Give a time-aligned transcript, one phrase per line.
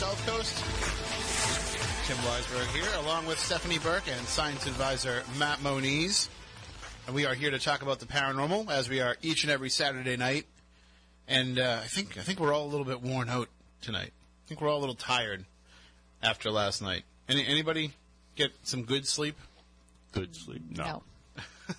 [0.00, 0.56] spooky South Coast.
[2.06, 6.28] Tim Weisberg here, along with Stephanie Burke and science advisor Matt Moniz.
[7.06, 9.68] And we are here to talk about the paranormal, as we are each and every
[9.68, 10.46] Saturday night.
[11.28, 13.48] And uh, I think I think we're all a little bit worn out
[13.82, 14.12] tonight.
[14.44, 15.44] I think we're all a little tired
[16.22, 17.02] after last night.
[17.28, 17.92] Any anybody
[18.36, 19.36] get some good sleep?
[20.12, 20.62] Good sleep?
[20.76, 21.02] No.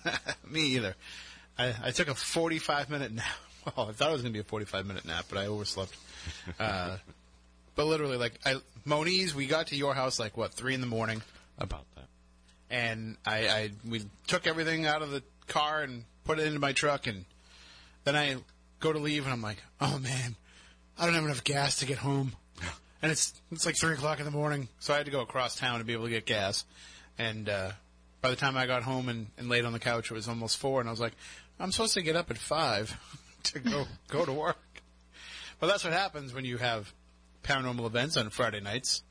[0.06, 0.12] No.
[0.50, 0.94] Me either.
[1.58, 3.26] I, I took a 45 minute nap.
[3.76, 5.94] Well, I thought it was going to be a 45 minute nap, but I overslept.
[6.58, 6.96] Uh,
[7.74, 10.86] but literally, like, I, Moniz, we got to your house like, what, 3 in the
[10.86, 11.22] morning?
[11.58, 12.06] About that.
[12.70, 16.72] And I, I, we took everything out of the car and put it into my
[16.72, 17.24] truck, and
[18.04, 18.36] then I
[18.80, 20.36] go to leave, and I'm like, oh man,
[20.98, 22.32] I don't have enough gas to get home.
[23.02, 25.56] And it's, it's like 3 o'clock in the morning, so I had to go across
[25.56, 26.64] town to be able to get gas.
[27.18, 27.72] And, uh,
[28.22, 30.56] by the time I got home and, and laid on the couch, it was almost
[30.56, 31.12] four, and I was like,
[31.58, 32.96] I'm supposed to get up at five
[33.44, 34.58] to go go to work.
[35.60, 36.92] But that's what happens when you have
[37.42, 39.02] paranormal events on Friday nights,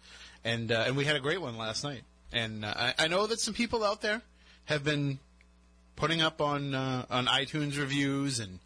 [0.43, 2.01] and uh, and we had a great one last night.
[2.31, 4.21] And uh, I, I know that some people out there
[4.65, 5.19] have been
[5.95, 8.59] putting up on uh, on iTunes reviews and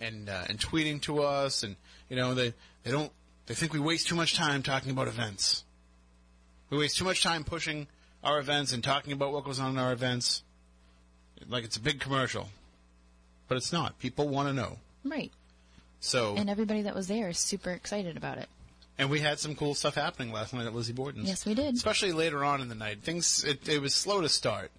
[0.00, 1.76] and uh, and tweeting to us, and
[2.08, 3.12] you know they they don't
[3.46, 5.64] they think we waste too much time talking about events.
[6.70, 7.86] We waste too much time pushing
[8.22, 10.42] our events and talking about what goes on in our events
[11.48, 12.48] like it's a big commercial.
[13.48, 13.98] But it's not.
[13.98, 14.78] People want to know.
[15.04, 15.32] Right.
[16.00, 18.48] So, And everybody that was there is super excited about it.
[18.98, 21.28] And we had some cool stuff happening last night at Lizzie Borden's.
[21.28, 21.74] Yes, we did.
[21.74, 23.02] Especially later on in the night.
[23.02, 24.70] Things it, it was slow to start,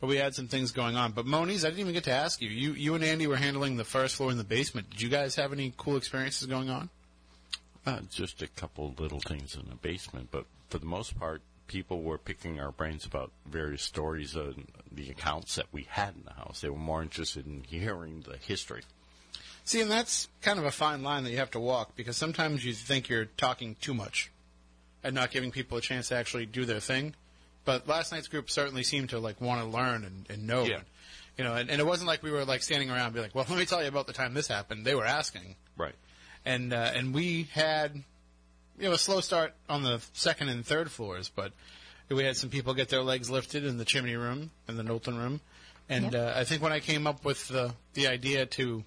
[0.00, 1.12] but we had some things going on.
[1.12, 2.50] But Moniz, I didn't even get to ask you.
[2.50, 4.90] You you and Andy were handling the first floor in the basement.
[4.90, 6.90] Did you guys have any cool experiences going on?
[7.86, 12.02] Uh, just a couple little things in the basement, but for the most part, people
[12.02, 16.32] were picking our brains about various stories and the accounts that we had in the
[16.32, 16.60] house.
[16.60, 18.82] They were more interested in hearing the history.
[19.64, 22.64] See, and that's kind of a fine line that you have to walk because sometimes
[22.64, 24.30] you think you're talking too much
[25.02, 27.14] and not giving people a chance to actually do their thing.
[27.64, 30.64] But last night's group certainly seemed to like want to learn and, and know.
[30.64, 30.80] Yeah.
[31.38, 33.34] You know, and, and it wasn't like we were like standing around and be like,
[33.34, 34.84] well, let me tell you about the time this happened.
[34.84, 35.56] They were asking.
[35.78, 35.94] Right.
[36.44, 37.94] And, uh, and we had,
[38.78, 41.52] you know, a slow start on the second and third floors, but
[42.10, 45.16] we had some people get their legs lifted in the chimney room and the Knowlton
[45.16, 45.40] room.
[45.88, 46.14] And, Yep.
[46.14, 48.84] uh, I think when I came up with the, the idea to,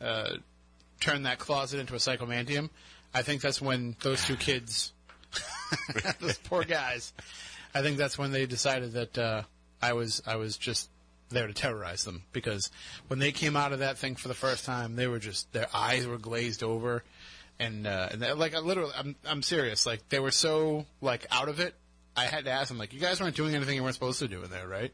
[0.00, 0.34] uh,
[1.00, 2.70] turn that closet into a psychomanteum,
[3.14, 4.92] I think that's when those two kids,
[6.20, 7.12] those poor guys,
[7.74, 9.42] I think that's when they decided that uh,
[9.80, 10.90] I was I was just
[11.30, 12.70] there to terrorize them because
[13.08, 15.68] when they came out of that thing for the first time, they were just their
[15.74, 17.04] eyes were glazed over,
[17.58, 21.48] and uh, and like I literally, I'm I'm serious, like they were so like out
[21.48, 21.74] of it.
[22.16, 24.26] I had to ask them like, you guys weren't doing anything you weren't supposed to
[24.26, 24.92] do in there, right?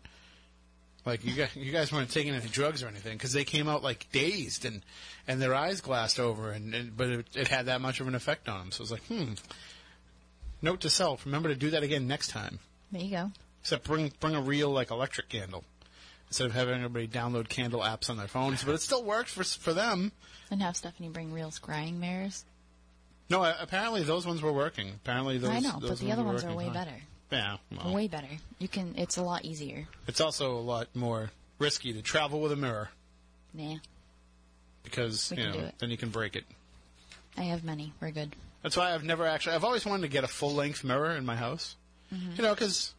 [1.04, 3.82] Like you guys, you guys weren't taking any drugs or anything because they came out
[3.82, 4.82] like dazed and
[5.28, 8.14] and their eyes glassed over, and, and but it, it had that much of an
[8.14, 8.72] effect on them.
[8.72, 9.32] So I was like, hmm.
[10.62, 12.58] Note to self: remember to do that again next time.
[12.90, 13.30] There you go.
[13.60, 15.64] Except bring bring a real like electric candle
[16.28, 18.64] instead of having everybody download candle apps on their phones.
[18.64, 20.12] But it still worked for for them.
[20.50, 22.44] And have Stephanie bring real scrying mirrors.
[23.28, 24.92] No, apparently those ones were working.
[25.02, 25.50] Apparently those.
[25.50, 26.74] I know, those but the other ones are way fine.
[26.74, 26.96] better.
[27.34, 28.28] Yeah, well, Way better.
[28.58, 28.94] You can.
[28.96, 29.86] It's a lot easier.
[30.06, 32.90] it's also a lot more risky to travel with a mirror
[33.52, 33.76] Nah,
[34.82, 35.74] because We you can know it.
[35.78, 36.44] then you can break it.
[37.36, 37.92] I have many.
[38.00, 38.34] We're good.
[38.62, 39.56] That's why I've never actually.
[39.56, 41.76] I've always wanted to get a full length mirror in my house.
[42.12, 42.32] Mm-hmm.
[42.36, 42.94] You know, because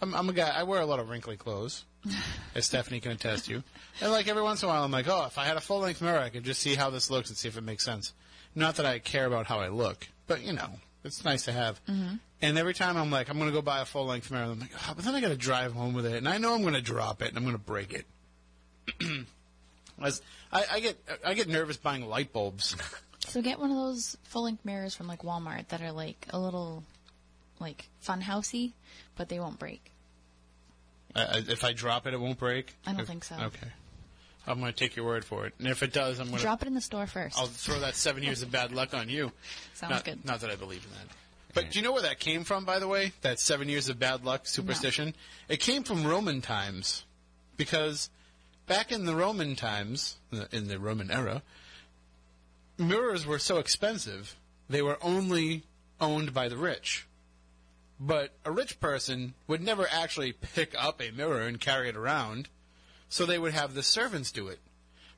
[0.00, 0.48] I'm, I'm a guy.
[0.48, 1.84] I wear a lot of wrinkly clothes,
[2.54, 3.62] as Stephanie can attest to.
[4.00, 5.80] And like every once in a while, I'm like, oh, if I had a full
[5.80, 8.12] length mirror, I could just see how this looks and see if it makes sense.
[8.54, 10.68] Not that I care about how I look, but you know,
[11.04, 11.80] it's nice to have.
[12.40, 14.60] And every time I'm like, I'm going to go buy a full length mirror, I'm
[14.60, 16.62] like, oh, but then I got to drive home with it, and I know I'm
[16.62, 18.06] going to drop it and I'm going to break it.
[20.02, 22.76] As I, I get, I get nervous buying light bulbs.
[23.26, 26.38] So get one of those full length mirrors from like Walmart that are like a
[26.38, 26.84] little
[27.58, 28.72] like fun housey,
[29.16, 29.90] but they won't break.
[31.14, 32.74] I- if I drop it, it won't break.
[32.86, 33.34] I don't If- think so.
[33.34, 33.66] Okay,
[34.46, 35.54] I'm going to take your word for it.
[35.58, 36.42] And if it does, I'm going to.
[36.42, 39.08] Drop it in the store 1st I'll throw that seven years of bad luck on
[39.08, 39.32] you.
[39.74, 40.24] Sounds not, good.
[40.24, 41.16] Not that I believe in that.
[41.54, 43.12] But do you know where that came from, by the way?
[43.22, 45.14] That seven years of bad luck superstition?
[45.48, 47.04] It came from Roman times.
[47.56, 48.10] Because
[48.66, 50.18] back in the Roman times,
[50.52, 51.42] in the Roman era,
[52.78, 54.36] mirrors were so expensive,
[54.68, 55.64] they were only
[56.00, 57.06] owned by the rich.
[57.98, 62.48] But a rich person would never actually pick up a mirror and carry it around,
[63.08, 64.60] so they would have the servants do it.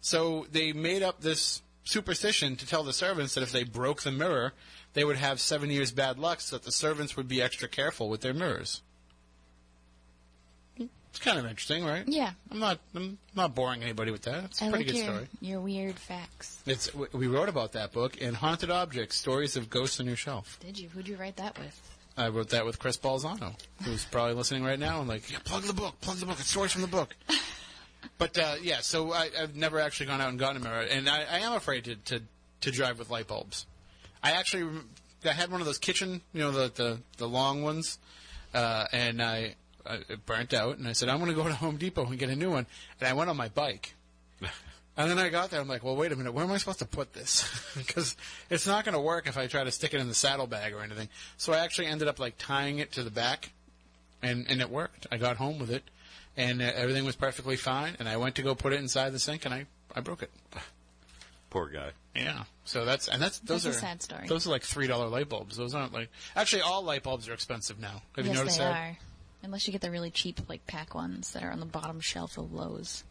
[0.00, 4.12] So they made up this superstition to tell the servants that if they broke the
[4.12, 4.52] mirror,
[4.92, 8.08] they would have seven years bad luck, so that the servants would be extra careful
[8.08, 8.82] with their mirrors.
[11.10, 12.06] It's kind of interesting, right?
[12.06, 12.30] Yeah.
[12.52, 12.78] I'm not.
[12.94, 14.44] I'm not boring anybody with that.
[14.44, 15.28] It's a I pretty like good your, story.
[15.40, 16.62] your weird facts.
[16.66, 20.58] It's we wrote about that book in Haunted Objects: Stories of Ghosts on Your Shelf.
[20.60, 20.88] Did you?
[20.88, 21.80] Who'd you write that with?
[22.16, 25.62] I wrote that with Chris Balzano, who's probably listening right now and like, yeah, plug
[25.62, 26.38] the book, plug the book.
[26.38, 27.16] It's stories from the book.
[28.18, 31.08] but uh, yeah, so I, I've never actually gone out and gotten a mirror, and
[31.08, 32.22] I, I am afraid to, to
[32.62, 33.66] to drive with light bulbs.
[34.22, 34.82] I actually
[35.24, 37.98] I had one of those kitchen, you know, the the, the long ones,
[38.54, 39.54] uh, and I,
[39.86, 42.18] I it burnt out, and I said I'm going to go to Home Depot and
[42.18, 42.66] get a new one,
[42.98, 43.94] and I went on my bike.
[44.96, 45.60] And then I got there.
[45.60, 46.34] I'm like, well, wait a minute.
[46.34, 47.48] Where am I supposed to put this?
[47.76, 48.16] Because
[48.50, 50.82] it's not going to work if I try to stick it in the saddlebag or
[50.82, 51.08] anything.
[51.38, 53.52] So I actually ended up like tying it to the back,
[54.20, 55.06] and and it worked.
[55.10, 55.84] I got home with it,
[56.36, 57.96] and uh, everything was perfectly fine.
[57.98, 60.30] And I went to go put it inside the sink, and I I broke it.
[61.50, 61.90] Poor guy.
[62.14, 62.44] Yeah.
[62.64, 64.26] So that's and that's those That's a are sad story.
[64.28, 65.56] Those are like three dollar light bulbs.
[65.56, 68.02] Those aren't like actually all light bulbs are expensive now.
[68.16, 68.72] Have you yes, noticed they that?
[68.72, 68.98] are.
[69.42, 72.38] Unless you get the really cheap like pack ones that are on the bottom shelf
[72.38, 73.04] of Lowe's.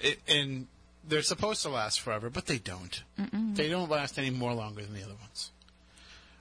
[0.00, 0.66] It, and
[1.06, 3.02] they're supposed to last forever, but they don't.
[3.54, 5.50] They don't last any more longer than the other ones.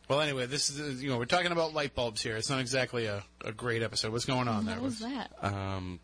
[0.10, 2.36] Well, anyway, this is you know we're talking about light bulbs here.
[2.36, 4.12] It's not exactly a, a great episode.
[4.12, 4.76] What's going on there?
[4.76, 5.32] What was that?
[5.42, 6.00] Um,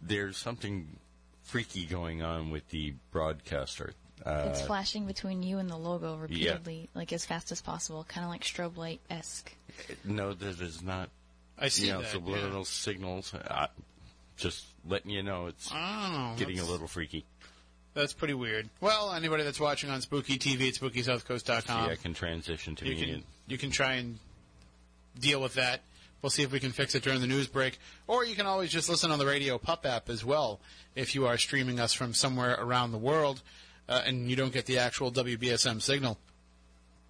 [0.00, 0.96] there's something
[1.42, 3.94] freaky going on with the broadcaster.
[4.24, 8.24] Uh, it's flashing between you and the logo repeatedly, like as fast as possible, kind
[8.24, 9.52] of like strobe light esque.
[10.04, 11.10] no, that is not.
[11.58, 12.10] I see you know, that.
[12.10, 12.64] subliminal yeah.
[12.64, 13.34] signals.
[13.34, 13.68] I,
[14.36, 16.38] just letting you know, it's I know.
[16.38, 17.24] getting a little freaky.
[17.94, 18.70] That's pretty weird.
[18.80, 22.94] Well, anybody that's watching on Spooky TV at SpookySouthCoast.com, yeah, I can transition to you
[22.94, 23.00] me.
[23.00, 24.18] can you can try and
[25.18, 25.80] deal with that.
[26.22, 28.70] We'll see if we can fix it during the news break, or you can always
[28.70, 30.60] just listen on the Radio Pup app as well
[30.94, 33.42] if you are streaming us from somewhere around the world
[33.88, 36.18] uh, and you don't get the actual WBSM signal.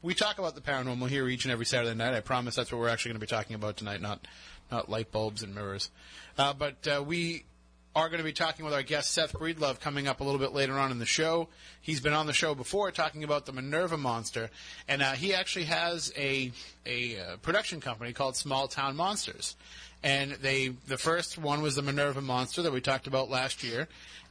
[0.00, 2.14] We talk about the paranormal here each and every Saturday night.
[2.14, 4.26] I promise that's what we're actually going to be talking about tonight, not
[4.70, 5.90] not light bulbs and mirrors.
[6.38, 7.44] Uh, but uh, we
[7.94, 10.52] are going to be talking with our guest Seth Breedlove coming up a little bit
[10.52, 11.48] later on in the show.
[11.80, 14.50] He's been on the show before talking about the Minerva monster,
[14.88, 16.52] and uh, he actually has a
[16.86, 19.56] a uh, production company called Small Town Monsters.
[20.02, 23.88] And they the first one was the Minerva monster that we talked about last year,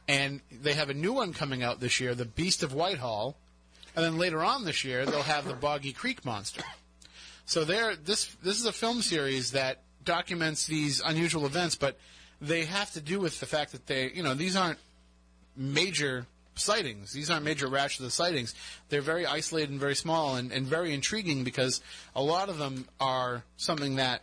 [0.08, 3.36] and they have a new one coming out this year, the Beast of Whitehall,
[3.94, 6.62] and then later on this year they'll have the Boggy Creek monster.
[7.44, 11.98] So there, this this is a film series that documents these unusual events, but
[12.42, 14.78] they have to do with the fact that they, you know, these aren't
[15.56, 17.12] major sightings.
[17.12, 18.54] These aren't major rash of the sightings.
[18.88, 21.80] They're very isolated and very small and, and very intriguing because
[22.16, 24.22] a lot of them are something that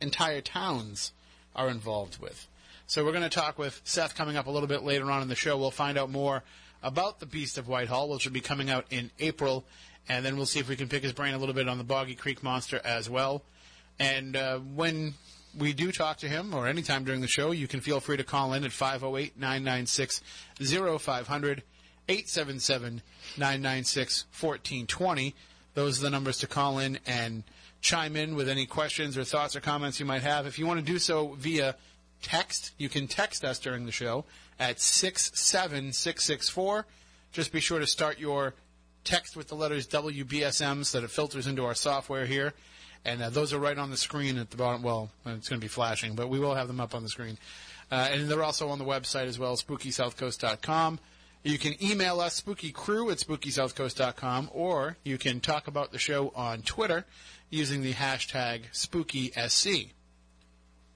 [0.00, 1.12] entire towns
[1.54, 2.48] are involved with.
[2.88, 5.28] So we're going to talk with Seth coming up a little bit later on in
[5.28, 5.56] the show.
[5.56, 6.42] We'll find out more
[6.82, 9.64] about the Beast of Whitehall, which will be coming out in April,
[10.08, 11.84] and then we'll see if we can pick his brain a little bit on the
[11.84, 13.42] Boggy Creek Monster as well.
[14.00, 15.14] And uh, when
[15.56, 18.24] we do talk to him, or anytime during the show, you can feel free to
[18.24, 20.20] call in at 508 996
[20.58, 21.62] 0500,
[22.08, 23.02] 877
[23.36, 25.34] 996 1420.
[25.74, 27.44] Those are the numbers to call in and
[27.80, 30.46] chime in with any questions or thoughts or comments you might have.
[30.46, 31.76] If you want to do so via
[32.22, 34.24] text, you can text us during the show
[34.58, 36.86] at 67664.
[37.32, 38.54] Just be sure to start your
[39.04, 42.52] text with the letters WBSM so that it filters into our software here.
[43.04, 44.82] And uh, those are right on the screen at the bottom.
[44.82, 47.38] Well, it's going to be flashing, but we will have them up on the screen.
[47.90, 51.00] Uh, and they're also on the website as well, spookysouthcoast.com.
[51.42, 56.60] You can email us, spookycrew at spookysouthcoast.com, or you can talk about the show on
[56.60, 57.06] Twitter
[57.48, 59.90] using the hashtag SpookySC.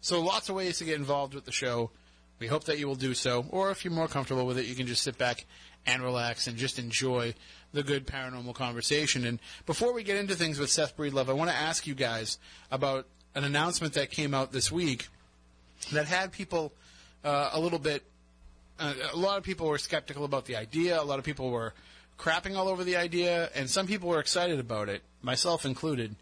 [0.03, 1.91] So lots of ways to get involved with the show.
[2.39, 3.47] We hope that you will do so.
[3.49, 5.47] Or if you're more comfortable with it, you can just sit back
[5.87, 7.35] and relax and just enjoy
[7.73, 9.27] the good paranormal conversation.
[9.27, 12.39] And before we get into things with Seth Breedlove, I want to ask you guys
[12.71, 15.09] about an announcement that came out this week
[15.93, 16.73] that had people
[17.25, 18.03] uh, a little bit.
[18.79, 21.01] Uh, a lot of people were skeptical about the idea.
[21.01, 21.75] A lot of people were
[22.19, 26.15] crapping all over the idea, and some people were excited about it, myself included.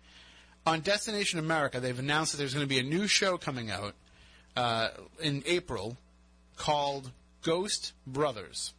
[0.67, 3.95] On Destination America, they've announced that there's going to be a new show coming out
[4.57, 4.89] uh,
[5.21, 5.97] in April
[6.57, 7.11] called
[7.43, 8.73] Ghost Brothers.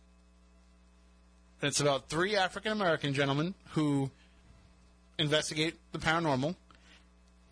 [1.63, 4.11] And it's about three African American gentlemen who
[5.17, 6.57] investigate the paranormal,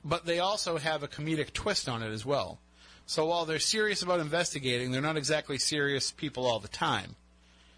[0.03, 2.59] but they also have a comedic twist on it as well.
[3.05, 7.15] So while they're serious about investigating, they're not exactly serious people all the time.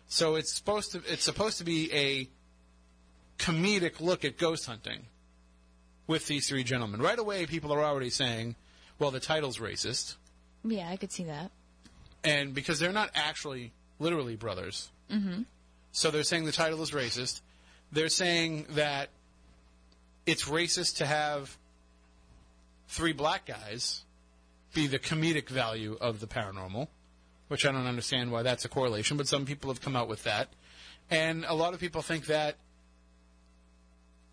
[0.07, 2.27] So it's supposed to it's supposed to be a
[3.37, 5.05] comedic look at ghost hunting
[6.07, 6.99] with these three gentlemen.
[6.99, 8.55] Right away, people are already saying,
[8.97, 10.15] "Well, the title's racist,"
[10.63, 11.51] Yeah, I could see that.
[12.23, 15.43] and because they're not actually literally brothers, mm-hmm.
[15.93, 17.41] So they're saying the title is racist.
[17.91, 19.09] They're saying that
[20.25, 21.55] it's racist to have
[22.87, 24.03] three black guys
[24.73, 26.87] be the comedic value of the paranormal,
[27.47, 30.23] which I don't understand why that's a correlation, but some people have come out with
[30.23, 30.49] that.
[31.11, 32.55] And a lot of people think that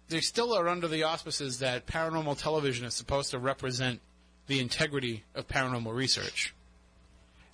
[0.09, 4.01] they still are under the auspices that paranormal television is supposed to represent
[4.47, 6.55] the integrity of paranormal research.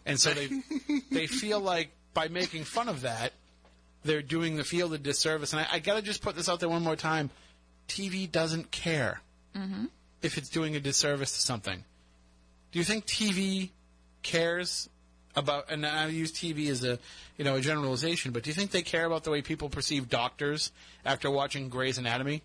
[0.07, 0.49] And so they
[1.11, 3.33] they feel like by making fun of that,
[4.07, 5.53] they're doing the field a disservice.
[5.53, 7.31] And I, I got to just put this out there one more time:
[7.89, 9.21] TV doesn't care
[10.23, 11.85] if it's doing a disservice to something.
[12.73, 13.71] Do you think TV
[14.23, 14.89] cares
[15.35, 15.71] about?
[15.71, 16.99] And I use TV as a
[17.37, 20.09] you know a generalization, but do you think they care about the way people perceive
[20.09, 20.73] doctors
[21.05, 22.43] after watching Grey's Anatomy?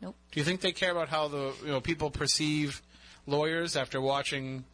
[0.00, 0.16] Nope.
[0.32, 2.82] Do you think they care about how the you know people perceive
[3.26, 4.64] lawyers after watching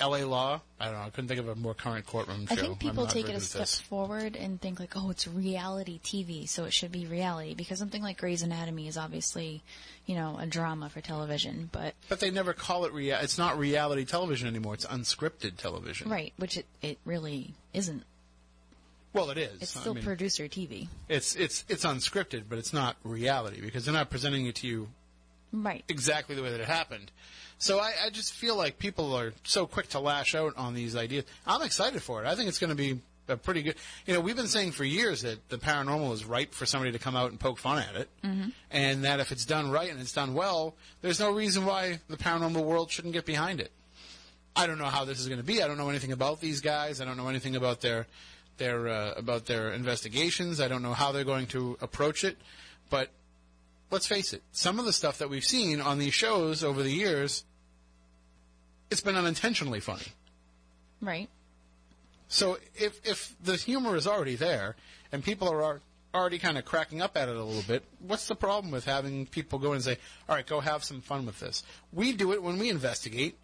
[0.00, 0.24] L.A.
[0.24, 0.60] Law?
[0.80, 1.00] I don't know.
[1.02, 2.54] I couldn't think of a more current courtroom show.
[2.54, 3.78] I think people take it a step this.
[3.80, 7.54] forward and think like, oh, it's reality TV, so it should be reality.
[7.54, 9.62] Because something like Grey's Anatomy is obviously,
[10.06, 13.58] you know, a drama for television, but But they never call it rea- It's not
[13.58, 14.74] reality television anymore.
[14.74, 16.08] It's unscripted television.
[16.08, 18.02] right, which it, it really isn't.
[19.12, 19.60] Well, it is.
[19.60, 20.86] It's I still mean, producer TV.
[21.08, 24.88] it's it's it's unscripted, but it's not reality because they're not presenting it to you
[25.52, 25.84] Right.
[25.88, 27.10] exactly the way that it happened.
[27.58, 30.96] So I, I just feel like people are so quick to lash out on these
[30.96, 31.24] ideas.
[31.46, 32.26] I'm excited for it.
[32.26, 33.74] I think it's going to be a pretty good.
[34.06, 36.98] You know, we've been saying for years that the paranormal is ripe for somebody to
[36.98, 38.48] come out and poke fun at it, mm-hmm.
[38.70, 42.16] and that if it's done right and it's done well, there's no reason why the
[42.16, 43.70] paranormal world shouldn't get behind it.
[44.56, 45.62] I don't know how this is going to be.
[45.62, 47.00] I don't know anything about these guys.
[47.00, 48.06] I don't know anything about their
[48.56, 50.60] their uh, about their investigations.
[50.60, 52.36] I don't know how they're going to approach it.
[52.90, 53.10] But
[53.90, 56.90] let's face it, some of the stuff that we've seen on these shows over the
[56.90, 57.44] years,
[58.90, 60.06] it's been unintentionally funny.
[61.00, 61.28] Right.
[62.28, 64.76] So if if the humor is already there
[65.10, 65.80] and people are
[66.14, 69.26] already kind of cracking up at it a little bit, what's the problem with having
[69.26, 71.62] people go and say, "All right, go have some fun with this"?
[71.92, 73.36] We do it when we investigate.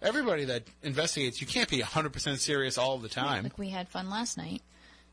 [0.00, 3.44] Everybody that investigates, you can't be 100% serious all the time.
[3.44, 4.62] Like we had fun last night,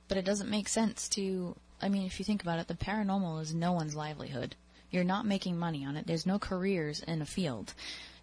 [0.07, 1.55] but it doesn't make sense to.
[1.81, 4.55] I mean, if you think about it, the paranormal is no one's livelihood.
[4.91, 6.07] You're not making money on it.
[6.07, 7.73] There's no careers in a field.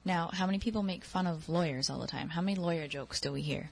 [0.05, 2.29] Now, how many people make fun of lawyers all the time?
[2.31, 3.71] How many lawyer jokes do we hear?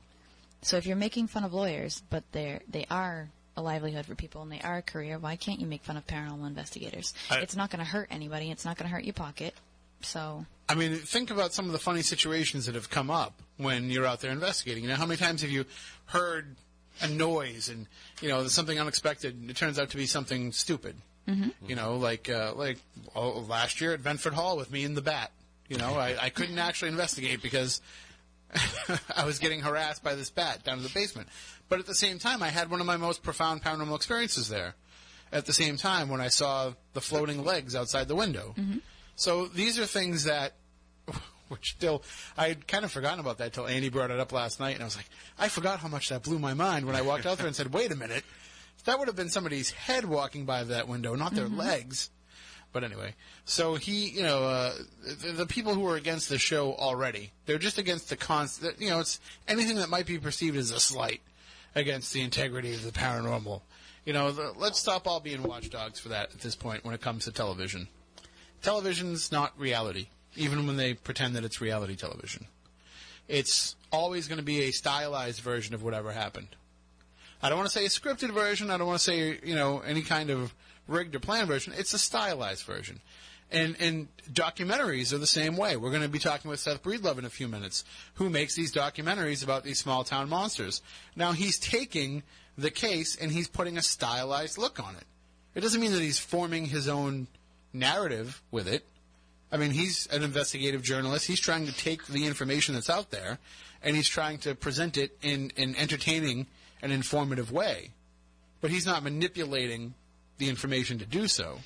[0.63, 4.43] So if you're making fun of lawyers, but they're they are a livelihood for people
[4.43, 7.15] and they are a career, why can't you make fun of paranormal investigators?
[7.31, 8.51] I- it's not going to hurt anybody.
[8.51, 9.55] It's not going to hurt your pocket.
[10.01, 13.91] So I mean, think about some of the funny situations that have come up when
[13.91, 14.83] you're out there investigating.
[14.85, 15.67] You know, how many times have you
[16.07, 16.57] heard
[17.01, 17.87] a noise and
[18.21, 20.97] you know something unexpected and it turns out to be something stupid?
[21.29, 21.51] Mm-hmm.
[21.67, 22.79] You know, like uh, like
[23.15, 25.31] oh, last year at Benford Hall with me and the bat.
[25.69, 27.81] You know, I, I couldn't actually investigate because
[29.17, 31.29] I was getting harassed by this bat down in the basement.
[31.69, 34.75] But at the same time, I had one of my most profound paranormal experiences there.
[35.33, 38.55] At the same time, when I saw the floating legs outside the window.
[39.17, 40.53] So these are things that,
[41.55, 42.03] which still,
[42.37, 44.83] I had kind of forgotten about that till Andy brought it up last night, and
[44.83, 45.09] I was like,
[45.39, 47.73] I forgot how much that blew my mind when I walked out there and said,
[47.73, 48.25] wait a minute,
[48.85, 52.11] that would have been somebody's head walking by that window, not their legs.
[52.73, 54.73] But anyway, so he, you know, uh,
[55.23, 58.65] the, the people who are against the show already, they're just against the const.
[58.81, 61.21] You know, it's anything that might be perceived as a slight
[61.77, 63.63] against the integrity of the paranormal.
[64.05, 67.01] You know, the, let's stop all being watchdogs for that at this point when it
[67.01, 67.87] comes to television.
[68.61, 72.47] Television's not reality, even when they pretend that it's reality television.
[73.29, 76.49] It's always going to be a stylized version of whatever happened.
[77.43, 78.71] I don't want to say a scripted version.
[78.71, 80.55] I don't want to say you know any kind of
[80.89, 81.73] rigged or planned version.
[81.77, 83.01] It's a stylized version.
[83.51, 85.77] And and documentaries are the same way.
[85.77, 88.73] We're going to be talking with Seth Breedlove in a few minutes, who makes these
[88.73, 90.83] documentaries about these small town monsters.
[91.15, 92.23] Now he's taking
[92.57, 95.05] the case and he's putting a stylized look on it.
[95.55, 97.29] It doesn't mean that he's forming his own
[97.73, 98.85] narrative with it.
[99.55, 101.29] I mean, he's an investigative journalist.
[101.29, 103.39] He's trying to take the information that's out there
[103.85, 106.49] and he's trying to present it in an entertaining
[106.83, 107.93] and informative way.
[108.61, 109.95] But he's not manipulating
[110.39, 111.61] the information to do so.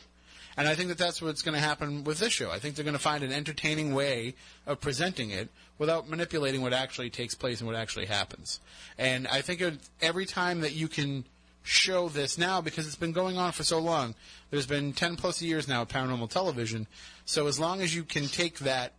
[0.55, 2.51] And I think that that's what's going to happen with this show.
[2.51, 4.35] I think they're going to find an entertaining way
[4.67, 8.61] of presenting it without manipulating what actually takes place and what actually happens.
[8.99, 9.63] And I think
[10.03, 11.25] every time that you can
[11.63, 14.15] show this now, because it's been going on for so long,
[14.51, 16.87] there's been 10 plus years now of paranormal television.
[17.25, 18.95] So as long as you can take that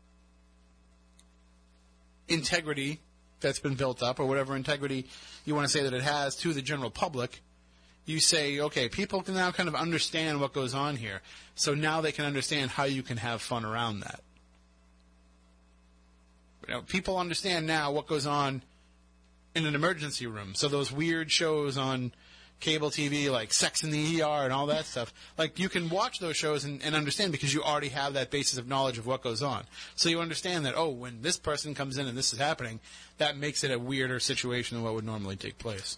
[2.28, 3.00] integrity
[3.40, 5.08] that's been built up, or whatever integrity
[5.46, 7.42] you want to say that it has to the general public,
[8.06, 11.22] you say, okay, people can now kind of understand what goes on here.
[11.56, 14.22] So now they can understand how you can have fun around that.
[16.68, 18.64] You know, people understand now what goes on
[19.56, 20.54] in an emergency room.
[20.54, 22.12] So those weird shows on,
[22.60, 25.14] cable TV, like Sex in the ER and all that stuff.
[25.38, 28.58] Like you can watch those shows and, and understand because you already have that basis
[28.58, 29.64] of knowledge of what goes on.
[29.96, 32.80] So you understand that oh, when this person comes in and this is happening,
[33.18, 35.98] that makes it a weirder situation than what would normally take place.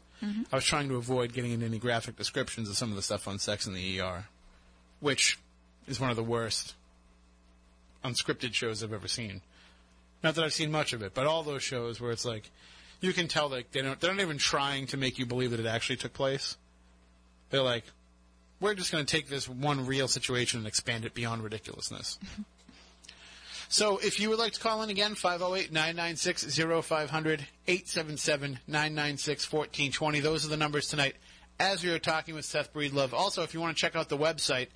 [0.52, 3.28] I was trying to avoid getting into any graphic descriptions of some of the stuff
[3.28, 4.26] on Sex in the ER,
[5.00, 5.40] which
[5.88, 6.76] is one of the worst
[8.06, 9.42] unscripted shows I've ever seen.
[10.24, 12.52] Not that I've seen much of it, but all those shows where it's like
[13.02, 15.60] you can tell that they don't they're not even trying to make you believe that
[15.60, 16.56] it actually took place.
[17.50, 17.84] They're like,
[18.62, 22.18] we're just going to take this one real situation and expand it beyond ridiculousness.
[23.70, 30.22] so if you would like to call in again, 508-996-0500, 877-996-1420.
[30.22, 31.16] Those are the numbers tonight
[31.60, 33.14] as we are talking with Seth Breedlove.
[33.14, 34.68] Also, if you want to check out the website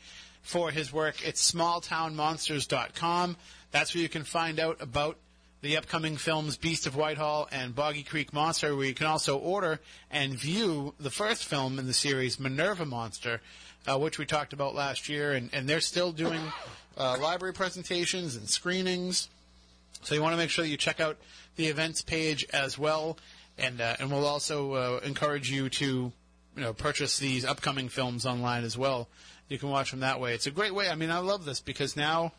[0.41, 3.38] for his work, it's smalltownmonsters.com.
[3.72, 5.17] That's where you can find out about
[5.65, 9.79] the upcoming films Beast of Whitehall and Boggy Creek Monster, where you can also order
[10.12, 13.41] and view the first film in the series, Minerva Monster,
[13.88, 15.34] uh, which we talked about last year.
[15.34, 16.39] And, and they're still doing
[17.00, 19.27] uh, library presentations and screenings.
[20.03, 21.17] So you want to make sure that you check out
[21.55, 23.17] the events page as well.
[23.57, 28.27] And, uh, and we'll also uh, encourage you to you know, purchase these upcoming films
[28.27, 29.07] online as well.
[29.50, 30.36] You can watch them that way.
[30.36, 30.89] It's a great way.
[30.89, 32.34] I mean, I love this because now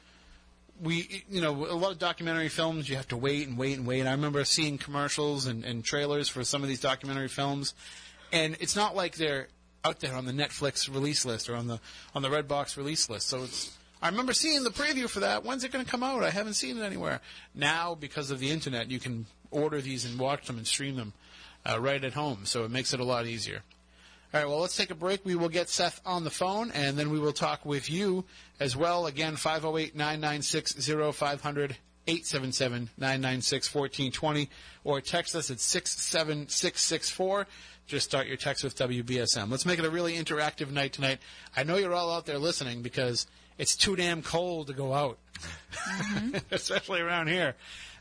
[0.82, 3.86] we, you know, a lot of documentary films, you have to wait and wait and
[3.86, 4.06] wait.
[4.06, 7.74] I remember seeing commercials and, and trailers for some of these documentary films,
[8.32, 9.48] and it's not like they're
[9.84, 11.80] out there on the Netflix release list or on the
[12.14, 13.28] on the Redbox release list.
[13.28, 13.76] So it's.
[14.02, 15.42] I remember seeing the preview for that.
[15.42, 16.22] When's it going to come out?
[16.22, 17.20] I haven't seen it anywhere.
[17.54, 21.14] Now, because of the internet, you can order these and watch them and stream them
[21.64, 22.44] uh, right at home.
[22.44, 23.62] So it makes it a lot easier.
[24.36, 25.24] All right, well, let's take a break.
[25.24, 28.26] We will get Seth on the phone, and then we will talk with you
[28.60, 29.06] as well.
[29.06, 30.74] Again, 508 996
[31.16, 34.50] 0500 877 996 1420,
[34.84, 37.46] or text us at 67664.
[37.86, 39.50] Just start your text with WBSM.
[39.50, 41.18] Let's make it a really interactive night tonight.
[41.56, 45.18] I know you're all out there listening because it's too damn cold to go out,
[46.50, 47.54] especially around here.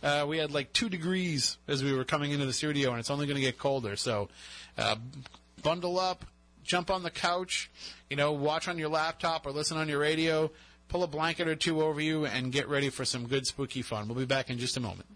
[0.04, 3.10] Uh, we had like two degrees as we were coming into the studio, and it's
[3.10, 3.95] only going to get colder.
[3.95, 4.28] So,
[4.78, 4.98] uh,
[5.65, 6.23] bundle up,
[6.63, 7.71] jump on the couch,
[8.08, 10.51] you know, watch on your laptop or listen on your radio,
[10.89, 14.08] pull a blanket or two over you, and get ready for some good spooky fun.
[14.08, 15.08] We'll be back in just a moment.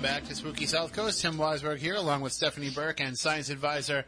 [0.00, 1.20] Welcome back to Spooky South Coast.
[1.20, 4.06] Tim Weisberg here, along with Stephanie Burke and science advisor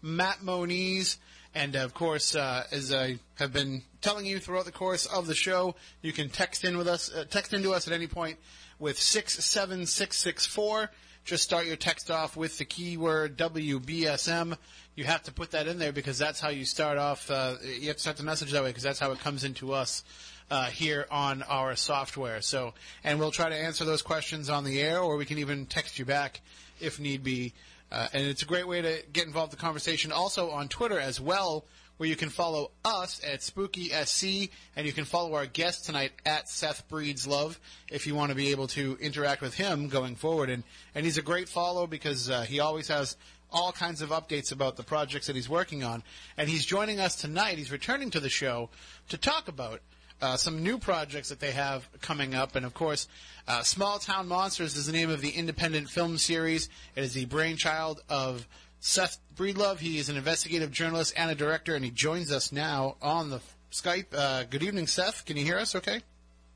[0.00, 1.16] Matt Moniz.
[1.52, 5.34] And of course, uh, as I have been telling you throughout the course of the
[5.34, 8.38] show, you can text in with us, uh, text into us at any point
[8.78, 10.90] with six seven six six four.
[11.24, 14.56] Just start your text off with the keyword WBSM.
[14.94, 17.28] You have to put that in there because that's how you start off.
[17.28, 19.72] Uh, you have to start the message that way because that's how it comes into
[19.72, 20.04] us
[20.52, 22.42] uh, here on our software.
[22.42, 25.64] So, and we'll try to answer those questions on the air, or we can even
[25.64, 26.42] text you back
[26.78, 27.54] if need be.
[27.90, 30.12] Uh, and it's a great way to get involved in the conversation.
[30.12, 31.64] Also on Twitter as well,
[31.96, 36.12] where you can follow us at Spooky SC, and you can follow our guest tonight
[36.26, 37.58] at Seth Breedlove
[37.90, 40.50] if you want to be able to interact with him going forward.
[40.50, 43.16] And and he's a great follow because uh, he always has
[43.50, 46.02] all kinds of updates about the projects that he's working on.
[46.36, 47.56] And he's joining us tonight.
[47.56, 48.68] He's returning to the show
[49.08, 49.80] to talk about
[50.22, 52.56] uh, some new projects that they have coming up.
[52.56, 53.08] And of course,
[53.46, 56.68] uh, Small Town Monsters is the name of the independent film series.
[56.94, 58.46] It is the brainchild of
[58.80, 59.78] Seth Breedlove.
[59.78, 63.40] He is an investigative journalist and a director, and he joins us now on the
[63.72, 64.14] Skype.
[64.14, 65.24] Uh, good evening, Seth.
[65.24, 66.00] Can you hear us okay?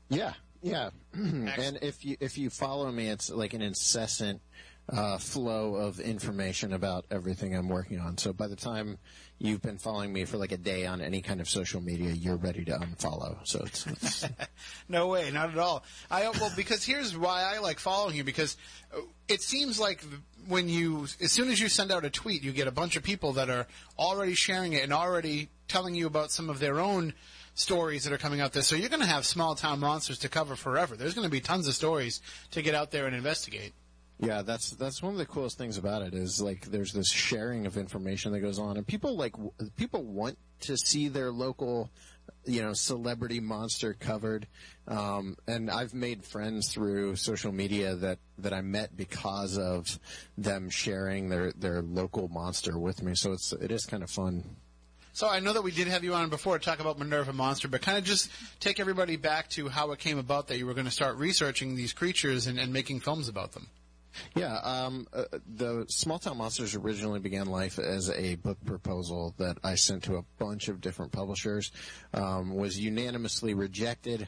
[0.09, 0.91] Yeah, yeah.
[1.13, 4.41] and if you if you follow me, it's like an incessant
[4.89, 8.17] uh, flow of information about everything I'm working on.
[8.17, 8.97] So by the time
[9.39, 12.37] you've been following me for like a day on any kind of social media, you're
[12.37, 13.37] ready to unfollow.
[13.43, 14.25] So it's, it's
[14.89, 15.83] No way, not at all.
[16.09, 18.57] I well because here's why I like following you because
[19.27, 20.03] it seems like
[20.47, 23.03] when you as soon as you send out a tweet, you get a bunch of
[23.03, 27.13] people that are already sharing it and already telling you about some of their own
[27.53, 28.61] stories that are coming out there.
[28.63, 30.95] So you're going to have small town monsters to cover forever.
[30.95, 32.21] There's going to be tons of stories
[32.51, 33.73] to get out there and investigate.
[34.19, 37.67] Yeah, that's that's one of the coolest things about it is like there's this sharing
[37.67, 41.91] of information that goes on, and people like w- people want to see their local,
[42.43, 44.47] you know, celebrity monster covered.
[44.87, 49.99] Um, and I've made friends through social media that that I met because of
[50.35, 53.13] them sharing their their local monster with me.
[53.13, 54.43] So it's it is kind of fun.
[55.13, 57.67] So I know that we did have you on before to talk about Minerva Monster,
[57.67, 60.75] but kind of just take everybody back to how it came about that you were
[60.75, 63.67] going to start researching these creatures and, and making films about them.
[64.35, 65.23] Yeah, um, uh,
[65.55, 70.17] the Small Town Monsters originally began life as a book proposal that I sent to
[70.17, 71.71] a bunch of different publishers.
[72.13, 74.27] Um, was unanimously rejected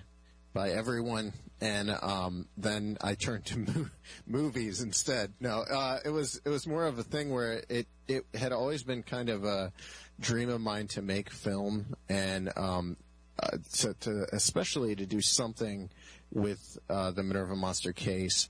[0.54, 3.90] by everyone, and um, then I turned to mo-
[4.26, 5.34] movies instead.
[5.40, 8.84] No, uh, it was it was more of a thing where it it had always
[8.84, 9.72] been kind of a
[10.20, 12.98] dream of mine to make film, and um,
[13.42, 15.90] uh, to, to especially to do something
[16.32, 18.50] with uh, the Minerva Monster case.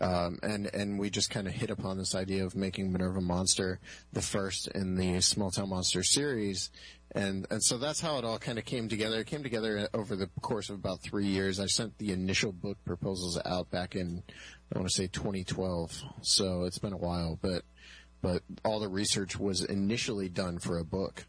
[0.00, 3.80] Um, and and we just kind of hit upon this idea of making Minerva Monster
[4.12, 6.70] the first in the Small Town Monster series,
[7.12, 9.20] and and so that's how it all kind of came together.
[9.20, 11.60] It came together over the course of about three years.
[11.60, 14.22] I sent the initial book proposals out back in
[14.74, 17.62] I want to say 2012, so it's been a while, but
[18.22, 21.26] but all the research was initially done for a book.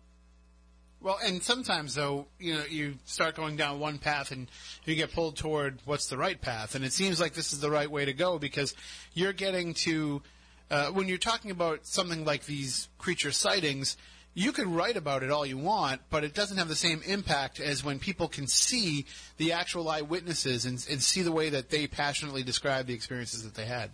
[1.03, 4.47] Well, and sometimes though, you know, you start going down one path and
[4.85, 7.71] you get pulled toward what's the right path, and it seems like this is the
[7.71, 8.75] right way to go because
[9.13, 10.21] you're getting to
[10.69, 13.97] uh, when you're talking about something like these creature sightings.
[14.33, 17.59] You can write about it all you want, but it doesn't have the same impact
[17.59, 21.85] as when people can see the actual eyewitnesses and, and see the way that they
[21.87, 23.89] passionately describe the experiences that they had.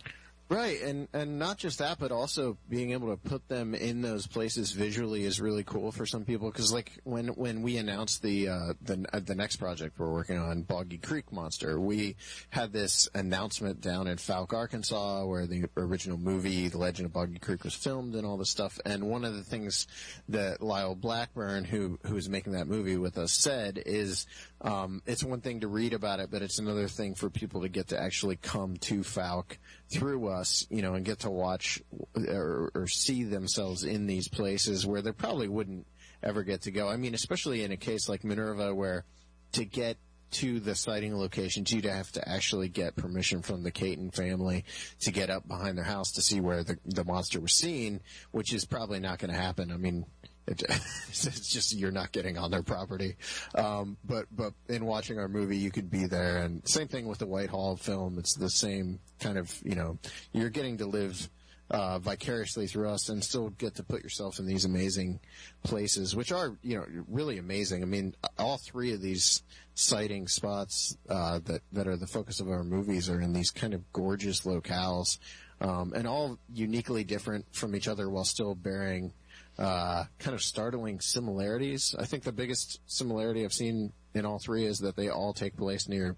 [0.49, 4.27] Right, and and not just that, but also being able to put them in those
[4.27, 6.49] places visually is really cool for some people.
[6.49, 10.37] Because like when when we announced the uh, the uh, the next project we're working
[10.37, 12.15] on, Boggy Creek Monster, we
[12.49, 17.39] had this announcement down in Fouke, Arkansas, where the original movie, The Legend of Boggy
[17.39, 18.79] Creek, was filmed and all this stuff.
[18.85, 19.85] And one of the things
[20.29, 24.25] that Lyle Blackburn, who who is making that movie with us, said is
[24.61, 27.69] um, it's one thing to read about it, but it's another thing for people to
[27.69, 29.57] get to actually come to Fouke
[29.89, 31.81] through us, you know, and get to watch
[32.15, 35.87] or, or see themselves in these places where they probably wouldn't
[36.21, 36.89] ever get to go.
[36.89, 39.05] I mean, especially in a case like Minerva, where
[39.53, 39.97] to get
[40.29, 44.65] to the sighting locations, you'd have to actually get permission from the Cayton family
[45.01, 48.53] to get up behind their house to see where the, the monster was seen, which
[48.53, 49.71] is probably not going to happen.
[49.71, 50.05] I mean,
[50.47, 50.63] it,
[51.09, 53.15] it's just you're not getting on their property.
[53.55, 57.19] Um, but but in watching our movie, you could be there, and same thing with
[57.19, 58.17] the Whitehall film.
[58.17, 59.97] It's the same kind of you know
[60.31, 61.29] you're getting to live.
[61.69, 65.19] Uh, vicariously through us and still get to put yourself in these amazing
[65.63, 67.83] places, which are, you know, really amazing.
[67.83, 69.43] I mean, all three of these
[69.75, 73.73] sighting spots, uh, that, that are the focus of our movies are in these kind
[73.73, 75.17] of gorgeous locales,
[75.59, 79.11] um, and all uniquely different from each other while still bearing,
[79.57, 81.95] uh, kind of startling similarities.
[81.97, 85.57] I think the biggest similarity I've seen in all three is that they all take
[85.57, 86.15] place near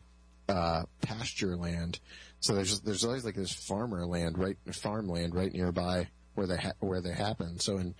[0.47, 1.99] uh, pasture land.
[2.39, 6.73] So there's there's always like this farmer land right farmland right nearby where they ha-
[6.80, 7.60] where they happen.
[7.60, 7.95] So in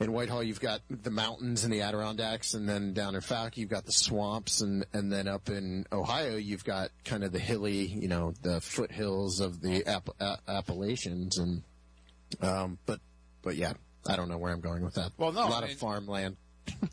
[0.00, 3.70] in Whitehall you've got the mountains and the Adirondacks, and then down in Fouke you've
[3.70, 7.86] got the swamps, and and then up in Ohio you've got kind of the hilly,
[7.86, 11.62] you know, the foothills of the App- A- Appalachians, and
[12.40, 13.00] um, but
[13.42, 13.74] but yeah,
[14.06, 15.12] I don't know where I'm going with that.
[15.16, 16.36] Well, no, a lot I of farmland.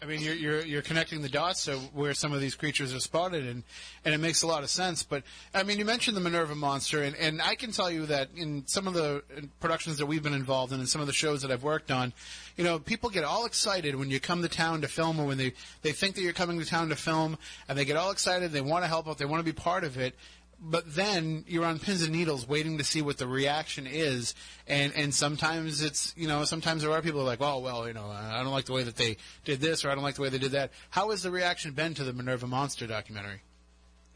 [0.01, 2.99] I mean, you're, you're you're connecting the dots to where some of these creatures are
[2.99, 3.63] spotted, and
[4.03, 5.03] and it makes a lot of sense.
[5.03, 8.29] But I mean, you mentioned the Minerva monster, and and I can tell you that
[8.35, 9.23] in some of the
[9.59, 12.13] productions that we've been involved in, and some of the shows that I've worked on,
[12.57, 15.37] you know, people get all excited when you come to town to film, or when
[15.37, 17.37] they they think that you're coming to town to film,
[17.69, 19.83] and they get all excited, they want to help out, they want to be part
[19.83, 20.15] of it.
[20.63, 24.35] But then you're on pins and needles waiting to see what the reaction is,
[24.67, 27.87] and and sometimes it's you know sometimes there are people who are like oh well
[27.87, 30.15] you know I don't like the way that they did this or I don't like
[30.15, 30.71] the way they did that.
[30.91, 33.41] How has the reaction been to the Minerva Monster documentary?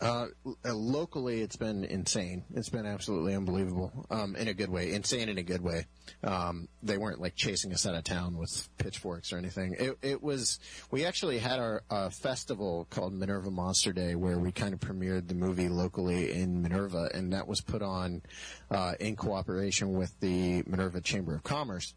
[0.02, 0.28] Uh,
[0.66, 2.44] locally, it's been insane.
[2.54, 4.92] It's been absolutely unbelievable, um, in a good way.
[4.92, 5.86] Insane in a good way.
[6.24, 9.76] Um, they weren't like chasing us out of town with pitchforks or anything.
[9.80, 10.60] It, it was.
[10.92, 15.28] We actually had our uh, festival called Minerva Monster Day, where we kind of premiered
[15.30, 18.22] the movie locally in Minerva, and that was put on
[18.70, 21.94] uh, in cooperation with the Minerva Chamber of Commerce.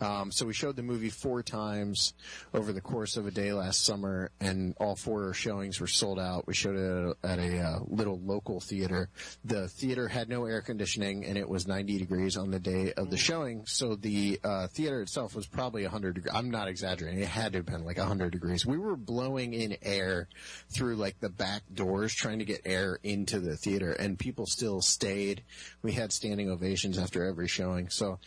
[0.00, 2.14] Um, so we showed the movie four times
[2.54, 6.46] over the course of a day last summer, and all four showings were sold out.
[6.46, 9.08] We showed it at a, at a uh, little local theater.
[9.44, 13.10] The theater had no air conditioning, and it was 90 degrees on the day of
[13.10, 13.66] the showing.
[13.66, 16.34] So the uh, theater itself was probably 100 degrees.
[16.34, 17.20] I'm not exaggerating.
[17.20, 18.64] It had to have been like 100 degrees.
[18.64, 20.28] We were blowing in air
[20.70, 24.80] through like the back doors, trying to get air into the theater, and people still
[24.80, 25.42] stayed.
[25.82, 27.88] We had standing ovations after every showing.
[27.88, 28.18] So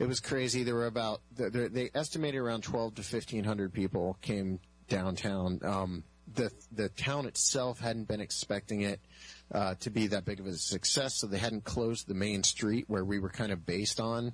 [0.00, 0.64] it was crazy.
[0.64, 4.58] There were about they- they estimated around twelve to fifteen hundred people came
[4.88, 5.60] downtown.
[5.62, 9.00] Um, the the town itself hadn't been expecting it
[9.52, 12.84] uh, to be that big of a success, so they hadn't closed the main street
[12.88, 14.32] where we were kind of based on.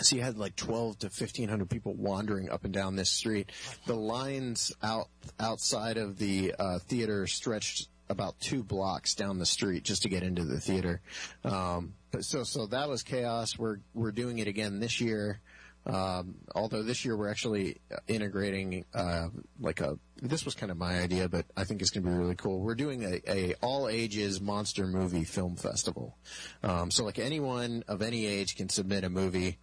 [0.00, 3.50] So you had like 12 to 1500 people wandering up and down this street.
[3.86, 9.84] The lines out outside of the uh, theater stretched about two blocks down the street
[9.84, 11.00] just to get into the theater.
[11.44, 13.56] Um, but so so that was chaos.
[13.56, 15.40] We're we're doing it again this year.
[15.86, 21.00] Um, although this year we're actually integrating uh, like a this was kind of my
[21.00, 22.60] idea, but I think it's going to be really cool.
[22.60, 26.18] We're doing a, a all ages monster movie film festival.
[26.62, 29.58] Um, so like anyone of any age can submit a movie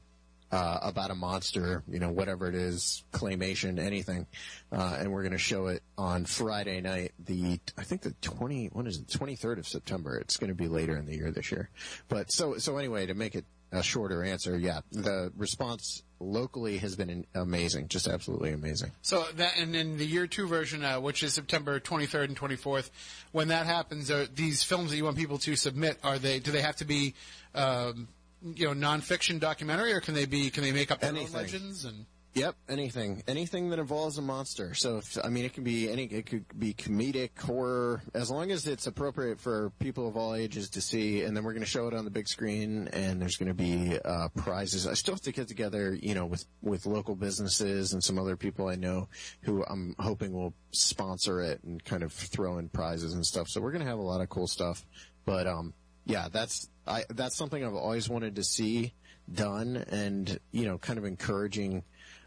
[0.51, 4.25] uh, about a monster, you know, whatever it is, claymation, anything,
[4.71, 8.67] uh, and we're going to show it on Friday night, the I think the twenty
[8.67, 10.17] what is it, twenty third of September.
[10.17, 11.69] It's going to be later in the year this year,
[12.07, 16.95] but so so anyway, to make it a shorter answer, yeah, the response locally has
[16.95, 18.91] been amazing, just absolutely amazing.
[19.01, 22.89] So that, and in the year two version, uh, which is September 23rd and 24th,
[23.31, 26.51] when that happens, are these films that you want people to submit, are they, do
[26.51, 27.13] they have to be,
[27.53, 28.07] um,
[28.55, 31.35] you know, nonfiction documentary, or can they be, can they make up their Anything.
[31.35, 32.05] own legends and?
[32.37, 34.75] Yep, anything, anything that involves a monster.
[34.75, 38.51] So, if, I mean, it can be any, it could be comedic, horror, as long
[38.51, 41.23] as it's appropriate for people of all ages to see.
[41.23, 43.55] And then we're going to show it on the big screen, and there's going to
[43.55, 44.85] be uh, prizes.
[44.85, 48.35] I still have to get together, you know, with with local businesses and some other
[48.35, 49.09] people I know
[49.41, 53.47] who I'm hoping will sponsor it and kind of throw in prizes and stuff.
[53.49, 54.85] So we're going to have a lot of cool stuff.
[55.25, 55.73] But um,
[56.07, 58.93] yeah, that's I that's something I've always wanted to see
[59.31, 61.83] done, and you know, kind of encouraging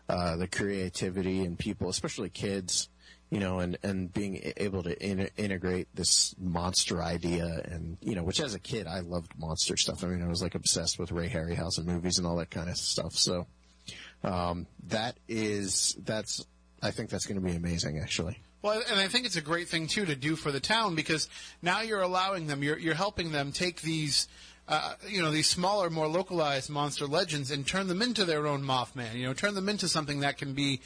[0.08, 2.88] uh, the creativity in people, especially kids,
[3.30, 8.24] you know, and, and being able to in- integrate this monster idea and, you know,
[8.24, 10.02] which as a kid, I loved monster stuff.
[10.02, 12.76] I mean, I was like obsessed with Ray Harryhausen movies and all that kind of
[12.76, 13.12] stuff.
[13.14, 13.46] So,
[14.24, 16.44] um, that is, that's,
[16.82, 18.42] I think that's going to be amazing actually.
[18.62, 21.28] Well, and I think it's a great thing too to do for the town because
[21.62, 24.28] now you're allowing them, you're you're helping them take these,
[24.68, 28.62] uh, you know, these smaller, more localized monster legends and turn them into their own
[28.62, 29.14] Mothman.
[29.14, 30.80] You know, turn them into something that can be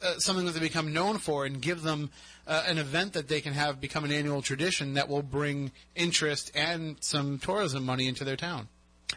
[0.00, 2.10] uh, something that they become known for, and give them
[2.46, 6.50] uh, an event that they can have become an annual tradition that will bring interest
[6.54, 8.68] and some tourism money into their town.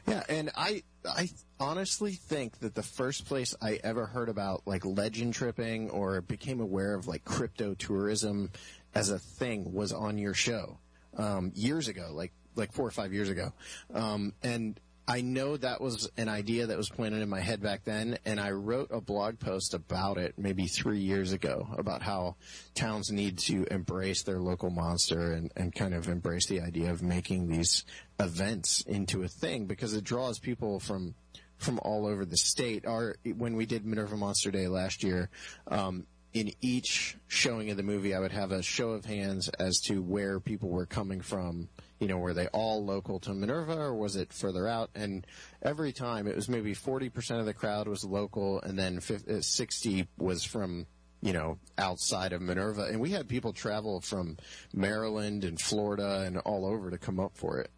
[0.08, 4.86] Yeah, and I I honestly think that the first place I ever heard about like
[4.86, 8.52] legend tripping or became aware of like crypto tourism
[8.94, 10.78] as a thing was on your show
[11.18, 13.54] um, years ago, like like four or five years ago,
[13.94, 14.80] um, and.
[15.12, 18.40] I know that was an idea that was planted in my head back then, and
[18.40, 22.38] I wrote a blog post about it maybe three years ago about how
[22.76, 27.04] towns need to embrace their local monster and, and kind of embrace the idea of
[27.04, 27.84] making these
[28.22, 31.14] events into a thing because it draws people from
[31.58, 32.86] from all over the state.
[32.86, 35.30] Our when we did Minerva Monster Day last year,
[35.68, 39.82] um, in each showing of the movie, I would have a show of hands as
[39.88, 41.68] to where people were coming from.
[42.02, 44.90] You know, were they all local to Minerva or was it further out?
[44.96, 45.26] And
[45.62, 49.42] every time it was maybe 40% of the crowd was local and then 50, uh,
[49.42, 50.88] 60 was from,
[51.22, 52.86] you know, outside of Minerva.
[52.86, 54.38] And we had people travel from
[54.74, 57.70] Maryland and Florida and all over to come up for it.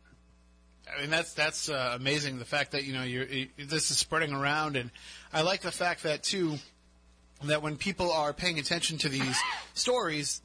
[0.95, 2.39] I mean that's that's uh, amazing.
[2.39, 4.91] The fact that you know you're, you, this is spreading around, and
[5.31, 6.57] I like the fact that too
[7.43, 9.37] that when people are paying attention to these
[9.73, 10.41] stories,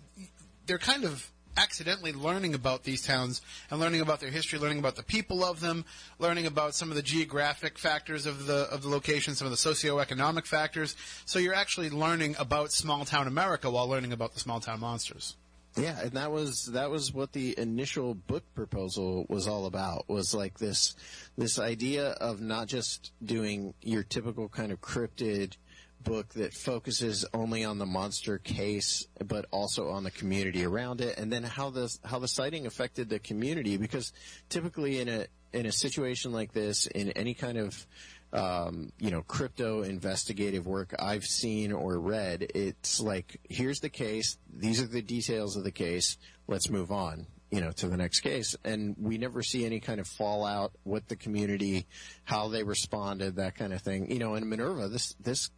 [0.66, 4.96] they're kind of accidentally learning about these towns and learning about their history, learning about
[4.96, 5.84] the people of them,
[6.18, 9.56] learning about some of the geographic factors of the of the location, some of the
[9.56, 10.96] socioeconomic factors.
[11.24, 15.36] So you're actually learning about small town America while learning about the small town monsters.
[15.76, 20.08] Yeah, and that was that was what the initial book proposal was all about.
[20.08, 20.96] Was like this
[21.36, 25.56] this idea of not just doing your typical kind of cryptid
[26.08, 31.18] book that focuses only on the monster case, but also on the community around it,
[31.18, 33.76] and then how the how the sighting affected the community.
[33.76, 34.12] Because
[34.48, 37.86] typically in a in a situation like this, in any kind of
[38.32, 44.36] um, you know, crypto investigative work I've seen or read, it's like, here's the case,
[44.52, 48.20] these are the details of the case, let's move on, you know, to the next
[48.20, 48.54] case.
[48.64, 51.86] And we never see any kind of fallout with the community,
[52.24, 54.10] how they responded, that kind of thing.
[54.10, 55.50] You know, in Minerva, this, this,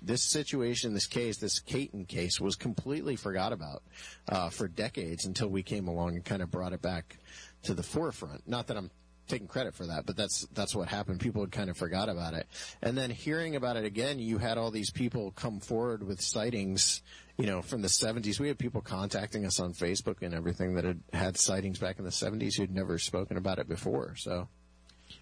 [0.00, 3.82] this situation, this case, this Cayton case was completely forgot about,
[4.28, 7.18] uh, for decades until we came along and kind of brought it back
[7.64, 8.48] to the forefront.
[8.48, 8.90] Not that I'm
[9.28, 11.20] taking credit for that, but that's that's what happened.
[11.20, 12.46] People had kind of forgot about it,
[12.82, 17.02] and then hearing about it again, you had all these people come forward with sightings.
[17.38, 20.84] You know, from the 70s, we had people contacting us on Facebook and everything that
[20.84, 24.14] had had sightings back in the 70s who'd never spoken about it before.
[24.16, 24.48] So,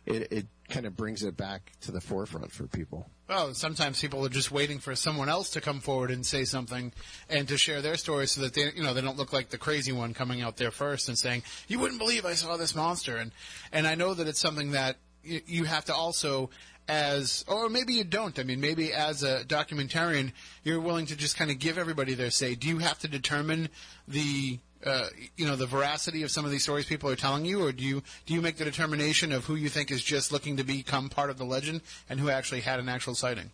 [0.07, 3.09] it, it kind of brings it back to the forefront for people.
[3.29, 6.93] Well, sometimes people are just waiting for someone else to come forward and say something
[7.29, 9.59] and to share their story so that they, you know, they don't look like the
[9.59, 13.17] crazy one coming out there first and saying, "You wouldn't believe I saw this monster."
[13.17, 13.33] And
[13.73, 16.51] and I know that it's something that you, have to also
[16.89, 18.39] as, or maybe you don't.
[18.39, 20.33] I mean, maybe as a documentarian,
[20.65, 22.55] you're willing to just kind of give everybody their say.
[22.55, 23.69] Do you have to determine
[24.09, 27.65] the, uh, you know, the veracity of some of these stories people are telling you,
[27.65, 30.57] or do you do you make the determination of who you think is just looking
[30.57, 33.51] to become part of the legend and who actually had an actual sighting?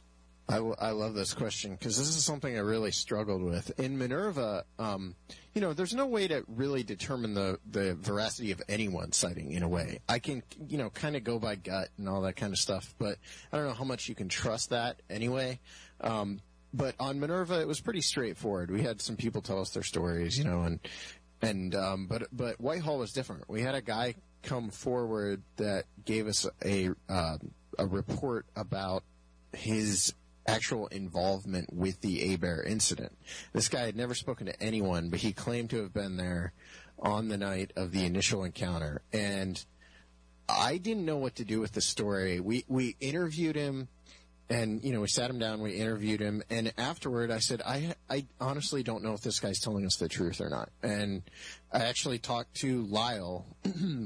[0.49, 3.79] I, w- I love this question because this is something I really struggled with.
[3.81, 5.17] In Minerva, um,
[5.55, 9.65] you know, there's no way to really determine the, the veracity of anyone's sighting in
[9.65, 9.99] a way.
[10.09, 12.95] I can, you know, kind of go by gut and all that kind of stuff,
[12.99, 13.19] but
[13.53, 15.59] I don't know how much you can trust that anyway.
[16.01, 16.41] Um,
[16.77, 18.71] but on Minerva, it was pretty straightforward.
[18.71, 20.81] We had some people tell us their stories, you know, and
[21.43, 23.49] and um, but but Whitehall was different.
[23.49, 27.39] We had a guy come forward that gave us a uh,
[27.79, 29.03] a report about
[29.53, 30.13] his
[30.47, 33.17] actual involvement with the Abair incident.
[33.53, 36.53] This guy had never spoken to anyone, but he claimed to have been there
[36.99, 39.03] on the night of the initial encounter.
[39.13, 39.63] And
[40.49, 42.39] I didn't know what to do with the story.
[42.41, 43.89] We we interviewed him
[44.49, 47.95] and you know we sat him down we interviewed him and afterward i said i
[48.09, 50.71] i honestly don't know if this guy's telling us the truth or not.
[50.83, 51.23] And
[51.73, 53.47] i actually talked to lyle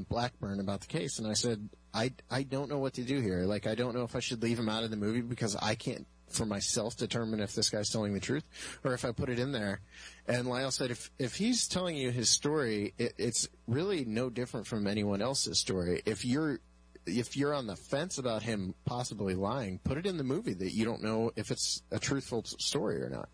[0.09, 3.41] blackburn about the case and i said i i don't know what to do here.
[3.41, 5.75] Like i don't know if i should leave him out of the movie because i
[5.75, 8.45] can't for myself determine if this guy's telling the truth
[8.85, 9.81] or if i put it in there.
[10.27, 14.65] And lyle said if if he's telling you his story it, it's really no different
[14.65, 16.01] from anyone else's story.
[16.05, 16.61] If you're
[17.05, 20.73] if you're on the fence about him possibly lying, put it in the movie that
[20.73, 23.29] you don't know if it's a truthful story or not.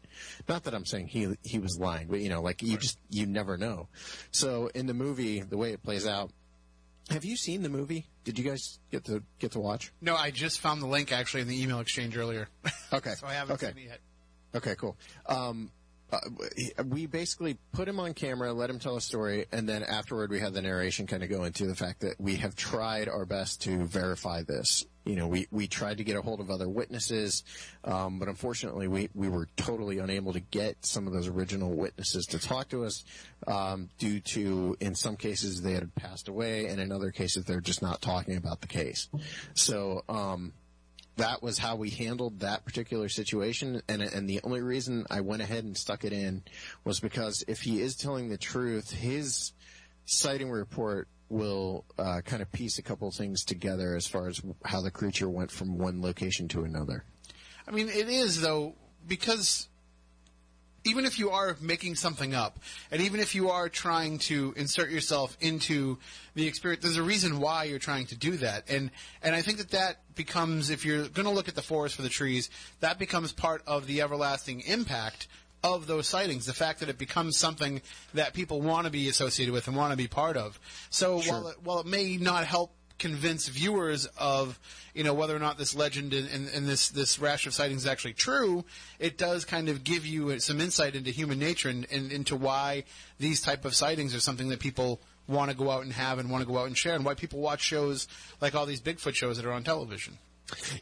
[0.47, 3.25] Not that I'm saying he he was lying, but you know, like you just you
[3.25, 3.87] never know.
[4.31, 6.31] So in the movie, the way it plays out.
[7.09, 8.05] Have you seen the movie?
[8.25, 9.93] Did you guys get to get to watch?
[10.01, 12.49] No, I just found the link actually in the email exchange earlier.
[12.91, 13.13] Okay.
[13.17, 13.67] so I haven't okay.
[13.67, 13.99] seen it yet.
[14.55, 14.97] Okay, cool.
[15.27, 15.71] Um,
[16.11, 16.19] uh,
[16.85, 20.39] we basically put him on camera, let him tell a story, and then afterward we
[20.39, 23.61] had the narration kind of go into the fact that we have tried our best
[23.63, 24.85] to verify this.
[25.05, 27.43] You know, we, we tried to get a hold of other witnesses,
[27.83, 32.25] um, but unfortunately we, we were totally unable to get some of those original witnesses
[32.27, 33.05] to talk to us
[33.45, 37.61] um, due to, in some cases, they had passed away, and in other cases they're
[37.61, 39.09] just not talking about the case.
[39.53, 40.53] So, um,
[41.17, 43.81] that was how we handled that particular situation.
[43.87, 46.43] And, and the only reason I went ahead and stuck it in
[46.83, 49.51] was because if he is telling the truth, his
[50.05, 54.81] sighting report will uh, kind of piece a couple things together as far as how
[54.81, 57.03] the creature went from one location to another.
[57.67, 58.75] I mean, it is though
[59.05, 59.67] because
[60.87, 62.59] even if you are making something up,
[62.91, 65.97] and even if you are trying to insert yourself into
[66.33, 68.69] the experience, there's a reason why you're trying to do that.
[68.69, 71.95] And and I think that that becomes, if you're going to look at the forest
[71.95, 75.27] for the trees, that becomes part of the everlasting impact
[75.63, 76.45] of those sightings.
[76.45, 77.81] The fact that it becomes something
[78.13, 80.59] that people want to be associated with and want to be part of.
[80.89, 84.59] So while it, while it may not help convince viewers of
[84.93, 87.83] you know whether or not this legend and, and, and, this this rash of sightings
[87.83, 88.65] is actually true,
[88.99, 92.83] it does kind of give you some insight into human nature and, and into why
[93.19, 96.29] these type of sightings are something that people want to go out and have and
[96.29, 98.07] want to go out and share, and why people watch shows
[98.41, 100.17] like all these Bigfoot shows that are on television.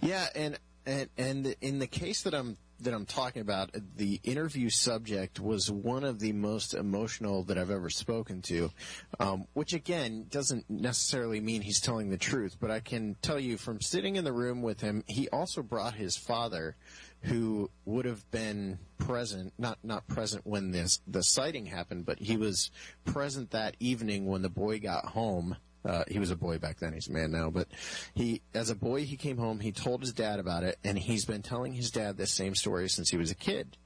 [0.01, 4.69] Yeah, and and and in the case that I'm that I'm talking about, the interview
[4.69, 8.71] subject was one of the most emotional that I've ever spoken to,
[9.19, 13.57] um, which again doesn't necessarily mean he's telling the truth, but I can tell you
[13.57, 16.75] from sitting in the room with him, he also brought his father,
[17.21, 22.37] who would have been present, not not present when this the sighting happened, but he
[22.37, 22.71] was
[23.03, 25.57] present that evening when the boy got home.
[25.85, 26.93] Uh, he was a boy back then.
[26.93, 27.49] He's a man now.
[27.49, 27.67] But
[28.13, 29.59] he, as a boy, he came home.
[29.59, 32.89] He told his dad about it, and he's been telling his dad this same story
[32.89, 33.77] since he was a kid.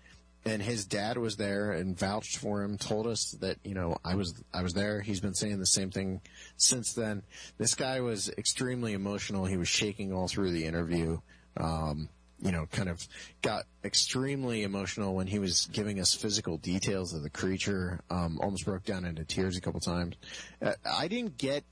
[0.46, 2.78] And his dad was there and vouched for him.
[2.78, 5.02] Told us that you know I was I was there.
[5.02, 6.22] He's been saying the same thing
[6.56, 7.24] since then.
[7.58, 9.46] This guy was extremely emotional.
[9.46, 11.19] He was shaking all through the interview.
[11.58, 12.08] Um,
[12.42, 13.06] you know, kind of
[13.42, 18.00] got extremely emotional when he was giving us physical details of the creature.
[18.10, 20.15] Um, almost broke down into tears a couple times.
[20.62, 21.65] Uh, I didn't get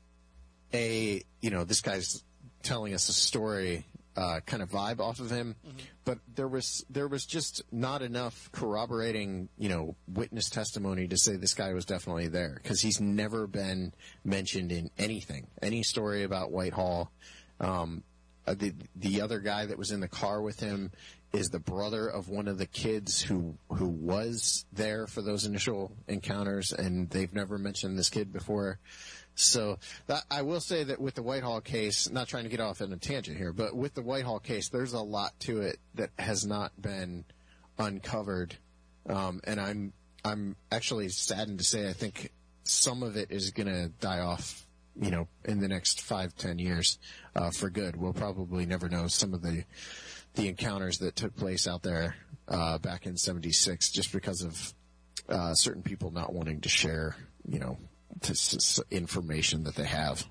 [0.74, 2.24] a you know this guy's
[2.64, 5.56] telling us a story uh, kind of vibe off of him,
[6.04, 11.36] but there was there was just not enough corroborating you know witness testimony to say
[11.36, 13.94] this guy was definitely there because he's never been
[14.24, 17.12] mentioned in anything any story about Whitehall.
[17.60, 18.04] Um,
[18.48, 20.92] uh, the the other guy that was in the car with him
[21.34, 25.92] is the brother of one of the kids who who was there for those initial
[26.08, 28.80] encounters, and they've never mentioned this kid before.
[29.40, 29.78] So
[30.08, 32.92] that, I will say that with the Whitehall case, not trying to get off on
[32.92, 36.46] a tangent here, but with the Whitehall case, there's a lot to it that has
[36.46, 37.24] not been
[37.78, 38.58] uncovered,
[39.08, 39.94] um, and I'm
[40.26, 42.32] I'm actually saddened to say I think
[42.64, 44.68] some of it is going to die off
[45.00, 46.98] you know, in the next five, ten years,
[47.36, 47.96] uh, for good.
[47.96, 49.64] We'll probably never know some of the,
[50.34, 52.16] the encounters that took place out there,
[52.48, 54.74] uh, back in 76 just because of,
[55.30, 57.16] uh, certain people not wanting to share,
[57.48, 57.78] you know,
[58.24, 60.26] to information that they have.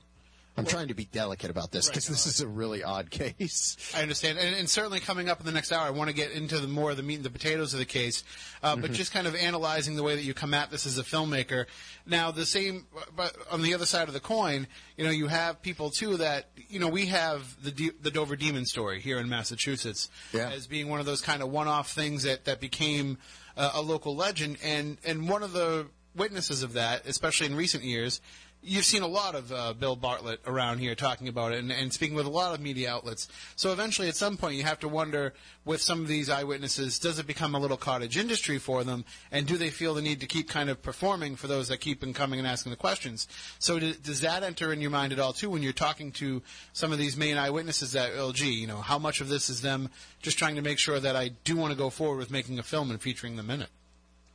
[0.59, 3.77] I'm trying to be delicate about this because this is a really odd case.
[3.95, 6.31] I understand, and, and certainly coming up in the next hour, I want to get
[6.31, 8.25] into the more of the meat and the potatoes of the case,
[8.63, 11.03] uh, but just kind of analyzing the way that you come at this as a
[11.03, 11.67] filmmaker.
[12.07, 14.67] Now, the same, but on the other side of the coin,
[14.97, 18.35] you know, you have people too that you know we have the D- the Dover
[18.37, 20.49] Demon story here in Massachusetts Yeah.
[20.49, 23.19] as being one of those kind of one-off things that that became
[23.59, 25.87] uh, a local legend, and and one of the
[26.17, 28.21] witnesses of that, especially in recent years,
[28.63, 31.93] you've seen a lot of uh, Bill Bartlett around here talking about it and, and
[31.93, 33.29] speaking with a lot of media outlets.
[33.55, 37.19] So eventually, at some point, you have to wonder with some of these eyewitnesses, does
[37.19, 40.27] it become a little cottage industry for them, and do they feel the need to
[40.27, 43.29] keep kind of performing for those that keep and coming and asking the questions?
[43.59, 46.43] So does that enter in your mind at all too when you're talking to
[46.73, 49.91] some of these main eyewitnesses oh, gee, you know, how much of this is them
[50.23, 52.63] just trying to make sure that I do want to go forward with making a
[52.63, 53.69] film and featuring them in it?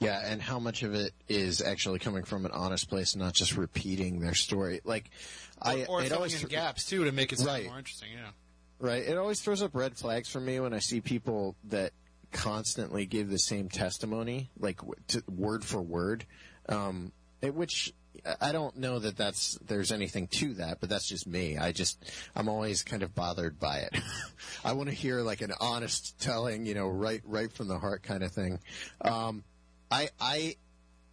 [0.02, 3.56] Yeah, and how much of it is actually coming from an honest place, not just
[3.56, 4.82] repeating their story?
[4.84, 5.12] Like,
[5.62, 7.68] I or it filling always in gaps too to make it Right.
[7.68, 8.10] more interesting.
[8.12, 8.32] Yeah.
[8.80, 9.04] right.
[9.04, 11.94] It always throws up red flags for me when I see people that
[12.32, 14.80] constantly give the same testimony, like
[15.10, 16.26] to, word for word,
[16.68, 17.12] um,
[17.44, 17.94] which
[18.40, 21.60] I don't know that that's there's anything to that, but that's just me.
[21.60, 22.04] I just
[22.36, 23.96] I'm always kind of bothered by it.
[24.66, 28.02] I want to hear like an honest telling, you know, right right from the heart
[28.02, 28.60] kind of thing.
[29.02, 29.44] Um,
[29.92, 30.56] I I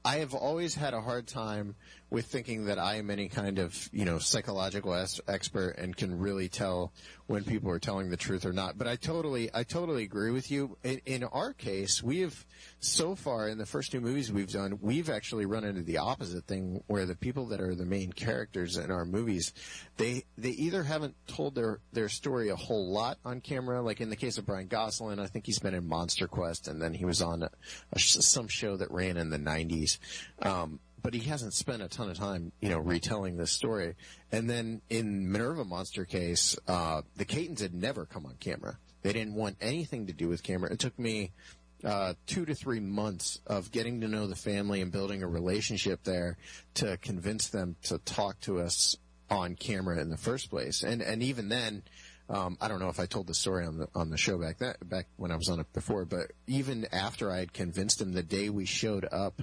[0.04, 1.74] I have always had a hard time
[2.10, 4.94] with thinking that I am any kind of, you know, psychological
[5.28, 6.92] expert and can really tell
[7.26, 8.78] when people are telling the truth or not.
[8.78, 10.78] But I totally, I totally agree with you.
[10.82, 12.46] In, in our case, we have
[12.80, 16.46] so far in the first two movies we've done, we've actually run into the opposite
[16.46, 19.52] thing where the people that are the main characters in our movies,
[19.98, 23.82] they, they either haven't told their, their story a whole lot on camera.
[23.82, 26.80] Like in the case of Brian Gosselin, I think he's been in Monster Quest and
[26.80, 27.50] then he was on a,
[27.92, 29.98] a, some show that ran in the 90s.
[30.40, 33.94] Um, but he hasn't spent a ton of time, you know, retelling this story.
[34.32, 38.78] And then in Minerva Monster case, uh, the Caytons had never come on camera.
[39.02, 40.72] They didn't want anything to do with camera.
[40.72, 41.32] It took me,
[41.84, 46.02] uh, two to three months of getting to know the family and building a relationship
[46.02, 46.36] there
[46.74, 48.96] to convince them to talk to us
[49.30, 50.82] on camera in the first place.
[50.82, 51.82] And, and even then,
[52.30, 54.58] um, I don't know if I told the story on the on the show back
[54.58, 58.12] that back when I was on it before, but even after I had convinced him
[58.12, 59.40] the day we showed up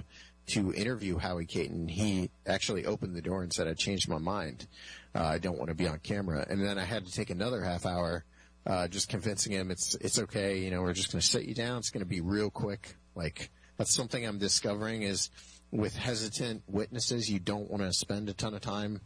[0.48, 4.66] to interview Howie Cayton, he actually opened the door and said, "I changed my mind.
[5.14, 7.62] Uh, I don't want to be on camera." And then I had to take another
[7.62, 8.24] half hour,
[8.66, 10.58] uh, just convincing him it's it's okay.
[10.58, 11.78] You know, we're just going to sit you down.
[11.78, 12.96] It's going to be real quick.
[13.14, 15.30] Like that's something I'm discovering is
[15.70, 19.00] with hesitant witnesses, you don't want to spend a ton of time.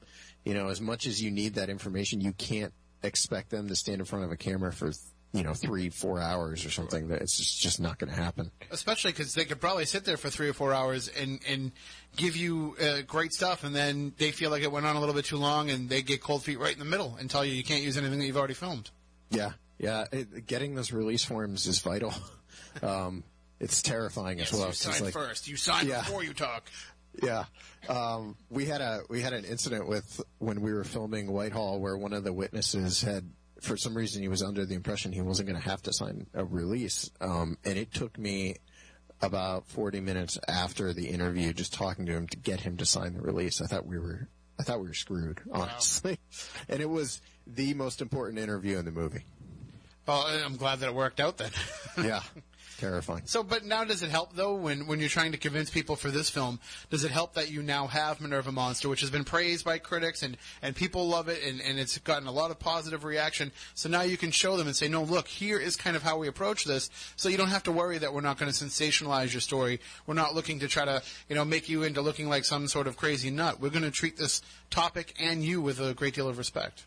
[0.44, 2.72] You know, as much as you need that information, you can't
[3.02, 4.92] expect them to stand in front of a camera for
[5.32, 7.08] you know three, four hours or something.
[7.08, 8.50] That it's just, just not going to happen.
[8.70, 11.72] especially because they could probably sit there for three or four hours and and
[12.16, 15.14] give you uh, great stuff, and then they feel like it went on a little
[15.14, 17.52] bit too long, and they get cold feet right in the middle and tell you
[17.52, 18.90] you can't use anything that you've already filmed.
[19.30, 20.06] Yeah, yeah.
[20.12, 22.12] It, getting those release forms is vital.
[22.84, 23.24] Um,
[23.58, 24.68] it's terrifying as well.
[24.68, 25.48] you sign like- first.
[25.48, 25.98] You sign Yeah.
[26.02, 26.70] before you talk.
[27.20, 27.44] Yeah,
[27.88, 31.96] um, we had a we had an incident with when we were filming Whitehall where
[31.96, 33.28] one of the witnesses had,
[33.60, 36.26] for some reason, he was under the impression he wasn't going to have to sign
[36.34, 38.56] a release, um, and it took me
[39.22, 43.14] about forty minutes after the interview just talking to him to get him to sign
[43.14, 43.60] the release.
[43.60, 46.18] I thought we were I thought we were screwed, honestly,
[46.68, 49.24] and it was the most important interview in the movie.
[50.06, 51.50] Well, I'm glad that it worked out then.
[51.96, 52.22] Yeah,
[52.80, 53.22] terrifying.
[53.26, 56.10] So, but now does it help though when when you're trying to convince people for
[56.10, 56.58] this film?
[56.88, 60.22] Does it help that you now have Minerva Monster, which has been praised by critics
[60.22, 63.52] and and people love it and and it's gotten a lot of positive reaction.
[63.74, 66.18] So now you can show them and say, no, look, here is kind of how
[66.18, 66.90] we approach this.
[67.16, 69.80] So you don't have to worry that we're not going to sensationalize your story.
[70.06, 72.86] We're not looking to try to you know make you into looking like some sort
[72.86, 73.60] of crazy nut.
[73.60, 76.84] We're going to treat this topic and you with a great deal of respect.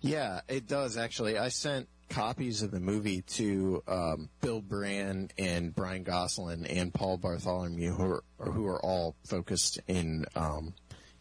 [0.00, 1.38] Yeah, it does actually.
[1.38, 7.16] I sent copies of the movie to um, Bill Brand and Brian Gosselin and Paul
[7.16, 10.74] Bartholomew, who are who are all focused in um,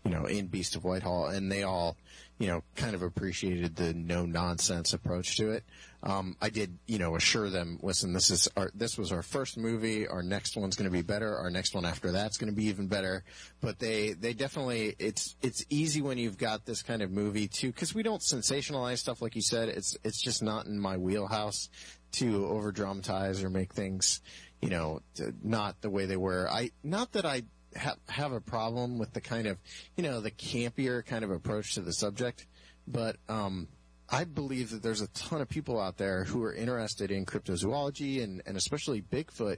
[0.03, 1.95] you know in Beast of Whitehall, and they all
[2.41, 5.63] you know kind of appreciated the no nonsense approach to it.
[6.01, 9.59] Um, I did you know assure them, listen, this is our this was our first
[9.59, 10.07] movie.
[10.07, 11.37] Our next one's going to be better.
[11.37, 13.23] Our next one after that's going to be even better.
[13.61, 17.71] But they they definitely it's it's easy when you've got this kind of movie too
[17.71, 19.69] because we don't sensationalize stuff like you said.
[19.69, 21.69] It's it's just not in my wheelhouse
[22.13, 24.19] to over dramatize or make things
[24.61, 25.03] you know
[25.43, 26.49] not the way they were.
[26.49, 27.43] I not that I
[27.77, 29.57] ha- have a problem with the kind of,
[29.95, 32.47] you know, the campier kind of approach to the subject,
[32.87, 33.67] but um,
[34.09, 38.23] I believe that there's a ton of people out there who are interested in cryptozoology
[38.23, 39.57] and, and especially Bigfoot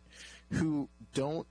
[0.52, 1.48] who don't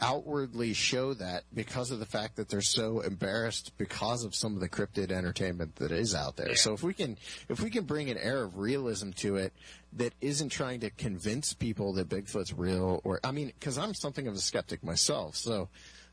[0.00, 4.60] outwardly show that because of the fact that they're so embarrassed because of some of
[4.60, 6.54] the cryptid entertainment that is out there.
[6.54, 7.18] So if we can
[7.48, 9.52] if we can bring an air of realism to it
[9.94, 14.28] that isn't trying to convince people that Bigfoot's real or I mean cuz I'm something
[14.28, 15.36] of a skeptic myself.
[15.36, 15.68] So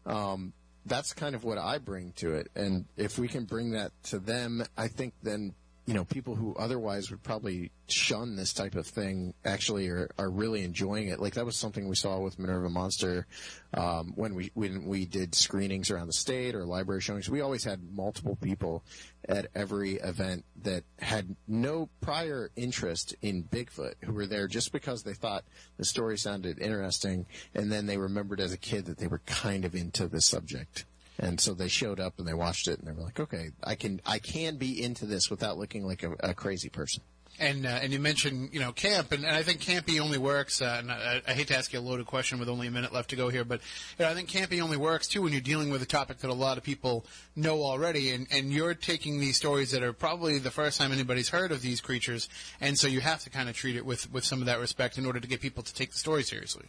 [0.05, 0.53] um
[0.87, 4.19] that's kind of what I bring to it and if we can bring that to
[4.19, 5.53] them, I think then
[5.85, 10.31] you know, people who otherwise would probably shun this type of thing actually are, are
[10.31, 11.19] really enjoying it.
[11.19, 13.27] Like that was something we saw with Minerva Monster
[13.75, 17.29] um, when we when we did screenings around the state or library showings.
[17.29, 18.83] We always had multiple people
[19.29, 25.03] at every event that had no prior interest in Bigfoot who were there just because
[25.03, 25.43] they thought
[25.77, 29.65] the story sounded interesting, and then they remembered as a kid that they were kind
[29.65, 30.85] of into the subject.
[31.17, 33.75] And so they showed up and they watched it and they were like, okay, I
[33.75, 37.03] can I can be into this without looking like a, a crazy person.
[37.37, 40.61] And uh, and you mentioned you know camp, and, and I think campy only works.
[40.61, 42.93] Uh, and I, I hate to ask you a loaded question with only a minute
[42.93, 43.59] left to go here, but
[43.99, 46.29] you know, I think campy only works too when you're dealing with a topic that
[46.29, 47.05] a lot of people
[47.35, 51.27] know already, and and you're taking these stories that are probably the first time anybody's
[51.27, 52.29] heard of these creatures,
[52.61, 54.97] and so you have to kind of treat it with with some of that respect
[54.97, 56.67] in order to get people to take the story seriously.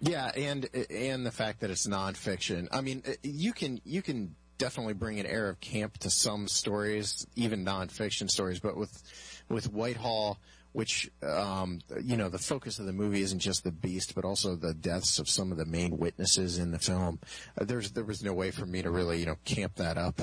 [0.00, 2.68] Yeah, and and the fact that it's nonfiction.
[2.72, 7.26] I mean, you can you can definitely bring an air of camp to some stories,
[7.36, 8.60] even nonfiction stories.
[8.60, 9.02] But with
[9.48, 10.38] with Whitehall,
[10.72, 14.56] which um, you know, the focus of the movie isn't just the beast, but also
[14.56, 17.20] the deaths of some of the main witnesses in the film.
[17.58, 20.20] Uh, there's there was no way for me to really you know camp that up.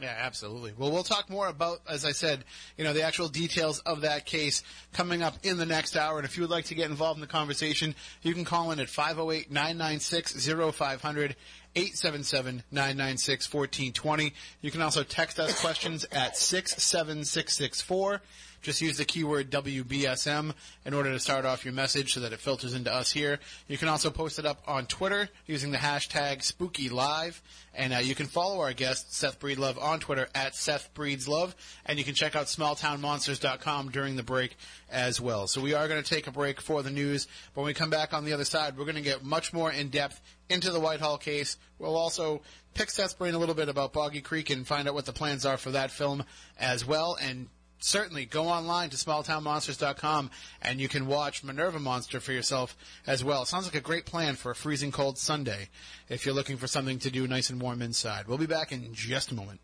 [0.00, 0.72] Yeah, absolutely.
[0.76, 2.44] Well, we'll talk more about, as I said,
[2.76, 6.18] you know, the actual details of that case coming up in the next hour.
[6.18, 8.80] And if you would like to get involved in the conversation, you can call in
[8.80, 11.34] at 508-996-0500,
[11.76, 14.32] 877-996-1420.
[14.60, 18.20] You can also text us questions at 67664.
[18.64, 20.54] Just use the keyword WBSM
[20.86, 23.38] in order to start off your message so that it filters into us here.
[23.68, 27.38] You can also post it up on Twitter using the hashtag SpookyLive.
[27.74, 31.54] And uh, you can follow our guest, Seth Breedlove, on Twitter at Seth Breedslove.
[31.84, 34.56] And you can check out smalltownmonsters.com during the break
[34.90, 35.46] as well.
[35.46, 37.28] So we are going to take a break for the news.
[37.54, 39.70] But when we come back on the other side, we're going to get much more
[39.70, 41.58] in depth into the Whitehall case.
[41.78, 42.40] We'll also
[42.72, 45.44] pick Seth's brain a little bit about Boggy Creek and find out what the plans
[45.44, 46.24] are for that film
[46.58, 47.18] as well.
[47.20, 47.48] And
[47.84, 50.30] certainly go online to smalltownmonsters.com
[50.62, 52.76] and you can watch Minerva Monster for yourself
[53.06, 53.42] as well.
[53.42, 55.68] It sounds like a great plan for a freezing cold Sunday
[56.08, 58.26] if you're looking for something to do nice and warm inside.
[58.26, 59.60] We'll be back in just a moment.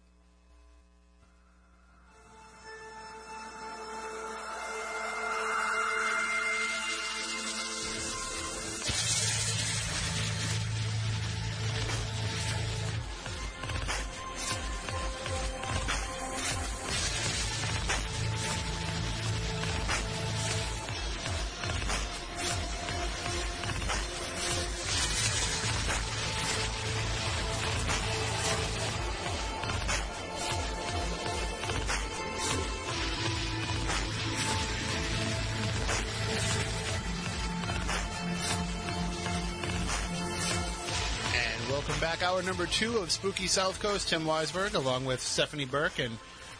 [42.81, 44.09] Two of Spooky South Coast.
[44.09, 46.17] Tim Weisberg, along with Stephanie Burke and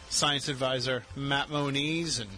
[0.09, 2.19] science advisor Matt Moniz.
[2.19, 2.29] And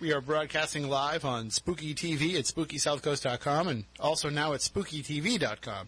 [0.00, 5.86] we are broadcasting live on Spooky TV at SpookySouthCoast.com and also now at SpookyTV.com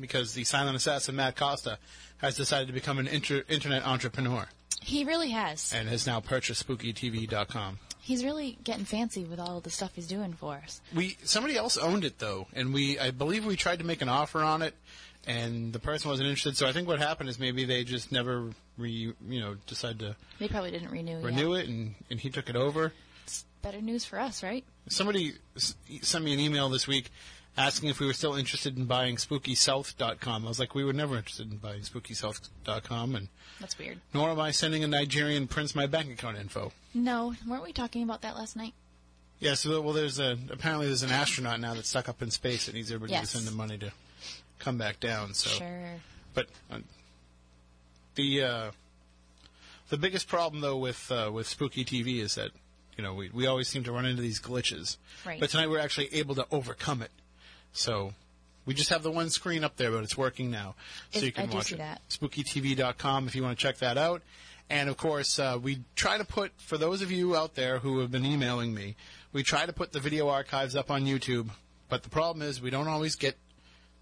[0.00, 1.76] because the silent assassin Matt Costa
[2.16, 4.46] has decided to become an inter- internet entrepreneur
[4.80, 5.70] He really has.
[5.74, 7.78] and has now purchased SpookyTV.com.
[8.00, 10.80] He's really getting fancy with all the stuff he's doing for us.
[10.94, 14.08] We somebody else owned it though, and we I believe we tried to make an
[14.08, 14.74] offer on it,
[15.26, 16.56] and the person wasn't interested.
[16.56, 18.90] So I think what happened is maybe they just never re,
[19.26, 21.20] you know decided to They probably didn't renew.
[21.20, 21.64] renew yet.
[21.64, 22.92] it, and and he took it over.
[23.24, 24.64] It's better news for us, right?
[24.88, 27.10] Somebody s- sent me an email this week
[27.58, 30.44] asking if we were still interested in buying SpookySouth.com.
[30.44, 33.28] I was like, we were never interested in buying SpookySouth.com, and
[33.60, 33.98] That's weird.
[34.14, 36.72] nor am I sending a Nigerian prince my bank account info.
[36.94, 38.74] No, weren't we talking about that last night?
[39.40, 42.66] Yeah, so well, there's a apparently there's an astronaut now that's stuck up in space
[42.66, 43.32] that needs everybody Yes.
[43.32, 43.92] to send him money to
[44.58, 45.34] come back down.
[45.34, 46.00] So, Sure.
[46.34, 46.78] but uh,
[48.14, 48.70] the uh,
[49.88, 52.50] the biggest problem though with uh, with Spooky TV is that
[52.96, 54.96] you know we we always seem to run into these glitches.
[55.24, 55.38] Right.
[55.40, 57.10] But tonight we're actually able to overcome it.
[57.72, 58.12] So.
[58.64, 60.74] We just have the one screen up there, but it's working now,
[61.12, 61.78] so It- you can watch it.
[61.78, 62.02] that.
[62.10, 64.22] SpookyTV.com if you want to check that out.
[64.68, 68.00] And of course, uh, we try to put for those of you out there who
[68.00, 68.96] have been emailing me,
[69.32, 71.50] we try to put the video archives up on YouTube.
[71.88, 73.36] But the problem is we don't always get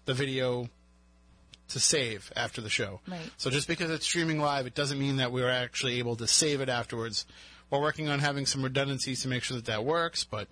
[0.05, 0.69] the video
[1.69, 2.99] to save after the show.
[3.07, 3.29] Right.
[3.37, 6.61] So just because it's streaming live, it doesn't mean that we're actually able to save
[6.61, 7.25] it afterwards.
[7.71, 10.47] We're working on having some redundancies to make sure that that works, but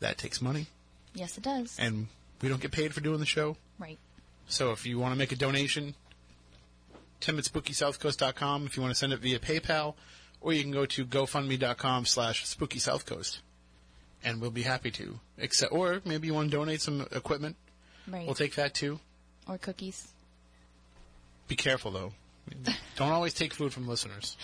[0.00, 0.66] that takes money,
[1.14, 1.76] Yes, it does.
[1.78, 2.06] and
[2.40, 3.56] we don't get paid for doing the show.
[3.78, 3.98] right.
[4.48, 5.94] So if you want to make a donation,
[7.20, 9.94] Tim at SpookySouthCoast.com if you want to send it via PayPal,
[10.40, 13.40] or you can go to GoFundMe.com slash SpookySouthCoast,
[14.22, 15.18] and we'll be happy to.
[15.38, 17.56] Except, or maybe you want to donate some equipment.
[18.08, 18.24] Right.
[18.26, 19.00] We'll take that too.
[19.48, 20.08] or cookies.
[21.48, 22.12] Be careful though.
[22.96, 24.36] Don't always take food from listeners.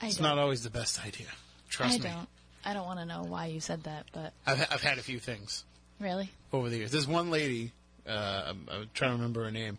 [0.00, 0.24] I It's don't.
[0.24, 1.26] not always the best idea.
[1.68, 2.10] Trust I me.
[2.10, 2.28] don't.
[2.64, 5.18] I don't want to know why you said that, but I've, I've had a few
[5.18, 5.64] things
[6.00, 6.90] really, over the years.
[6.90, 7.72] There's one lady,
[8.08, 9.78] uh, I'm, I'm trying to remember her name,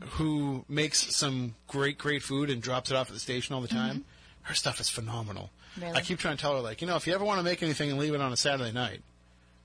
[0.00, 3.68] who makes some great, great food and drops it off at the station all the
[3.68, 4.04] time.
[4.42, 5.50] Her stuff is phenomenal.
[5.74, 5.84] Mm-hmm.
[5.84, 5.96] Really?
[5.96, 7.62] I keep trying to tell her, like, you know, if you ever want to make
[7.62, 9.00] anything and leave it on a Saturday night,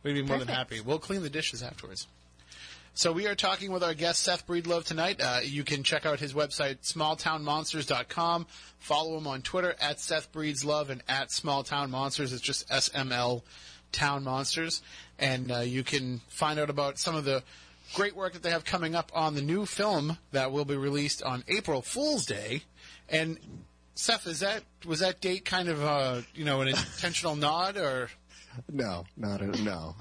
[0.03, 0.57] we'd be more than Perfect.
[0.57, 0.79] happy.
[0.81, 2.07] We'll clean the dishes afterwards.
[2.97, 5.21] So we are talking with our guest Seth Breedlove tonight.
[5.21, 8.47] Uh, you can check out his website smalltownmonsters.com.
[8.79, 12.33] Follow him on Twitter at Seth Breeds Love and at Smalltown Monsters.
[12.33, 13.43] It's just SML
[13.91, 14.81] Town Monsters,
[15.19, 17.43] and uh, you can find out about some of the
[17.93, 21.21] great work that they have coming up on the new film that will be released
[21.21, 22.63] on April Fool's Day.
[23.09, 23.37] And
[23.93, 28.09] Seth, is that was that date kind of uh, you know an intentional nod or?
[28.71, 29.95] No, not a, no.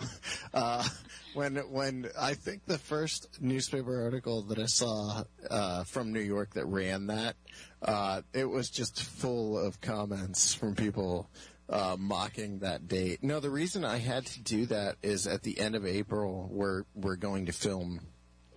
[0.53, 0.87] Uh,
[1.35, 6.55] when when I think the first newspaper article that I saw uh, from New York
[6.55, 7.37] that ran that,
[7.83, 11.29] uh, it was just full of comments from people
[11.69, 13.23] uh, mocking that date.
[13.23, 16.85] No, the reason I had to do that is at the end of April we're
[16.95, 18.01] we're going to film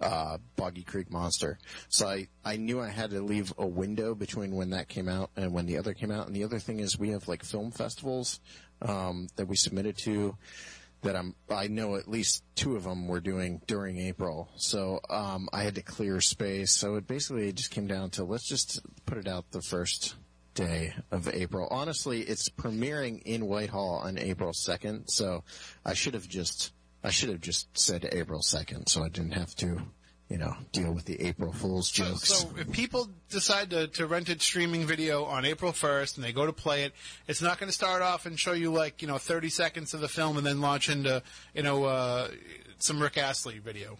[0.01, 1.59] uh, Boggy Creek Monster.
[1.89, 5.31] So I, I knew I had to leave a window between when that came out
[5.35, 6.27] and when the other came out.
[6.27, 8.39] And the other thing is we have like film festivals
[8.82, 10.36] um, that we submitted to
[11.01, 14.49] that I'm I know at least two of them we're doing during April.
[14.57, 16.75] So um, I had to clear space.
[16.75, 20.15] So it basically just came down to let's just put it out the first
[20.53, 21.67] day of April.
[21.71, 25.09] Honestly, it's premiering in Whitehall on April 2nd.
[25.09, 25.43] So
[25.86, 26.73] I should have just
[27.03, 29.82] I should have just said April 2nd so I didn't have to,
[30.30, 32.27] you know, deal with the April Fool's jokes.
[32.30, 36.32] so if people decide to, to rent it streaming video on April 1st and they
[36.32, 36.93] go to play it,
[37.27, 40.01] it's not going to start off and show you like, you know, 30 seconds of
[40.01, 41.23] the film and then launch into,
[41.55, 42.30] you know, uh,
[42.77, 43.97] some Rick Astley video.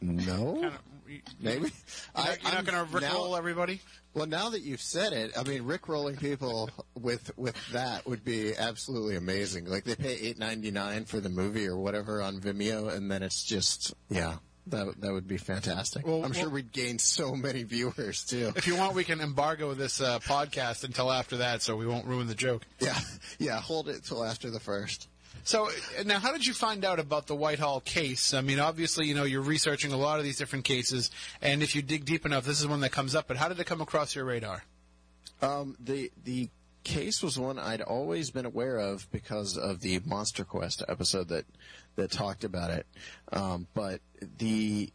[0.00, 0.54] no?
[0.60, 0.78] Kinda-
[1.08, 1.60] you- Maybe.
[1.60, 3.80] You're you're I'm- not going to rickroll everybody?
[4.14, 8.54] Well, now that you've said it, I mean, Rickrolling people with with that would be
[8.56, 9.64] absolutely amazing.
[9.66, 13.22] Like they pay eight ninety nine for the movie or whatever on Vimeo, and then
[13.22, 14.36] it's just yeah,
[14.70, 16.06] that that would be fantastic.
[16.06, 18.52] Well, I'm sure well- we'd gain so many viewers too.
[18.56, 22.06] If you want, we can embargo this uh, podcast until after that so we won't
[22.06, 22.64] ruin the joke.
[22.80, 22.98] Yeah,
[23.38, 23.60] yeah.
[23.60, 25.08] Hold it till after the first.
[25.44, 28.34] So uh, now, how did you find out about the Whitehall case?
[28.34, 31.10] I mean, obviously, you know, you're researching a lot of these different cases,
[31.40, 33.26] and if you dig deep enough, this is one that comes up.
[33.28, 34.64] But how did it come across your radar?
[35.40, 36.50] Um, the the
[36.84, 41.46] case was one I'd always been aware of because of the Monster Quest episode that
[41.96, 42.86] that talked about it.
[43.32, 44.00] Um, but
[44.38, 44.92] the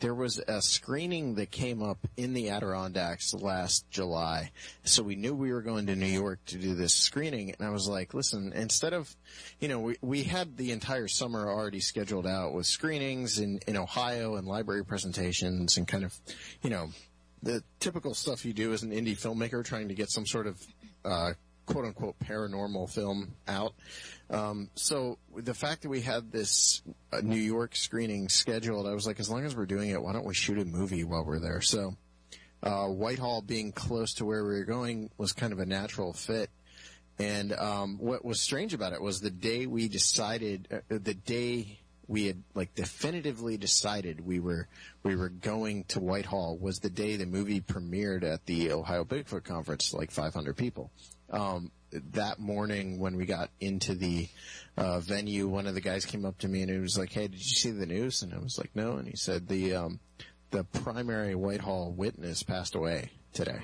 [0.00, 4.50] there was a screening that came up in the Adirondacks last July,
[4.82, 7.70] so we knew we were going to New York to do this screening, and I
[7.70, 9.14] was like, listen, instead of,
[9.60, 13.76] you know, we we had the entire summer already scheduled out with screenings in in
[13.76, 16.18] Ohio and library presentations and kind of,
[16.62, 16.90] you know,
[17.42, 20.60] the typical stuff you do as an indie filmmaker trying to get some sort of
[21.04, 21.32] uh,
[21.66, 23.74] quote unquote paranormal film out.
[24.30, 26.82] Um, so the fact that we had this
[27.12, 30.12] uh, New York screening scheduled, I was like, as long as we're doing it, why
[30.12, 31.60] don't we shoot a movie while we're there?
[31.60, 31.96] So
[32.62, 36.50] uh, Whitehall being close to where we were going was kind of a natural fit.
[37.18, 41.80] And um, what was strange about it was the day we decided, uh, the day
[42.12, 44.68] we had like definitively decided we were
[45.02, 49.44] we were going to Whitehall was the day the movie premiered at the Ohio Bigfoot
[49.44, 50.90] Conference, like 500 people.
[51.30, 51.72] Um,
[52.12, 54.28] that morning when we got into the
[54.76, 57.28] uh, venue, one of the guys came up to me and he was like, "Hey,
[57.28, 60.00] did you see the news?" And I was like, "No." And he said the um,
[60.50, 63.60] the primary Whitehall witness passed away today.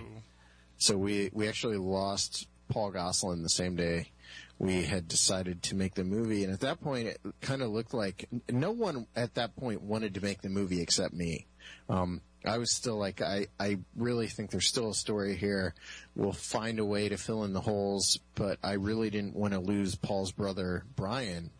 [0.78, 4.12] So we we actually lost Paul Gosselin the same day
[4.58, 7.94] we had decided to make the movie, and at that point, it kind of looked
[7.94, 11.46] like no one at that point wanted to make the movie except me.
[11.88, 15.74] Um, I was still like, I, I really think there's still a story here.
[16.16, 19.60] We'll find a way to fill in the holes, but I really didn't want to
[19.60, 21.50] lose Paul's brother Brian,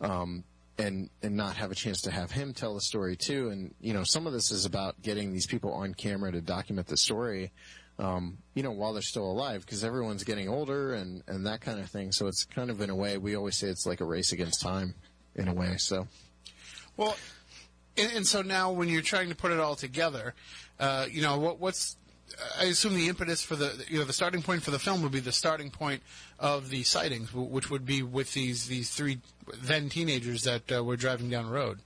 [0.00, 0.44] um,
[0.78, 3.50] and and not have a chance to have him tell the story too.
[3.50, 6.86] And you know, some of this is about getting these people on camera to document
[6.86, 7.52] the story
[8.00, 11.78] um, you know, while they're still alive, because everyone's getting older and, and that kind
[11.78, 12.12] of thing.
[12.12, 14.60] So it's kind of in a way, we always say it's like a race against
[14.62, 14.94] time
[15.34, 15.76] in a way.
[15.76, 16.08] So
[16.96, 17.16] Well,
[17.96, 20.34] And, and so now, when you're trying to put it all together,
[20.78, 21.96] uh, you know, what, what's
[22.58, 25.12] I assume the impetus for the you know the starting point for the film would
[25.12, 26.02] be the starting point
[26.38, 29.20] of the sightings, which would be with these these three
[29.62, 31.80] then teenagers that uh, were driving down the road.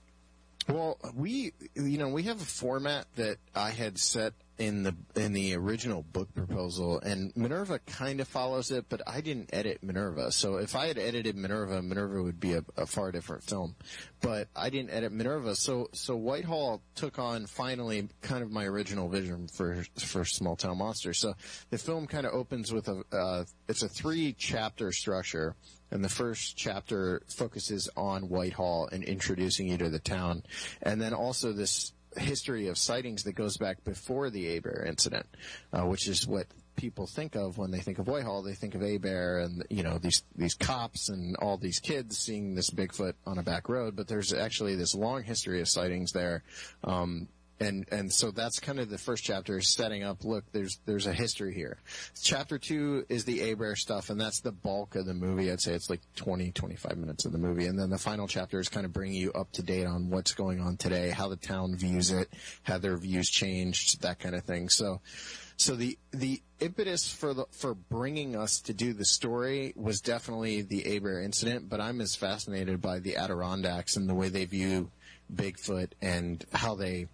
[0.68, 5.32] Well, we you know we have a format that I had set in the in
[5.32, 10.30] the original book proposal, and Minerva kind of follows it, but I didn't edit Minerva.
[10.30, 13.74] So if I had edited Minerva, Minerva would be a, a far different film.
[14.20, 19.08] But I didn't edit Minerva, so so Whitehall took on finally kind of my original
[19.08, 21.14] vision for for Small Town Monster.
[21.14, 21.34] So
[21.70, 25.56] the film kind of opens with a uh, it's a three chapter structure.
[25.90, 30.42] And the first chapter focuses on Whitehall and introducing you to the town.
[30.82, 35.26] And then also this history of sightings that goes back before the Abair incident,
[35.72, 36.46] uh, which is what
[36.76, 38.42] people think of when they think of Whitehall.
[38.42, 42.54] They think of Abair and you know these these cops and all these kids seeing
[42.54, 43.96] this Bigfoot on a back road.
[43.96, 46.42] But there's actually this long history of sightings there.
[46.82, 47.28] Um,
[47.60, 51.06] and and so that's kind of the first chapter is setting up look there's there's
[51.06, 51.78] a history here.
[52.20, 55.50] Chapter two is the abair stuff and that's the bulk of the movie.
[55.50, 57.66] I'd say it's like 20 25 minutes of the movie.
[57.66, 60.34] And then the final chapter is kind of bringing you up to date on what's
[60.34, 62.28] going on today how the town views it
[62.64, 64.68] how their views changed that kind of thing.
[64.68, 65.00] So
[65.56, 70.62] so the the impetus for the for bringing us to do the story was definitely
[70.62, 74.90] the abair incident but i'm as fascinated by the adirondacks and the way they view
[75.32, 77.06] bigfoot and how they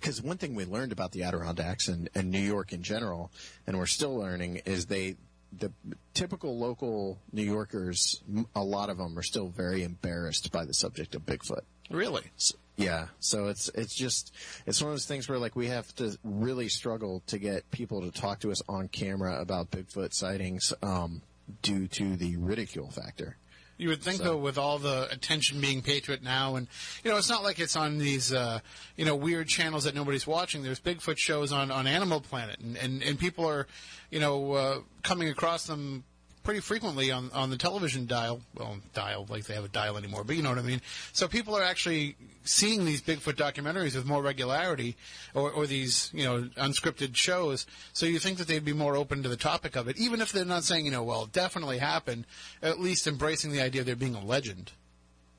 [0.00, 3.30] because one thing we learned about the Adirondacks and, and New York in general,
[3.66, 5.16] and we're still learning, is they
[5.58, 5.72] the
[6.14, 8.22] typical local New Yorkers,
[8.54, 11.62] a lot of them are still very embarrassed by the subject of Bigfoot.
[11.90, 12.24] Really?
[12.36, 14.32] S- Yeah, so it's it's just
[14.66, 18.02] it's one of those things where like we have to really struggle to get people
[18.02, 21.22] to talk to us on camera about Bigfoot sightings um,
[21.62, 23.36] due to the ridicule factor.
[23.78, 26.66] You would think, So- though, with all the attention being paid to it now, and
[27.04, 28.58] you know, it's not like it's on these uh,
[28.96, 30.62] you know weird channels that nobody's watching.
[30.62, 33.66] There's Bigfoot shows on on Animal Planet, and and, and people are
[34.10, 36.04] you know uh, coming across them
[36.48, 38.40] pretty frequently on on the television dial.
[38.56, 40.80] Well, dial like they have a dial anymore, but you know what I mean.
[41.12, 44.96] So people are actually seeing these Bigfoot documentaries with more regularity,
[45.34, 47.66] or, or these you know unscripted shows.
[47.92, 50.32] So you think that they'd be more open to the topic of it, even if
[50.32, 52.24] they're not saying you know well it definitely happened.
[52.62, 54.72] At least embracing the idea of there being a legend.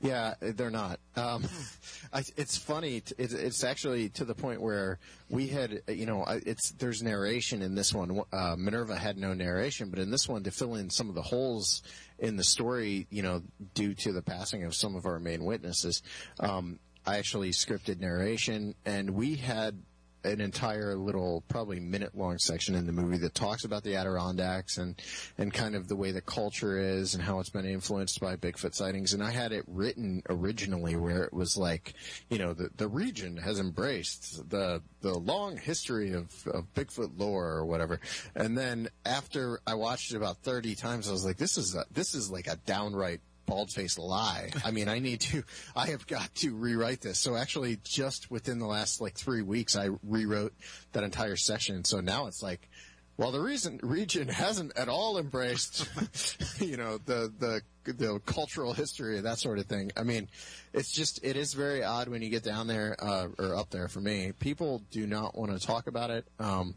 [0.02, 0.98] Yeah, they're not.
[1.14, 1.44] Um,
[2.12, 3.00] I, it's funny.
[3.02, 4.98] t- It's, it's actually to the point where
[5.28, 8.22] we had, you know, it's there's narration in this one.
[8.32, 11.22] Uh, Minerva had no narration, but in this one, to fill in some of the
[11.22, 11.82] holes
[12.18, 13.42] in the story, you know,
[13.74, 16.02] due to the passing of some of our main witnesses,
[16.40, 19.82] um, I actually scripted narration, and we had
[20.24, 24.78] an entire little, probably minute long section in the movie that talks about the Adirondacks
[24.78, 25.00] and,
[25.38, 28.74] and kind of the way the culture is and how it's been influenced by Bigfoot
[28.74, 29.12] sightings.
[29.12, 31.94] And I had it written originally where it was like,
[32.28, 37.48] you know, the, the region has embraced the, the long history of, of Bigfoot lore
[37.48, 38.00] or whatever.
[38.34, 41.84] And then after I watched it about 30 times, I was like, this is a,
[41.90, 43.20] this is like a downright
[43.50, 44.50] bald faced lie.
[44.64, 45.42] I mean, I need to,
[45.74, 47.18] I have got to rewrite this.
[47.18, 50.54] So actually, just within the last like three weeks, I rewrote
[50.92, 51.84] that entire section.
[51.84, 52.68] So now it's like,
[53.16, 55.86] well, the reason region hasn't at all embraced,
[56.60, 57.60] you know, the the
[57.92, 59.90] the cultural history that sort of thing.
[59.96, 60.28] I mean,
[60.72, 63.88] it's just it is very odd when you get down there uh, or up there.
[63.88, 66.24] For me, people do not want to talk about it.
[66.38, 66.76] Um,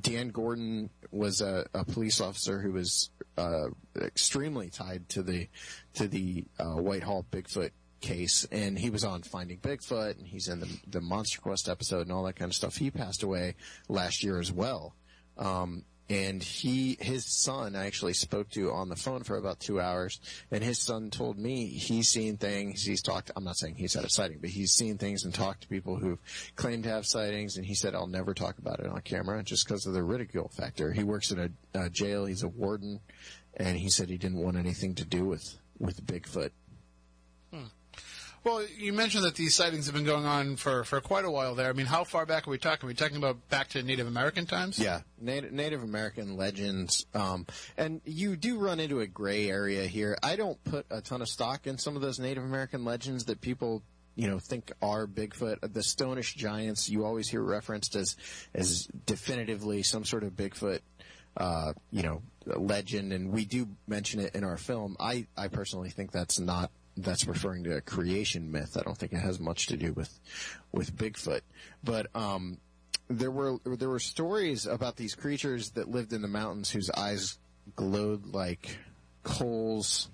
[0.00, 3.68] Dan Gordon was a, a police officer who was uh,
[4.00, 5.48] extremely tied to the
[5.94, 7.70] to the uh, Whitehall Bigfoot
[8.00, 12.02] case, and he was on Finding Bigfoot, and he's in the the Monster Quest episode
[12.02, 12.76] and all that kind of stuff.
[12.76, 13.56] He passed away
[13.88, 14.94] last year as well.
[15.36, 19.80] Um, and he, his son, I actually spoke to on the phone for about two
[19.80, 22.82] hours, and his son told me he's seen things.
[22.82, 23.30] He's talked.
[23.34, 25.96] I'm not saying he's had a sighting, but he's seen things and talked to people
[25.96, 26.18] who've
[26.56, 27.56] claimed to have sightings.
[27.56, 30.48] And he said, "I'll never talk about it on camera just because of the ridicule
[30.48, 32.26] factor." He works in a uh, jail.
[32.26, 33.00] He's a warden,
[33.56, 36.50] and he said he didn't want anything to do with with Bigfoot.
[38.44, 41.54] Well, you mentioned that these sightings have been going on for, for quite a while
[41.54, 41.70] there.
[41.70, 42.86] I mean, how far back are we talking?
[42.86, 44.78] Are we talking about back to Native American times?
[44.78, 47.46] Yeah, Native, Native American legends, um,
[47.78, 50.18] and you do run into a gray area here.
[50.22, 53.40] I don't put a ton of stock in some of those Native American legends that
[53.40, 53.82] people,
[54.14, 55.62] you know, think are Bigfoot.
[55.62, 58.14] The Stonish giants you always hear referenced as
[58.54, 60.80] as definitively some sort of Bigfoot.
[61.34, 64.96] Uh, you know, legend, and we do mention it in our film.
[65.00, 68.76] I, I personally think that's not that's referring to a creation myth.
[68.78, 70.18] I don't think it has much to do with
[70.72, 71.40] with Bigfoot.
[71.82, 72.58] But um,
[73.08, 77.38] there were there were stories about these creatures that lived in the mountains whose eyes
[77.76, 78.78] glowed like
[79.22, 80.10] coals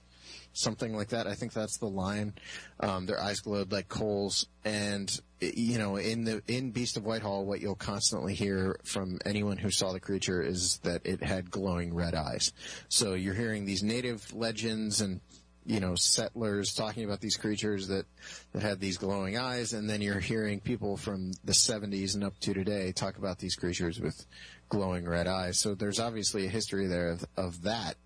[0.52, 1.26] something like that.
[1.26, 2.34] I think that's the line.
[2.80, 5.10] Um, their eyes glowed like coals, and
[5.40, 9.70] you know, in the in Beast of Whitehall, what you'll constantly hear from anyone who
[9.70, 12.52] saw the creature is that it had glowing red eyes.
[12.88, 15.20] So you're hearing these native legends and
[15.66, 18.06] you know settlers talking about these creatures that
[18.52, 22.38] that had these glowing eyes, and then you're hearing people from the 70s and up
[22.40, 24.26] to today talk about these creatures with
[24.68, 25.58] glowing red eyes.
[25.58, 27.96] So there's obviously a history there of, of that.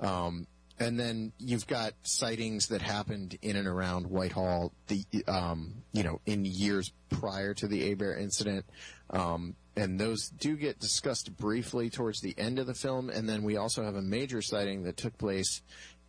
[0.00, 0.46] Um,
[0.78, 6.20] and then you've got sightings that happened in and around Whitehall, the um, you know,
[6.26, 8.64] in years prior to the Abair incident,
[9.10, 13.10] um, and those do get discussed briefly towards the end of the film.
[13.10, 15.62] And then we also have a major sighting that took place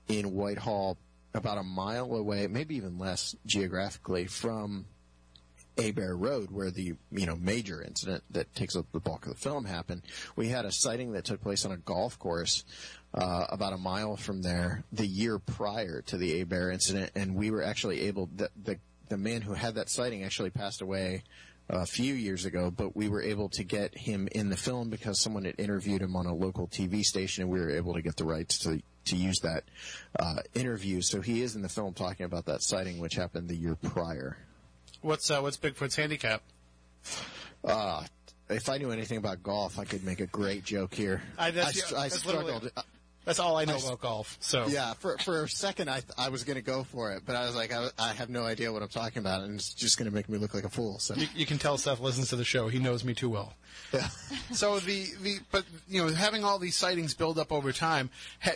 [0.08, 0.97] in Whitehall,
[1.34, 4.86] about a mile away, maybe even less geographically from
[5.78, 9.39] Abair Road, where the you know major incident that takes up the bulk of the
[9.39, 10.03] film happened.
[10.36, 12.64] We had a sighting that took place on a golf course
[13.14, 17.51] uh, about a mile from there the year prior to the Abair incident, and we
[17.51, 18.30] were actually able.
[18.34, 18.80] The, the
[19.10, 21.24] the man who had that sighting actually passed away
[21.70, 25.20] a few years ago, but we were able to get him in the film because
[25.20, 28.16] someone had interviewed him on a local TV station, and we were able to get
[28.18, 29.64] the rights to to use that
[30.20, 31.01] uh, interview.
[31.01, 34.38] So he is in the film talking about that sighting, which happened the year prior.
[35.01, 36.41] What's uh, what's Bigfoot's handicap?
[37.64, 38.03] Uh,
[38.49, 41.22] if I knew anything about golf, I could make a great joke here.
[41.68, 42.72] I- str- I struggled.
[43.26, 44.38] That's all I know I s- about golf.
[44.39, 47.36] So yeah, for for a second, I I was going to go for it, but
[47.36, 49.97] I was like, I, I have no idea what I'm talking about, and it's just
[49.97, 50.99] going to make me look like a fool.
[50.99, 52.67] So you, you can tell Seth listens to the show.
[52.67, 53.53] He knows me too well.
[53.93, 54.07] yeah.
[54.53, 58.09] So the, the but you know having all these sightings build up over time,
[58.41, 58.51] ha,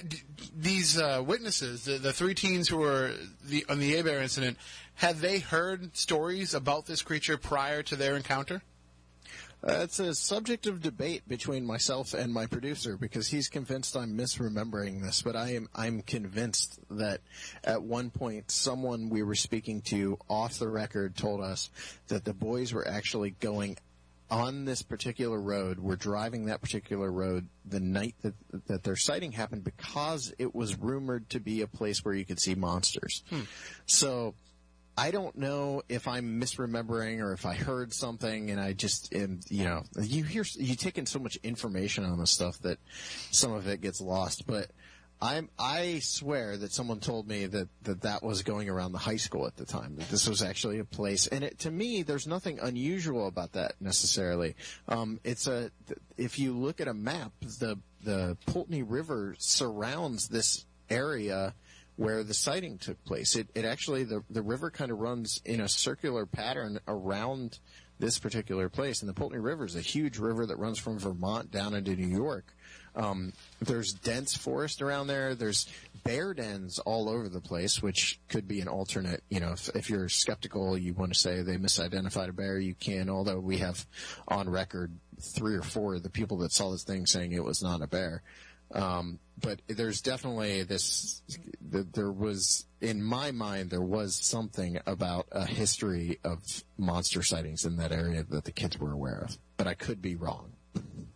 [0.56, 3.14] these uh, witnesses, the, the three teens who were
[3.44, 4.58] the on the Abair incident,
[4.96, 8.62] had they heard stories about this creature prior to their encounter?
[9.62, 14.18] Uh, it's a subject of debate between myself and my producer because he's convinced I'm
[14.18, 17.20] misremembering this, but I am I'm convinced that
[17.64, 21.70] at one point someone we were speaking to off the record told us
[22.08, 23.78] that the boys were actually going
[24.32, 28.36] on this particular road, were driving that particular road the night that
[28.68, 32.40] that their sighting happened because it was rumored to be a place where you could
[32.40, 33.24] see monsters.
[33.88, 34.36] So
[35.00, 39.40] I don't know if I'm misremembering or if I heard something and I just am,
[39.48, 42.80] you know, you hear, you take in so much information on this stuff that
[43.32, 44.72] some of it gets lost, but
[45.22, 49.16] I'm, I swear that someone told me that, that that was going around the high
[49.16, 51.28] school at the time, that this was actually a place.
[51.28, 54.58] And it, to me, there's nothing unusual about that necessarily.
[54.90, 55.72] Um, it's a,
[56.18, 61.54] if you look at a map, the, the Poultney River surrounds this area
[62.00, 63.36] where the sighting took place.
[63.36, 67.60] It, it actually the the river kind of runs in a circular pattern around
[68.00, 71.52] this particular place, and the Poultney River is a huge river that runs from Vermont
[71.52, 72.56] down into New York.
[72.96, 75.36] Um, there's dense forest around there.
[75.36, 75.68] There's
[76.06, 79.22] bear dens all over the place, which could be an alternate.
[79.30, 82.76] You know, if, if you're skeptical, you want to say they misidentified a bear, you
[82.76, 83.10] can.
[83.10, 83.86] Although we have
[84.26, 84.94] on record
[85.36, 87.88] three or four of the people that saw this thing saying it was not a
[87.88, 88.24] bear.
[88.72, 91.22] Um, but there's definitely this.
[91.62, 96.40] there was, in my mind, there was something about a history of
[96.78, 99.38] monster sightings in that area that the kids were aware of.
[99.58, 100.54] But I could be wrong.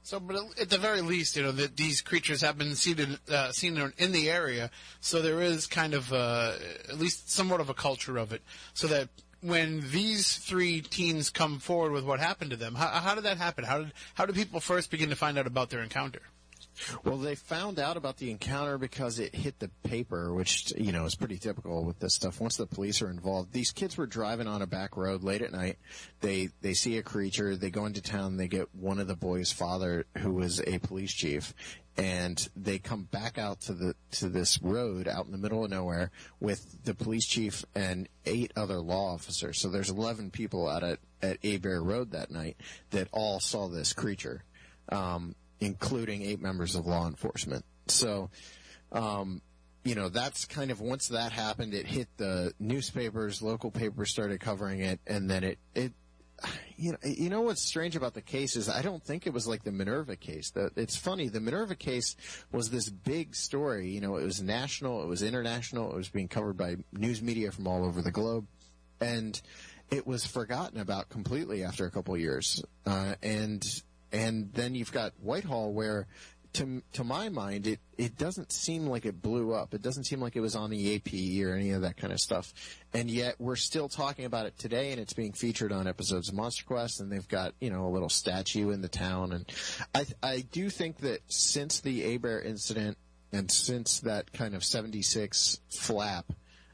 [0.04, 3.18] So, but at the very least, you know that these creatures have been seen in,
[3.34, 6.54] uh, seen in- the area, so there is kind of uh,
[6.90, 8.42] at least somewhat of a culture of it.
[8.74, 9.08] So that
[9.40, 13.38] when these three teens come forward with what happened to them, how, how did that
[13.38, 13.64] happen?
[13.64, 16.22] How did how did people first begin to find out about their encounter?
[17.04, 21.06] Well, they found out about the encounter because it hit the paper, which you know
[21.06, 22.42] is pretty typical with this stuff.
[22.42, 25.52] Once the police are involved, these kids were driving on a back road late at
[25.52, 25.78] night.
[26.22, 27.56] They they see a creature.
[27.56, 28.38] They go into town.
[28.38, 31.54] They get one of the boys' father, who was a police chief,
[31.98, 35.72] and they come back out to the to this road out in the middle of
[35.72, 39.62] nowhere with the police chief and eight other law officers.
[39.62, 42.58] So there's 11 people out at at Abair Road that night
[42.92, 44.44] that all saw this creature.
[44.90, 47.66] Um, including eight members of law enforcement.
[47.88, 48.30] So,
[48.92, 49.42] um,
[49.84, 54.40] you know, that's kind of once that happened, it hit the newspapers, local papers started
[54.40, 55.92] covering it, and then it, it,
[56.78, 59.48] you know, you know what's strange about the case is I don't think it was
[59.48, 60.52] like the Minerva case.
[60.52, 61.30] The, it's funny.
[61.30, 62.16] The Minerva case
[62.52, 63.90] was this big story.
[63.90, 67.52] You know, it was national, it was international, it was being covered by news media
[67.52, 68.48] from all over the globe,
[69.02, 69.40] and
[69.92, 72.64] it was forgotten about completely after a couple years.
[72.86, 73.84] Uh, and
[74.14, 76.08] and then you've got Whitehall, where
[76.54, 79.74] to to my mind, it it doesn't seem like it blew up.
[79.74, 82.20] It doesn't seem like it was on the AP or any of that kind of
[82.20, 82.54] stuff.
[82.94, 86.36] And yet we're still talking about it today, and it's being featured on episodes of
[86.36, 87.00] Monster Quest.
[87.00, 89.34] And they've got you know a little statue in the town.
[89.34, 89.52] And
[89.96, 92.98] I I do think that since the Abair incident.
[93.32, 96.32] and since that kind of '76 flap,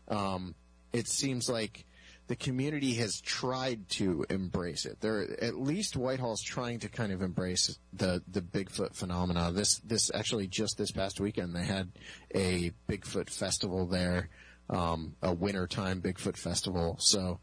[0.09, 0.55] um,
[0.91, 1.85] it seems like
[2.29, 5.01] the community has tried to embrace it.
[5.01, 9.51] There, at least Whitehall's trying to kind of embrace the the Bigfoot phenomena.
[9.51, 11.89] This this actually just this past weekend they had
[12.33, 14.29] a Bigfoot festival there,
[14.69, 16.95] um, a wintertime Bigfoot festival.
[16.99, 17.39] So.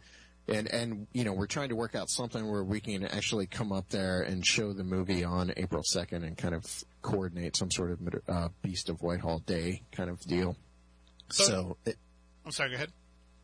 [0.49, 3.73] And and you know we're trying to work out something where we can actually come
[3.73, 6.65] up there and show the movie on April second and kind of
[7.03, 10.57] coordinate some sort of uh, Beast of Whitehall Day kind of deal.
[11.33, 11.97] So- so it,
[12.45, 12.71] I'm sorry.
[12.71, 12.93] Go ahead.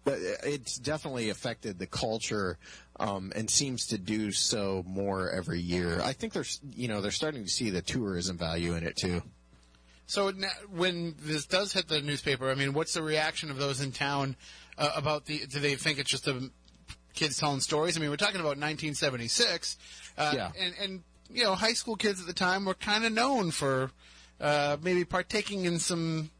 [0.05, 2.59] But it's definitely affected the culture
[2.99, 6.01] um, and seems to do so more every year.
[6.03, 9.23] I think there's, you know, they're starting to see the tourism value in it too.
[10.07, 13.81] So na- when this does hit the newspaper, I mean, what's the reaction of those
[13.81, 14.37] in town
[14.77, 15.47] uh, about the?
[15.47, 16.51] Do they think it's just the
[17.15, 17.97] kids telling stories?
[17.97, 19.79] I mean, we're talking about 1976,
[20.19, 20.51] uh, Yeah.
[20.59, 23.91] and and you know, high school kids at the time were kind of known for
[24.41, 26.31] uh, maybe partaking in some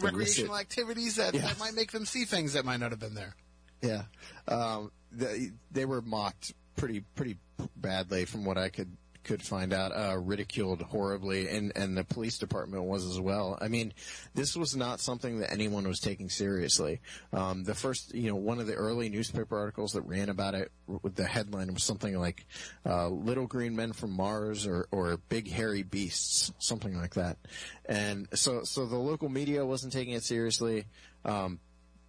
[0.00, 1.42] recreational activities that, Yeah.
[1.42, 3.34] that might make them see things that might not have been there.
[3.82, 4.04] Yeah,
[4.48, 7.36] um, they, they were mocked pretty pretty
[7.76, 12.38] badly from what I could could find out, uh, ridiculed horribly, and and the police
[12.38, 13.58] department was as well.
[13.60, 13.92] I mean,
[14.34, 17.00] this was not something that anyone was taking seriously.
[17.32, 20.70] Um, the first, you know, one of the early newspaper articles that ran about it,
[20.86, 22.46] with the headline was something like
[22.86, 27.38] uh, "Little Green Men from Mars" or or "Big Hairy Beasts," something like that.
[27.86, 30.84] And so so the local media wasn't taking it seriously.
[31.24, 31.58] Um,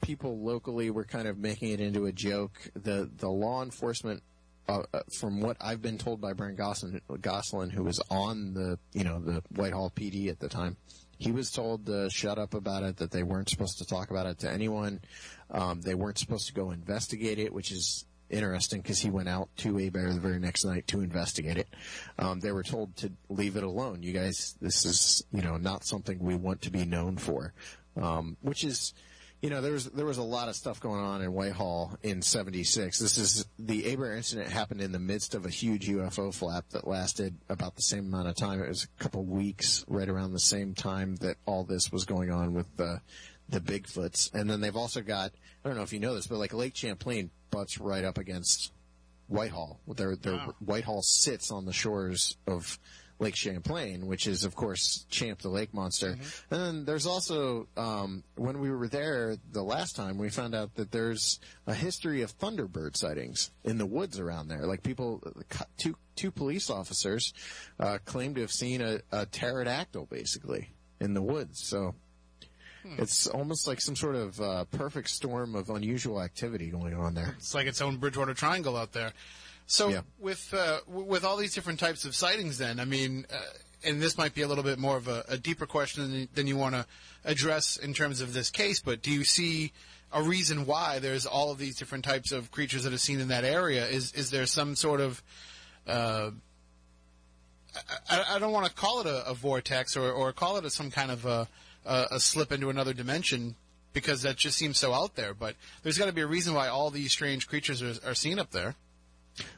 [0.02, 2.70] people locally were kind of making it into a joke.
[2.76, 4.24] The the law enforcement,
[4.68, 8.80] uh, uh, from what I've been told by Brian Gosselin, Gosselin, who was on the
[8.94, 10.78] you know the Whitehall PD at the time,
[11.18, 12.98] he was told to shut up about it.
[12.98, 15.02] That they weren't supposed to talk about it to anyone.
[15.52, 19.50] Um, they weren't supposed to go investigate it, which is interesting because he went out
[19.58, 21.68] to Abair the very next night to investigate it.
[22.18, 24.02] Um, they were told to leave it alone.
[24.02, 27.54] You guys, this is you know not something we want to be known for,
[28.02, 28.94] um, which is
[29.46, 32.24] you know, there was there was a lot of stuff going on in Whitehall in
[32.24, 32.98] '76.
[32.98, 36.88] This is the Abair incident happened in the midst of a huge UFO flap that
[36.88, 38.60] lasted about the same amount of time.
[38.60, 42.32] It was a couple weeks, right around the same time that all this was going
[42.32, 43.02] on with the
[43.48, 44.34] the Bigfoots.
[44.34, 45.32] And then they've also got
[45.64, 48.72] I don't know if you know this, but like Lake Champlain butts right up against
[49.28, 49.80] Whitehall.
[49.88, 50.56] Their their Wow.
[50.60, 52.80] Whitehall sits on the shores of
[53.20, 56.18] Lake Champlain, which is of course Champ the lake monster.
[56.52, 60.76] And then there's also um, when we were there the last time, we found out
[60.76, 64.66] that there's a history of thunderbird sightings in the woods around there.
[64.66, 65.24] Like people,
[65.78, 67.34] two two police officers
[67.80, 71.66] uh, claim to have seen a, a pterodactyl basically in the woods.
[71.66, 71.96] So.
[73.00, 77.34] It's almost like some sort of uh, perfect storm of unusual activity going on there.
[77.40, 79.12] It's like its own Bridgewater Triangle out there.
[79.68, 80.02] So Yeah.
[80.20, 83.38] with uh, w- with all these different types of sightings, then I mean, uh,
[83.84, 86.28] and this might be a little bit more of a, a deeper question than, you-
[86.34, 86.86] than you want to
[87.24, 88.80] address in terms of this case.
[88.80, 89.72] But do you see
[90.12, 93.28] a reason why there's all of these different types of creatures that are seen in
[93.30, 93.88] that area?
[93.88, 95.24] Is is there some sort of
[95.88, 96.32] uh,
[98.10, 100.70] I, I don't want to call it a, a vortex or, or call it a,
[100.70, 101.48] some kind of a,
[101.86, 103.56] a, a slip into another dimension
[103.94, 105.34] because that just seems so out there.
[105.34, 108.40] But there's got to be a reason why all these strange creatures are, are seen
[108.40, 108.76] up there.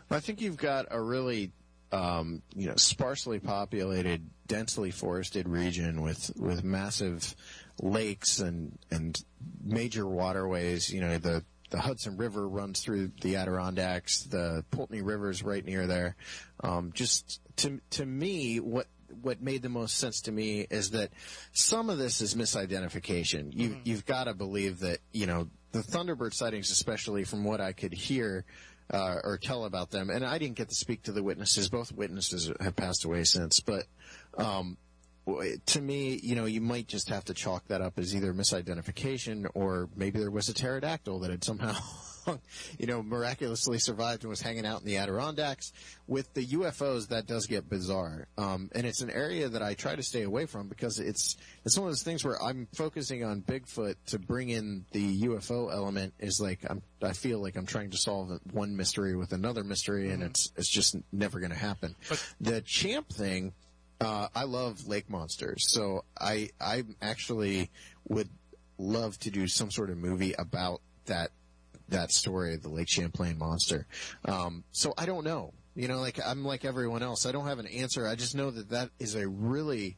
[0.09, 1.51] I think you've got a really,
[1.91, 7.36] um, you know, sparsely populated, densely forested region with with massive
[7.82, 9.21] lakes and and
[9.63, 10.91] major waterways.
[10.91, 14.23] You know, the the Hudson River runs through the Adirondacks.
[14.23, 16.15] The Poultney River is right near there.
[16.63, 18.88] Um, just to to me, what
[19.21, 21.11] what made the most sense to me is that
[21.51, 23.53] some of this is misidentification.
[23.53, 27.73] You, You've got to believe that you know the Thunderbird sightings, especially from what I
[27.73, 28.45] could hear
[28.92, 31.70] uh, or tell about them, and I didn't get to speak to the witnesses.
[31.70, 33.86] Both witnesses have passed away since, but
[34.38, 34.78] um,
[35.66, 39.46] to me, you know, you might just have to chalk that up as either misidentification
[39.54, 41.76] or maybe there was a pterodactyl that had somehow,
[42.80, 45.71] you know, miraculously survived and was hanging out in the Adirondacks.
[46.07, 49.95] With the UFOs, that does get bizarre, um, and it's an area that I try
[49.95, 53.41] to stay away from because it's it's one of those things where I'm focusing on
[53.41, 57.91] Bigfoot to bring in the UFO element is like I'm I feel like I'm trying
[57.91, 61.95] to solve one mystery with another mystery, and it's it's just never going to happen.
[62.09, 63.53] But- the champ thing.
[63.99, 67.71] Uh, I love lake monsters, so I I actually
[68.07, 68.30] would
[68.78, 71.32] love to do some sort of movie about that
[71.90, 73.88] that story of the Lake Champlain monster.
[74.26, 75.54] Um, so I don't know.
[75.76, 77.26] You know, like I'm like everyone else.
[77.26, 78.08] I don't have an answer.
[78.08, 79.98] I just know that that is a really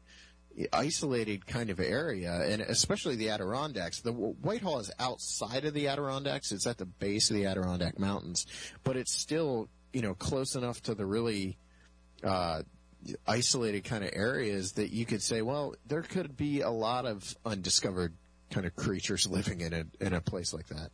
[0.73, 4.01] isolated kind of area, and especially the Adirondacks.
[4.01, 6.51] The Whitehall is outside of the Adirondacks.
[6.51, 8.45] It's at the base of the Adirondack Mountains,
[8.83, 11.57] but it's still you know close enough to the really
[12.23, 12.63] uh,
[13.25, 17.35] isolated kind of areas that you could say, well, there could be a lot of
[17.45, 18.13] undiscovered
[18.51, 20.89] kind of creatures living in a in a place like that.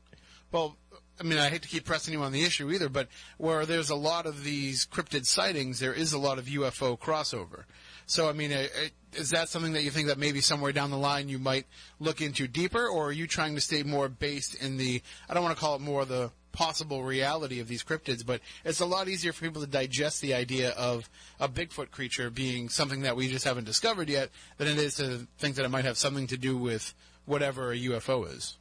[0.52, 0.78] Well,
[1.20, 3.08] I mean, I hate to keep pressing you on the issue either, but
[3.38, 7.64] where there's a lot of these cryptid sightings, there is a lot of UFO crossover.
[8.06, 10.92] So, I mean, uh, uh, is that something that you think that maybe somewhere down
[10.92, 11.66] the line you might
[12.00, 15.44] look into deeper, or are you trying to stay more based in the, I don't
[15.44, 19.08] want to call it more the possible reality of these cryptids, but it's a lot
[19.08, 21.10] easier for people to digest the idea of
[21.40, 25.28] a Bigfoot creature being something that we just haven't discovered yet than it is to
[25.38, 26.94] think that it might have something to do with
[27.26, 28.58] whatever a UFO is.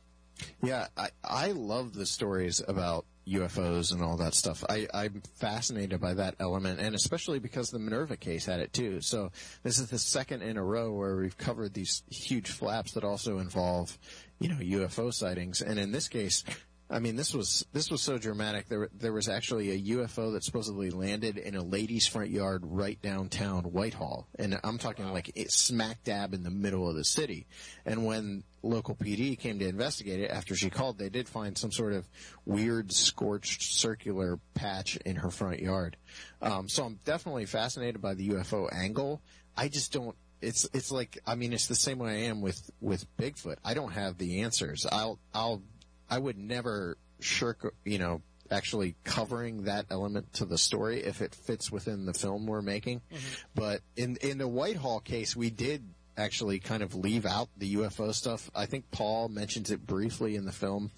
[0.62, 4.64] Yeah, I, I love the stories about UFOs and all that stuff.
[4.68, 9.00] I, I'm fascinated by that element, and especially because the Minerva case had it too.
[9.00, 9.30] So
[9.62, 13.38] this is the second in a row where we've covered these huge flaps that also
[13.38, 13.96] involve,
[14.40, 15.62] you know, UFO sightings.
[15.62, 16.44] And in this case,
[16.90, 18.68] I mean, this was this was so dramatic.
[18.68, 23.00] There there was actually a UFO that supposedly landed in a lady's front yard right
[23.00, 27.46] downtown Whitehall, and I'm talking like it smack dab in the middle of the city.
[27.86, 31.72] And when local PD came to investigate it after she called, they did find some
[31.72, 32.06] sort of
[32.44, 35.96] weird scorched circular patch in her front yard.
[36.42, 39.22] Um, so I'm definitely fascinated by the UFO angle.
[39.56, 40.16] I just don't.
[40.42, 43.56] It's it's like I mean it's the same way I am with with Bigfoot.
[43.64, 44.86] I don't have the answers.
[44.90, 45.62] I'll I'll
[46.08, 51.34] I would never shirk, you know, actually covering that element to the story if it
[51.34, 53.00] fits within the film we're making.
[53.12, 53.34] Mm-hmm.
[53.54, 55.82] But in in the Whitehall case, we did
[56.16, 58.50] actually kind of leave out the UFO stuff.
[58.54, 60.92] I think Paul mentions it briefly in the film,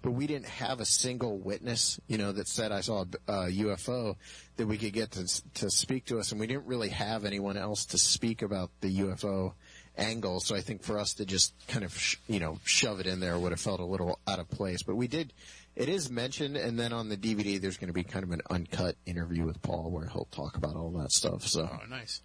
[0.00, 3.50] but we didn't have a single witness, you know, that said I saw a, a
[3.50, 4.16] UFO
[4.56, 7.56] that we could get to to speak to us, and we didn't really have anyone
[7.56, 9.52] else to speak about the UFO
[9.96, 10.40] angle.
[10.40, 13.20] So I think for us to just kind of, sh- you know, shove it in
[13.20, 14.82] there would have felt a little out of place.
[14.82, 15.32] But we did,
[15.76, 18.40] it is mentioned, and then on the DVD, there's going to be kind of an
[18.50, 21.46] uncut interview with Paul where he'll talk about all that stuff.
[21.46, 22.20] So, Oh, nice.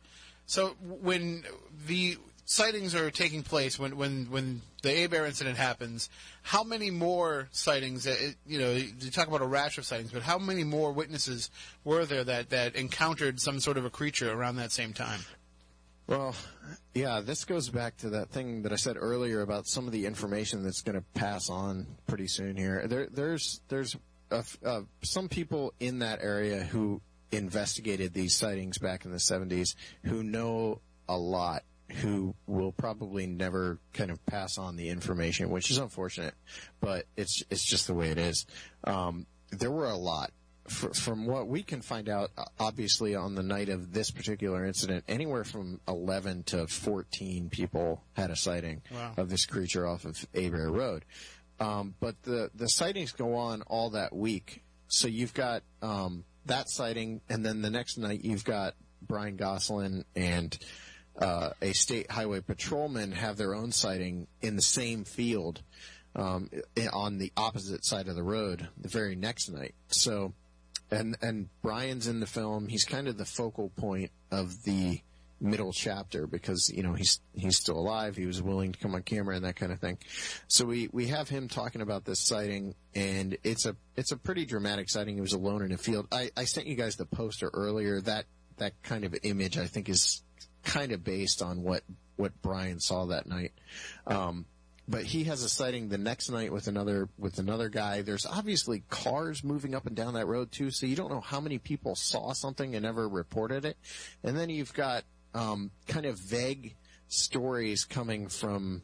[0.46, 1.44] So when
[1.88, 6.10] the sightings are taking place, when when when the Abair incident happens,
[6.44, 8.08] how many more sightings?
[8.08, 8.16] uh,
[8.46, 11.50] you know, you talk about a rash of sightings, but how many more witnesses
[11.84, 15.20] were there that that encountered some sort of a creature around that same time?
[16.08, 16.36] Well,
[16.94, 20.06] yeah, this goes back to that thing that I said earlier about some of the
[20.06, 22.88] information that's going to pass on pretty soon here.
[22.88, 23.96] There, there's, there's
[24.32, 27.02] uh, uh, some people in that area who
[27.32, 33.80] investigated these sightings back in the 70s who know a lot who will probably never
[33.94, 36.34] kind of pass on the information, which is unfortunate,
[36.82, 38.46] but it's it's just the way it is.
[38.84, 40.32] Um, there were a lot.
[40.70, 45.06] F- from what we can find out, obviously on the night of this particular incident,
[45.08, 49.14] anywhere from 11 to 14 people had a sighting Wow.
[49.18, 51.06] of this creature off of Abair Road.
[51.60, 54.62] Um, but the the sightings go on all that week.
[54.90, 60.06] So you've got um, that sighting, and then the next night you've got Brian Gosselin
[60.16, 60.58] and
[61.18, 65.62] uh, a state highway patrolman have their own sighting in the same field
[66.16, 66.50] um,
[66.94, 69.74] on the opposite side of the road the very next night.
[69.90, 70.34] So,
[70.92, 72.68] and and Brian's in the film.
[72.68, 75.02] He's kind of the focal point of the
[75.40, 78.16] middle chapter because you know he's he's still alive.
[78.16, 79.98] He was willing to come on camera and that kind of thing.
[80.48, 84.46] So we we have him talking about this sighting, and it's a it's a pretty
[84.46, 85.16] dramatic sighting.
[85.16, 86.08] He was alone in a field.
[86.12, 88.02] I I sent you guys the poster earlier.
[88.02, 88.26] That
[88.58, 90.24] that kind of image I think is
[90.64, 91.84] kind of based on what
[92.16, 93.54] what Brian saw that night.
[94.06, 94.46] Um,
[94.88, 98.02] but he has a sighting the next night with another with another guy.
[98.02, 101.42] There's obviously cars moving up and down that road too, so you don't know how
[101.42, 103.78] many people saw something and never reported it.
[104.24, 105.04] And then you've got
[105.34, 106.76] um, kind of vague
[107.08, 108.82] stories coming from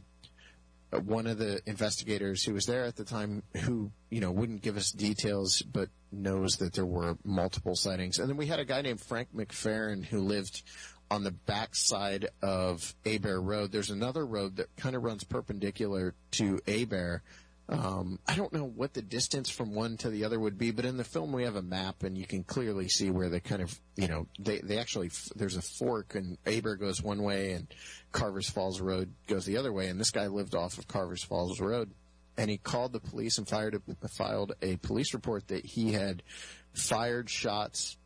[0.93, 4.61] uh, one of the investigators who was there at the time who you know wouldn't
[4.61, 8.65] give us details but knows that there were multiple sightings and then we had a
[8.65, 10.63] guy named frank mcferrin who lived
[11.13, 13.71] on the backside of Abair Road.
[13.71, 17.21] There's another road that kind of runs perpendicular to Abair.
[17.69, 20.85] Um, I don't know what the distance from one to the other would be, but
[20.85, 23.61] in the film we have a map and you can clearly see where they kind
[23.61, 27.67] of, you know, they, they actually, there's a fork and Abair goes one way and
[28.11, 29.89] Carver's Falls Road goes the other way.
[29.89, 31.91] And this guy lived off of Carver's Falls Road
[32.37, 36.23] and he called the police and fired a, filed a police report that he had
[36.73, 37.97] fired shots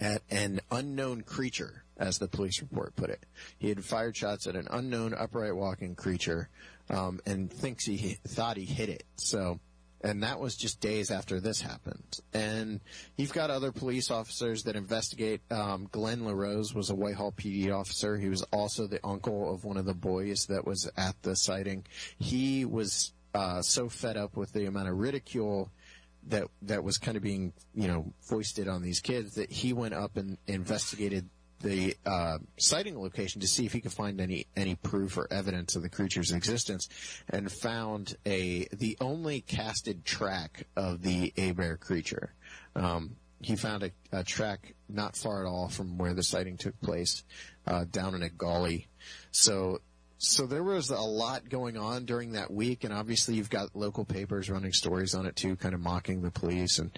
[0.00, 3.24] at an unknown creature, as the police report put it.
[3.58, 6.48] He had fired shots at an unknown upright walking creature,
[6.90, 9.04] um, and thinks he thought he hit it.
[9.16, 9.60] So,
[10.00, 12.20] and that was just days after this happened.
[12.32, 12.80] And
[13.16, 15.40] you've got other police officers that investigate.
[15.50, 18.16] Um, Glenn LaRose was a Whitehall PD officer.
[18.16, 21.84] He was also the uncle of one of the boys that was at the sighting.
[22.18, 25.70] He was uh, so fed up with the amount of ridicule
[26.28, 29.94] that that was kind of being you know foisted on these kids that he went
[29.94, 31.28] up and investigated
[31.60, 35.74] the uh, sighting location to see if he could find any any proof or evidence
[35.76, 36.88] of the creature's existence,
[37.28, 42.34] and found a the only casted track of the bear creature.
[42.76, 46.80] Um, he found a, a track not far at all from where the sighting took
[46.80, 47.22] place,
[47.66, 48.88] uh, down in a gully.
[49.30, 49.80] So
[50.18, 54.04] so there was a lot going on during that week, and obviously you've got local
[54.04, 56.90] papers running stories on it too, kind of mocking the police and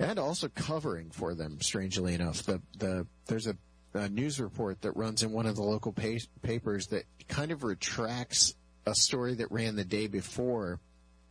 [0.00, 1.60] and also covering for them.
[1.60, 3.56] Strangely enough, the the there's a,
[3.94, 7.62] a news report that runs in one of the local pa- papers that kind of
[7.62, 8.54] retracts
[8.86, 10.80] a story that ran the day before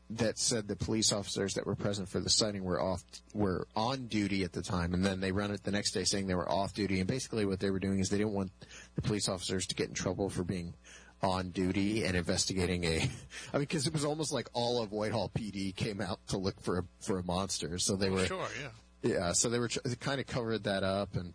[0.09, 4.07] that said the police officers that were present for the sighting were off were on
[4.07, 6.49] duty at the time, and then they run it the next day saying they were
[6.49, 6.99] off duty.
[6.99, 8.51] And basically, what they were doing is they didn't want
[8.95, 10.73] the police officers to get in trouble for being
[11.21, 12.97] on duty and investigating a.
[13.53, 16.61] I mean, because it was almost like all of Whitehall PD came out to look
[16.61, 19.11] for a for a monster, so they were Sure, yeah.
[19.11, 21.33] yeah, so they were they kind of covered that up, and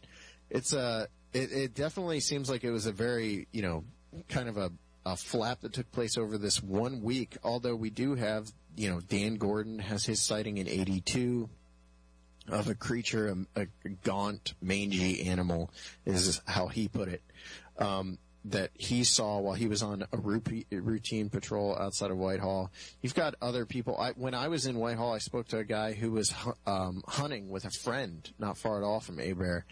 [0.51, 3.85] it's a it, it definitely seems like it was a very you know
[4.29, 4.71] kind of a
[5.05, 7.37] a flap that took place over this one week.
[7.43, 11.49] Although we do have you know Dan Gordon has his sighting in '82
[12.49, 15.71] of a creature, a, a gaunt, mangy animal
[16.05, 17.23] is how he put it.
[17.79, 22.71] Um, that he saw while he was on a routine, patrol outside of Whitehall.
[23.01, 23.97] You've got other people.
[23.97, 26.35] I, when I was in Whitehall, I spoke to a guy who was
[26.67, 29.65] um, hunting with a friend not far at all from Abair.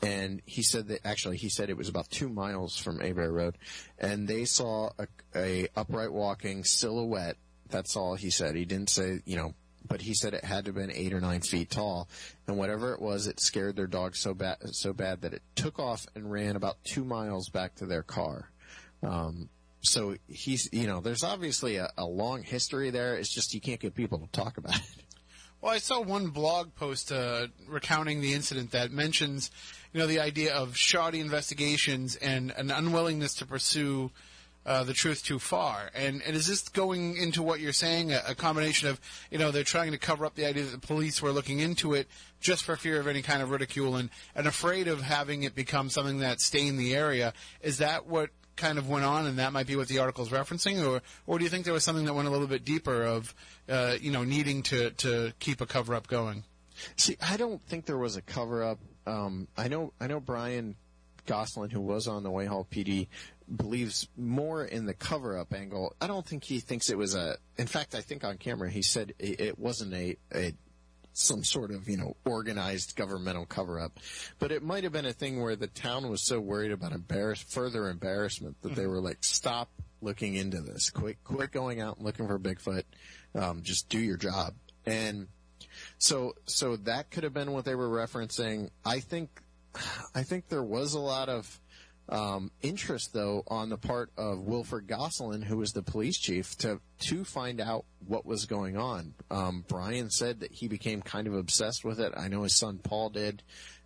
[0.00, 3.58] And he said that actually he said it was about two miles from Abair Road,
[3.98, 7.36] and they saw a, a upright walking silhouette.
[7.68, 8.54] That's all he said.
[8.54, 9.54] He didn't say you know
[9.88, 12.08] but he said it had to have been eight or nine feet tall,
[12.46, 15.78] and whatever it was, it scared their dog so bad so bad that it took
[15.78, 18.50] off and ran about two miles back to their car.
[19.02, 19.48] Um,
[19.80, 23.14] so he's, you know, there's obviously a, a long history there.
[23.14, 25.04] It's just you can't get people to talk about it.
[25.60, 29.50] Well, I saw one blog post uh, recounting the incident that mentions,
[29.92, 34.12] you know, the idea of shoddy investigations and an unwillingness to pursue
[34.68, 35.90] uh, the truth too far.
[35.94, 39.00] And, and is this going into what you're saying, a, a combination of,
[39.30, 41.94] you know, they're trying to cover up the idea that the police were looking into
[41.94, 42.06] it
[42.38, 45.88] just for fear of any kind of ridicule and, and afraid of having it become
[45.88, 47.32] something that stained the area?
[47.62, 50.30] Is that what kind of went on, and that might be what the article is
[50.30, 53.04] referencing, or or do you think there was something that went a little bit deeper
[53.04, 53.34] of,
[53.70, 56.44] uh, you know, needing to to keep a cover up going?
[56.96, 58.80] See, I don't think there was a cover up.
[59.06, 60.76] Um, I know, I know Brian
[61.24, 63.06] Gosselin, who was on the Whitehall PD,
[63.56, 65.94] believes more in the cover up angle.
[66.00, 67.36] I don't think he thinks it was a.
[67.56, 70.54] In fact, I think on camera he said it, it wasn't a, a
[71.12, 73.98] some sort of you know organized governmental cover up,
[74.38, 77.42] but it might have been a thing where the town was so worried about embarrass
[77.42, 79.70] further embarrassment that they were like, stop
[80.00, 82.84] looking into this, quit quit going out and looking for Bigfoot,
[83.34, 84.54] um, just do your job
[84.86, 85.28] and.
[85.98, 88.70] So, so that could have been what they were referencing.
[88.84, 89.42] I think,
[90.14, 91.60] I think there was a lot of
[92.08, 96.80] um, interest, though, on the part of Wilford Gosselin, who was the police chief, to
[97.00, 99.14] to find out what was going on.
[99.30, 102.12] Um, Brian said that he became kind of obsessed with it.
[102.16, 103.42] I know his son Paul did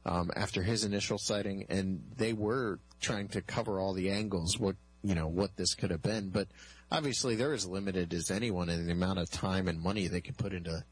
[0.07, 4.77] um, after his initial sighting, and they were trying to cover all the angles, what
[5.03, 6.29] you know, what this could have been.
[6.29, 6.47] But
[6.93, 10.35] obviously, they're as limited as anyone in the amount of time and money they can
[10.35, 10.85] put into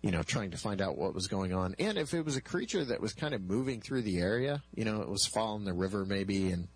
[0.00, 1.74] you know, trying to find out what was going on.
[1.78, 4.84] And if it was a creature that was kind of moving through the area, you
[4.84, 6.68] know, it was following the river maybe and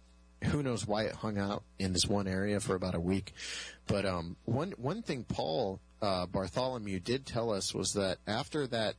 [0.45, 3.33] who knows why it hung out in this one area for about a week.
[3.87, 8.97] But um, one one thing Paul uh, Bartholomew did tell us was that after that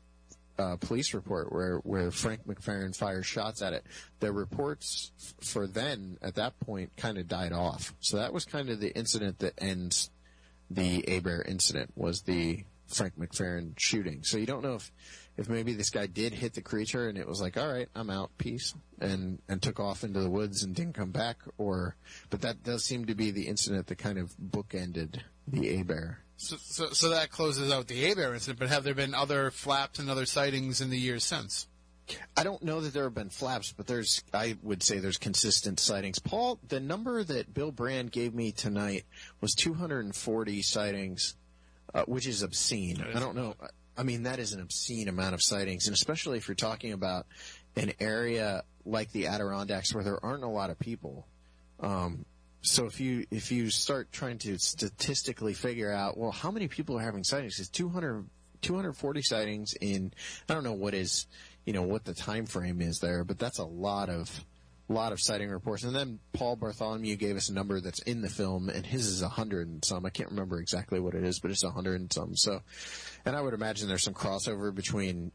[0.57, 3.85] uh, police report where where Frank McFerrin fires shots at it,
[4.19, 7.93] the reports f- for then at that point kind of died off.
[7.99, 10.09] So that was kind of the incident that ends
[10.69, 14.23] the Abair incident was the Frank McFerrin shooting.
[14.23, 14.91] So you don't know if
[15.37, 18.09] if maybe this guy did hit the creature and it was like, all right, I'm
[18.09, 21.95] out, peace, and and took off into the woods and didn't come back, or
[22.29, 26.17] but that does seem to be the incident that kind of bookended the Abair.
[26.37, 28.59] So, so, so that closes out the Abair incident.
[28.59, 31.67] But have there been other flaps and other sightings in the years since?
[32.35, 35.79] I don't know that there have been flaps, but there's I would say there's consistent
[35.79, 36.19] sightings.
[36.19, 39.05] Paul, the number that Bill Brann gave me tonight
[39.39, 41.35] was 240 sightings,
[41.93, 43.03] uh, which is obscene.
[43.13, 43.55] I don't know.
[43.97, 47.27] I mean, that is an obscene amount of sightings, and especially if you're talking about
[47.75, 51.27] an area like the Adirondacks where there aren't a lot of people.
[51.79, 52.25] Um,
[52.61, 56.97] so if you if you start trying to statistically figure out, well, how many people
[56.97, 57.59] are having sightings?
[57.59, 58.25] It's 200,
[58.61, 60.13] 240 sightings in
[60.49, 61.27] I don't know what is
[61.65, 64.43] you know what the time frame is there, but that's a lot of
[64.89, 65.83] lot of sighting reports.
[65.83, 69.21] And then Paul Bartholomew gave us a number that's in the film, and his is
[69.21, 70.05] a hundred and some.
[70.05, 72.35] I can't remember exactly what it is, but it's a hundred and some.
[72.35, 72.61] So,
[73.25, 75.31] and I would imagine there's some crossover between,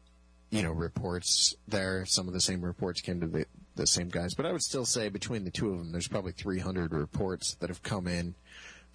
[0.51, 2.05] you know, reports there.
[2.05, 3.45] Some of the same reports came to the
[3.75, 4.33] the same guys.
[4.33, 7.69] But I would still say between the two of them, there's probably 300 reports that
[7.69, 8.35] have come in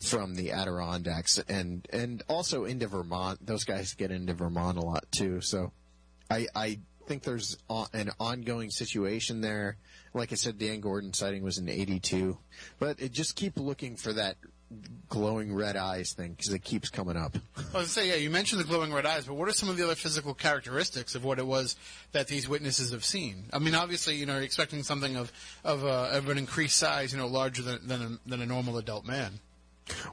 [0.00, 3.44] from the Adirondacks and and also into Vermont.
[3.44, 5.40] Those guys get into Vermont a lot too.
[5.40, 5.72] So
[6.30, 7.56] I I think there's
[7.92, 9.76] an ongoing situation there.
[10.12, 12.38] Like I said, Dan Gordon sighting was in '82,
[12.78, 14.36] but it just keep looking for that
[15.09, 17.36] glowing red eyes thing because it keeps coming up.
[17.74, 19.76] I was say, yeah, you mentioned the glowing red eyes, but what are some of
[19.76, 21.76] the other physical characteristics of what it was
[22.12, 23.44] that these witnesses have seen?
[23.52, 25.32] I mean, obviously, you know, you're expecting something of
[25.64, 28.78] of, uh, of an increased size, you know, larger than than a, than a normal
[28.78, 29.40] adult man.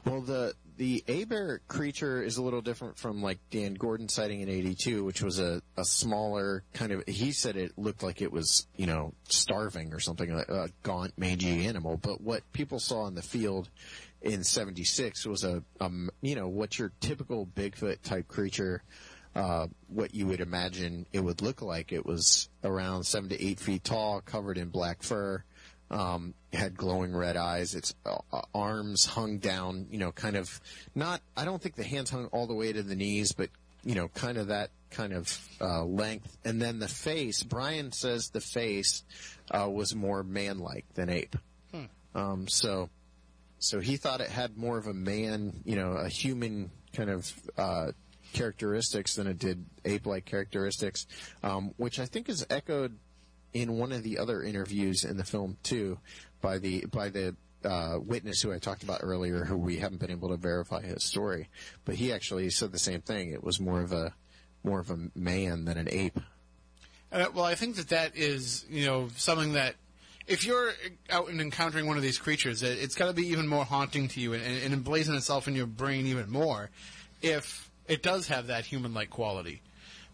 [0.04, 4.48] Well, the the bear creature is a little different from like Dan Gordon sighting in
[4.48, 7.04] '82, which was a, a smaller kind of.
[7.06, 11.14] He said it looked like it was you know starving or something, like a gaunt,
[11.16, 11.96] mangy animal.
[11.96, 13.68] But what people saw in the field
[14.22, 18.82] in '76 was a um, you know what your typical Bigfoot type creature.
[19.34, 21.90] Uh, what you would imagine it would look like.
[21.90, 25.42] It was around seven to eight feet tall, covered in black fur
[25.92, 27.74] um, had glowing red eyes.
[27.74, 30.60] Its uh, arms hung down, you know, kind of
[30.94, 31.20] not.
[31.36, 33.50] I don't think the hands hung all the way to the knees, but
[33.84, 36.36] you know, kind of that kind of uh, length.
[36.44, 37.42] And then the face.
[37.42, 39.04] Brian says the face
[39.50, 41.36] uh, was more man-like than ape.
[42.14, 42.90] Um, so,
[43.62, 47.32] so he thought it had more of a man, you know, a human kind of.
[47.56, 47.92] Uh,
[48.32, 51.06] characteristics than it did ape-like characteristics,
[51.42, 52.96] um, which I think is echoed
[53.52, 55.98] in one of the other interviews in the film too
[56.40, 60.10] by the by the uh, witness who I talked about earlier, who we haven't been
[60.10, 61.48] able to verify his story,
[61.84, 63.32] but he actually said the same thing.
[63.32, 64.14] It was more of a
[64.64, 66.18] more of a man than an ape.
[67.10, 69.74] Uh, well, I think that that is, you know, something that
[70.26, 70.72] if you're
[71.10, 74.08] out and encountering one of these creatures, it, it's got to be even more haunting
[74.08, 76.70] to you and, and emblazon itself in your brain even more
[77.20, 79.62] if it does have that human-like quality.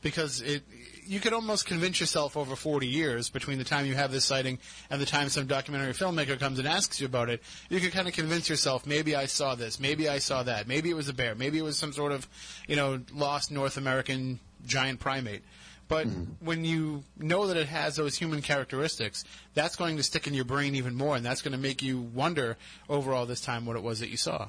[0.00, 0.62] Because it,
[1.06, 4.58] you could almost convince yourself over 40 years between the time you have this sighting
[4.90, 8.06] and the time some documentary filmmaker comes and asks you about it, you could kind
[8.06, 11.14] of convince yourself, maybe I saw this, maybe I saw that, maybe it was a
[11.14, 12.28] bear, maybe it was some sort of,
[12.68, 15.42] you know, lost North American giant primate.
[15.88, 16.06] But
[16.40, 19.24] when you know that it has those human characteristics,
[19.54, 21.98] that's going to stick in your brain even more, and that's going to make you
[21.98, 22.56] wonder
[22.88, 24.48] over all this time what it was that you saw.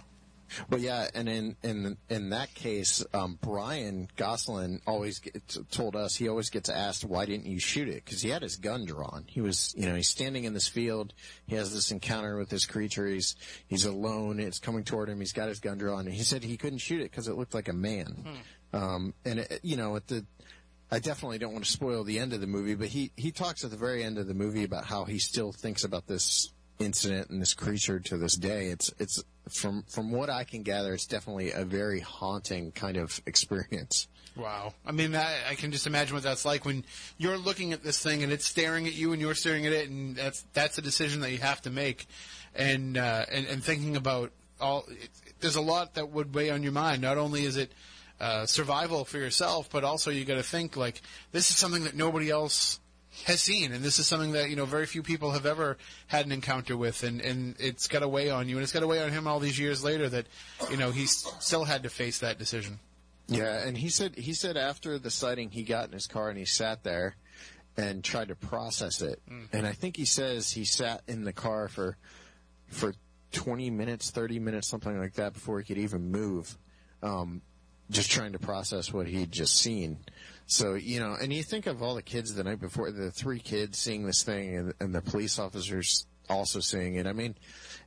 [0.69, 6.15] Well, yeah, and in in in that case, um, Brian Gosselin always gets, told us
[6.15, 9.25] he always gets asked why didn't you shoot it because he had his gun drawn.
[9.27, 11.13] He was, you know, he's standing in this field.
[11.45, 13.05] He has this encounter with this creature.
[13.07, 13.35] He's
[13.67, 14.39] he's alone.
[14.39, 15.19] It's coming toward him.
[15.19, 16.07] He's got his gun drawn.
[16.07, 18.25] And he said he couldn't shoot it because it looked like a man.
[18.73, 20.25] Um, and it, you know, at the
[20.91, 23.63] I definitely don't want to spoil the end of the movie, but he, he talks
[23.63, 27.29] at the very end of the movie about how he still thinks about this incident
[27.29, 28.67] and this creature to this day.
[28.67, 33.21] It's it's from from what I can gather, it's definitely a very haunting kind of
[33.25, 34.07] experience.
[34.35, 34.73] Wow.
[34.85, 36.85] I mean, I, I can just imagine what that's like when
[37.17, 39.89] you're looking at this thing and it's staring at you and you're staring at it,
[39.89, 42.07] and that's that's a decision that you have to make,
[42.55, 44.85] and uh, and, and thinking about all.
[44.89, 45.09] It,
[45.41, 47.01] there's a lot that would weigh on your mind.
[47.01, 47.71] Not only is it
[48.19, 51.01] uh, survival for yourself, but also you got to think like
[51.31, 52.79] this is something that nobody else
[53.25, 55.77] has seen, and this is something that you know very few people have ever
[56.07, 58.81] had an encounter with, and and it's got to weigh on you, and it's got
[58.81, 60.27] to weigh on him all these years later that
[60.69, 62.79] you know he still had to face that decision.
[63.27, 66.37] Yeah, and he said he said after the sighting, he got in his car and
[66.37, 67.15] he sat there
[67.77, 69.21] and tried to process it.
[69.53, 71.97] And I think he says he sat in the car for
[72.67, 72.93] for
[73.31, 76.57] 20 minutes, 30 minutes, something like that before he could even move.
[77.01, 77.41] Um,
[77.89, 79.97] just trying to process what he'd just seen.
[80.45, 83.39] So, you know, and you think of all the kids the night before, the three
[83.39, 87.07] kids seeing this thing and, and the police officers also seeing it.
[87.07, 87.35] I mean,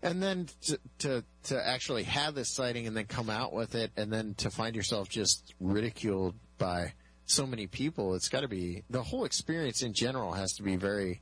[0.03, 3.93] and then to, to, to actually have this sighting and then come out with it
[3.97, 8.83] and then to find yourself just ridiculed by so many people, it's got to be,
[8.91, 11.21] the whole experience in general has to be very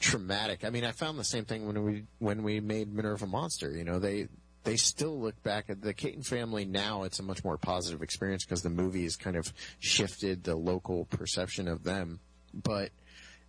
[0.00, 0.64] traumatic.
[0.64, 3.84] I mean, I found the same thing when we, when we made Minerva Monster, you
[3.84, 4.28] know, they,
[4.66, 7.04] they still look back at the Cayton family now.
[7.04, 11.04] It's a much more positive experience because the movie has kind of shifted the local
[11.06, 12.18] perception of them.
[12.52, 12.90] But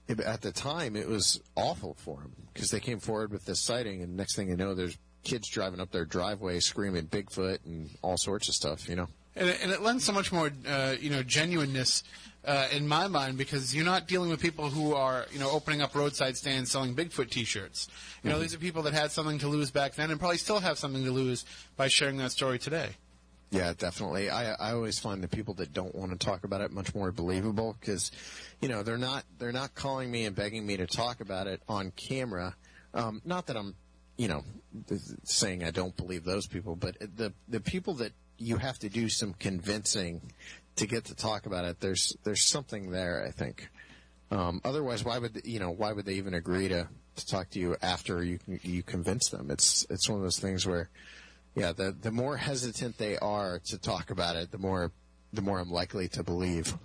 [0.07, 4.03] at the time, it was awful for them because they came forward with this sighting,
[4.03, 8.18] and next thing you know, there's kids driving up their driveway screaming Bigfoot and all
[8.18, 8.88] sorts of stuff.
[8.88, 9.07] You know.
[9.35, 12.03] and it, lends so much more, uh, you know, genuineness
[12.48, 15.82] uh, in my mind because you're not dealing with people who are, you know, opening
[15.82, 17.90] up roadside stands selling Bigfoot T-shirts.
[18.24, 20.60] You know, these are people that had something to lose back then and probably still
[20.60, 21.45] have something to lose
[21.76, 22.91] by sharing that story today.
[23.49, 24.30] Yeah, definitely.
[24.30, 27.11] I I always find the people that don't want to talk about it much more
[27.11, 28.11] believable because,
[28.61, 31.61] you know, they're not they're not calling me and begging me to talk about it
[31.68, 32.56] on camera.
[32.94, 33.76] Um, not that I'm,
[34.18, 34.44] you know,
[35.24, 39.10] saying I don't believe those people, but the the people that you have to do
[39.10, 40.22] some convincing
[40.78, 41.80] to get to talk about it.
[41.80, 43.26] There's there's something there.
[43.28, 43.70] I think.
[44.30, 45.72] Um, otherwise, why would you know?
[45.72, 49.49] Why would they even agree to, to talk to you after you you convince them?
[49.52, 50.90] It's it's one of those things where,
[51.56, 54.91] yeah, the the more hesitant they are to talk about it, the more
[55.32, 56.76] the more I'm likely to believe.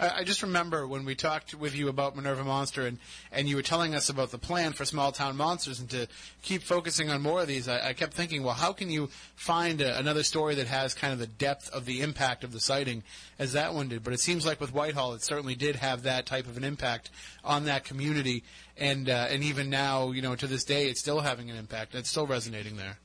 [0.00, 2.98] I, I just remember when we talked with you about Minerva Monster, and,
[3.30, 6.08] and you were telling us about the plan for small town monsters, and to
[6.42, 7.68] keep focusing on more of these.
[7.68, 11.12] I, I kept thinking, well, how can you find a, another story that has kind
[11.12, 13.02] of the depth of the impact of the sighting
[13.38, 14.02] as that one did?
[14.02, 17.10] But it seems like with Whitehall, it certainly did have that type of an impact
[17.44, 18.42] on that community,
[18.76, 21.94] and uh, and even now, you know, to this day, it's still having an impact.
[21.94, 22.98] It's still resonating there.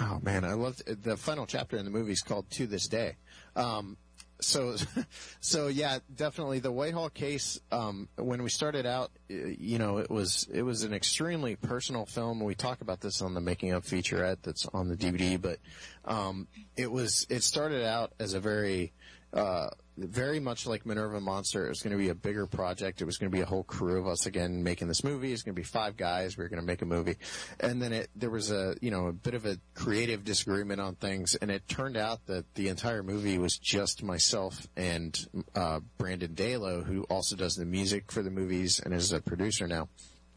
[0.00, 3.16] Oh man, I loved the final chapter in the movie is called "To This Day."
[3.54, 3.96] Um,
[4.40, 4.76] so,
[5.40, 7.60] so yeah, definitely the Whitehall case.
[7.70, 12.40] Um, when we started out, you know, it was it was an extremely personal film.
[12.40, 15.58] We talk about this on the making of featurette that's on the DVD, but
[16.04, 18.92] um, it was it started out as a very
[19.32, 21.66] uh, very much like Minerva Monster.
[21.66, 23.00] It was going to be a bigger project.
[23.00, 25.32] It was going to be a whole crew of us again making this movie.
[25.32, 26.36] It's going to be five guys.
[26.36, 27.16] We were going to make a movie,
[27.60, 30.96] and then it there was a you know a bit of a creative disagreement on
[30.96, 36.34] things, and it turned out that the entire movie was just myself and uh, Brandon
[36.34, 39.88] Dalo, who also does the music for the movies and is a producer now.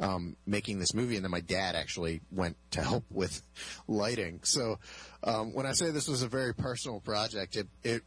[0.01, 3.43] Um, making this movie, and then my dad actually went to help with
[3.85, 4.39] lighting.
[4.43, 4.79] So,
[5.25, 8.03] um, when I say this was a very personal project, it, it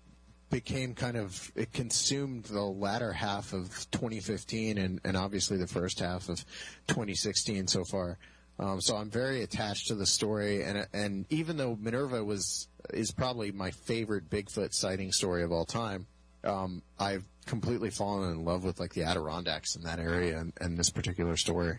[0.52, 5.98] became kind of it consumed the latter half of 2015 and, and obviously the first
[5.98, 6.44] half of
[6.88, 8.18] 2016 so far.
[8.58, 13.10] Um, so I'm very attached to the story, and and even though Minerva was is
[13.10, 16.06] probably my favorite Bigfoot sighting story of all time,
[16.44, 20.78] um, I've completely fallen in love with like the Adirondacks in that area and, and
[20.78, 21.78] this particular story.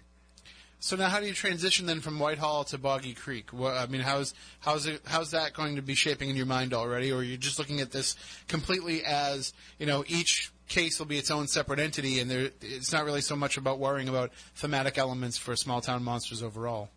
[0.84, 3.54] So now, how do you transition then from Whitehall to Boggy Creek?
[3.54, 6.74] What, I mean, how's how's it how's that going to be shaping in your mind
[6.74, 8.18] already, or are you just looking at this
[8.50, 12.92] completely as you know each case will be its own separate entity, and there, it's
[12.92, 16.90] not really so much about worrying about thematic elements for small town monsters overall.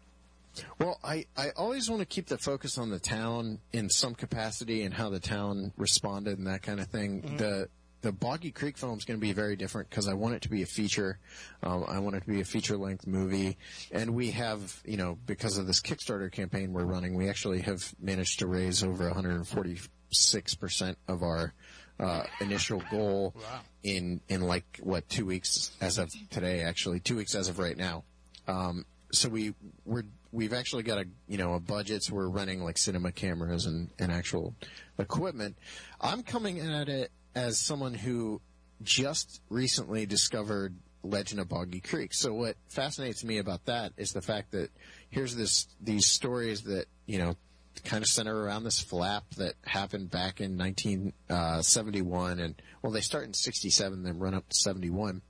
[0.80, 4.82] Well, I, I always want to keep the focus on the town in some capacity
[4.82, 7.22] and how the town responded and that kind of thing.
[7.22, 7.36] Mm-hmm.
[7.36, 7.68] The
[8.02, 10.48] the Boggy Creek film is going to be very different because I want it to
[10.48, 11.18] be a feature.
[11.62, 13.56] Um, I want it to be a feature length movie,
[13.90, 17.94] and we have, you know, because of this Kickstarter campaign we're running, we actually have
[18.01, 21.55] managed to raise over 146 percent of our
[21.98, 23.60] uh, initial goal wow.
[23.82, 27.77] in in like what two weeks as of today, actually two weeks as of right
[27.77, 28.05] now.
[28.47, 29.55] Um, so we
[29.85, 33.66] we're we've actually got a you know a budget, so we're running like cinema cameras
[33.66, 34.55] and, and actual
[34.98, 35.56] equipment.
[36.01, 38.40] I'm coming at it as someone who
[38.82, 42.14] just recently discovered Legend of Boggy Creek.
[42.14, 44.70] So what fascinates me about that is the fact that
[45.10, 47.36] here's this these stories that you know
[47.84, 53.02] kind of center around this flap that happened back in 1971, uh, and well, they
[53.02, 55.20] start in 67, then run up to 71,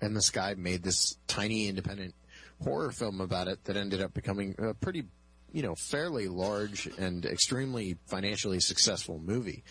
[0.00, 2.14] and this guy made this tiny independent
[2.62, 5.04] horror film about it that ended up becoming a pretty
[5.52, 9.64] you know, fairly large and extremely financially successful movie.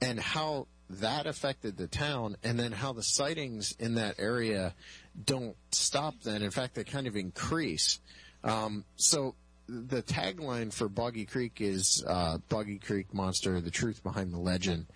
[0.00, 4.74] And how that affected the town, and then how the sightings in that area
[5.24, 6.14] don't stop.
[6.22, 8.00] Then, in fact, they kind of increase.
[8.42, 9.34] Um, so
[9.68, 14.86] the tagline for Boggy Creek is uh, "Boggy Creek Monster: The Truth Behind the Legend."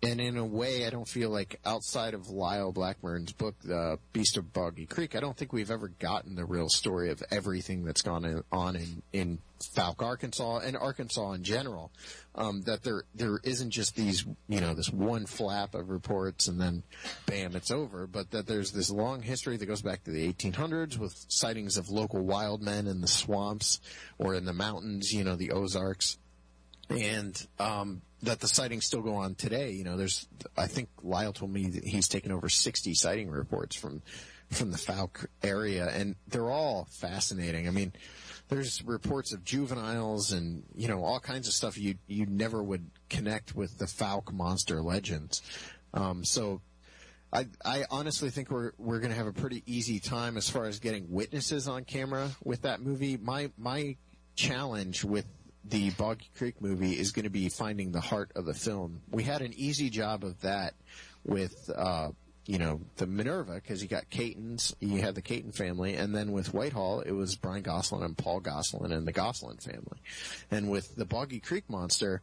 [0.00, 4.36] And in a way, I don't feel like outside of Lyle Blackburn's book, The Beast
[4.36, 8.02] of Boggy Creek, I don't think we've ever gotten the real story of everything that's
[8.02, 11.92] gone on in, in Fouke, Arkansas, and Arkansas in general.
[12.34, 16.60] Um, that there there isn't just these you know this one flap of reports and
[16.60, 16.84] then
[17.26, 20.98] bam it's over, but that there's this long history that goes back to the 1800s
[20.98, 23.80] with sightings of local wild men in the swamps
[24.18, 26.18] or in the mountains, you know the Ozarks,
[26.90, 29.72] and um, that the sightings still go on today.
[29.72, 33.76] You know, there's I think Lyle told me that he's taken over 60 sighting reports
[33.76, 34.02] from
[34.50, 37.68] from the Fouke area, and they're all fascinating.
[37.68, 37.92] I mean
[38.48, 42.90] there's reports of juveniles and you know all kinds of stuff you you never would
[43.08, 45.42] connect with the Fouke monster legends.
[45.94, 46.60] Um, so
[47.32, 50.64] I I honestly think we're we're going to have a pretty easy time as far
[50.66, 53.16] as getting witnesses on camera with that movie.
[53.16, 53.96] My my
[54.34, 55.26] challenge with
[55.64, 59.02] the Boggy Creek movie is going to be finding the heart of the film.
[59.10, 60.74] We had an easy job of that
[61.24, 62.10] with uh,
[62.48, 66.32] you know, the Minerva because you got Cayton's, you had the Cayton family, and then
[66.32, 69.98] with Whitehall, it was Brian Gosselin and Paul Gosselin and the Gosselin family.
[70.50, 72.22] And with the Boggy Creek monster,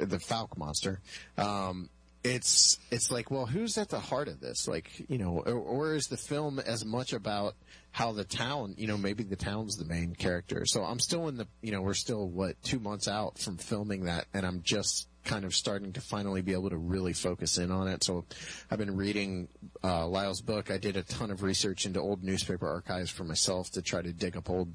[0.00, 1.00] the Fouke monster,
[1.38, 1.88] um,
[2.24, 4.66] it's it's like, well, who's at the heart of this?
[4.66, 7.54] Like, you know, or, or, is the film as much about
[7.92, 10.66] how the town, you know, maybe the town's the main character.
[10.66, 14.06] So I'm still in the, you know, we're still what two months out from filming
[14.06, 17.70] that, and I'm just kind of starting to finally be able to really focus in
[17.70, 18.02] on it.
[18.04, 18.24] So
[18.70, 19.48] I've been reading
[19.84, 20.70] uh, Lyle's book.
[20.70, 24.12] I did a ton of research into old newspaper archives for myself to try to
[24.12, 24.74] dig up old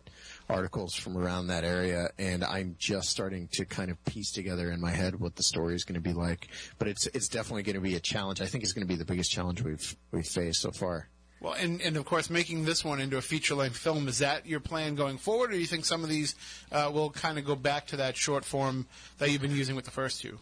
[0.50, 4.80] articles from around that area, and I'm just starting to kind of piece together in
[4.80, 6.48] my head what the story is going to be like.
[6.78, 8.42] But it's it's definitely going to be a challenge.
[8.42, 11.10] I think it's going to be the biggest challenge we've we've faced so far.
[11.40, 14.46] Well, and, and of course, making this one into a feature length film, is that
[14.48, 16.36] your plan going forward, or do you think some of these
[16.72, 18.88] uh, will kind of go back to that short form
[19.20, 20.40] that you've been using with the first two?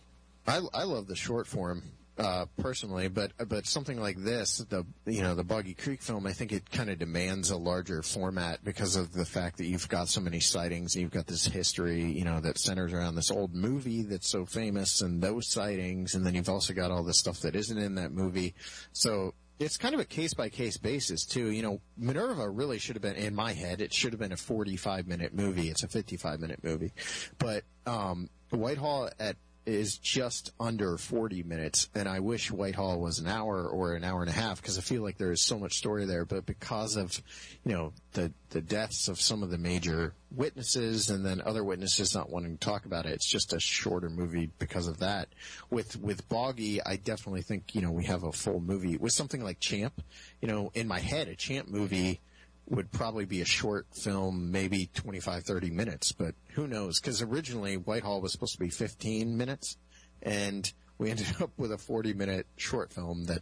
[0.48, 1.84] I, I love the short form
[2.18, 6.32] uh, personally, but but something like this, the you know the Boggy Creek film, I
[6.32, 10.08] think it kind of demands a larger format because of the fact that you've got
[10.08, 13.54] so many sightings, and you've got this history, you know, that centers around this old
[13.54, 17.42] movie that's so famous, and those sightings, and then you've also got all the stuff
[17.42, 18.54] that isn't in that movie.
[18.94, 21.52] So it's kind of a case by case basis too.
[21.52, 23.82] You know, Minerva really should have been in my head.
[23.82, 25.70] It should have been a 45 minute movie.
[25.70, 26.94] It's a 55 minute movie,
[27.38, 33.28] but um, Whitehall at is just under 40 minutes, and I wish Whitehall was an
[33.28, 35.78] hour or an hour and a half because I feel like there is so much
[35.78, 36.26] story there.
[36.26, 37.22] But because of,
[37.64, 42.14] you know, the the deaths of some of the major witnesses and then other witnesses
[42.14, 45.30] not wanting to talk about it, it's just a shorter movie because of that.
[45.70, 49.44] With with Boggy, I definitely think you know we have a full movie with something
[49.44, 50.02] like Champ.
[50.42, 52.22] You know, in my head, a Champ movie
[52.68, 57.00] would probably be a short film, maybe 25, 30 minutes, but who knows?
[57.00, 59.78] Because originally Whitehall was supposed to be 15 minutes,
[60.22, 63.42] and we ended up with a 40 minute short film that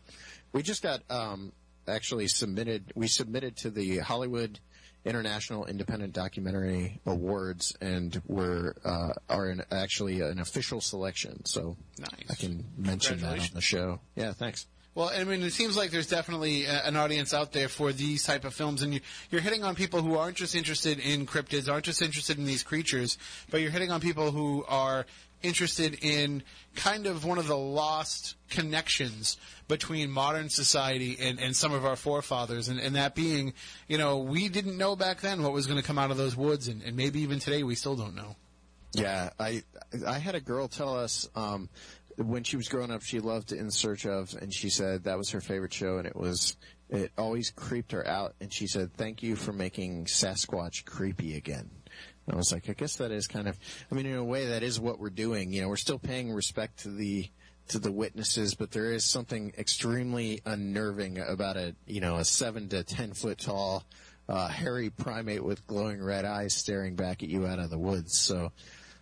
[0.52, 1.54] we just got um,
[1.88, 2.92] actually submitted.
[2.96, 4.60] We submitted to the Hollywood
[5.06, 11.46] International Independent Documentary Awards, and we're uh, are in actually an official selection.
[11.46, 12.10] So Nice.
[12.30, 14.00] I can mention that on the show.
[14.16, 14.68] Yeah, thanks.
[14.96, 18.24] Well, I mean, it seems like there's definitely a, an audience out there for these
[18.24, 19.00] type of films, and you,
[19.32, 22.62] you're hitting on people who aren't just interested in cryptids, aren't just interested in these
[22.62, 23.18] creatures,
[23.50, 25.08] but you're hitting on people who are
[25.42, 26.44] interested in
[26.76, 29.38] kind of one of the lost connections
[29.68, 33.54] between modern society and, and some of our forefathers, and, and that being,
[33.88, 36.36] you know, we didn't know back then what was going to come out of those
[36.36, 38.36] woods, and, and maybe even today we still don't know.
[38.94, 39.64] Yeah, I
[40.08, 41.68] I had a girl tell us um,
[42.18, 45.32] when she was growing up she loved In Search of, and she said that was
[45.32, 46.58] her favorite show, and it was
[46.90, 51.70] it always creeped her out, and she said thank you for making Sasquatch creepy again.
[52.26, 53.60] And I was like, I guess that is kind of,
[53.92, 55.52] I mean, in a way, that is what we're doing.
[55.52, 57.30] You know, we're still paying respect to the
[57.70, 62.70] to the witnesses, but there is something extremely unnerving about a you know a seven
[62.70, 63.84] to ten foot tall
[64.28, 68.18] uh, hairy primate with glowing red eyes staring back at you out of the woods.
[68.18, 68.52] So.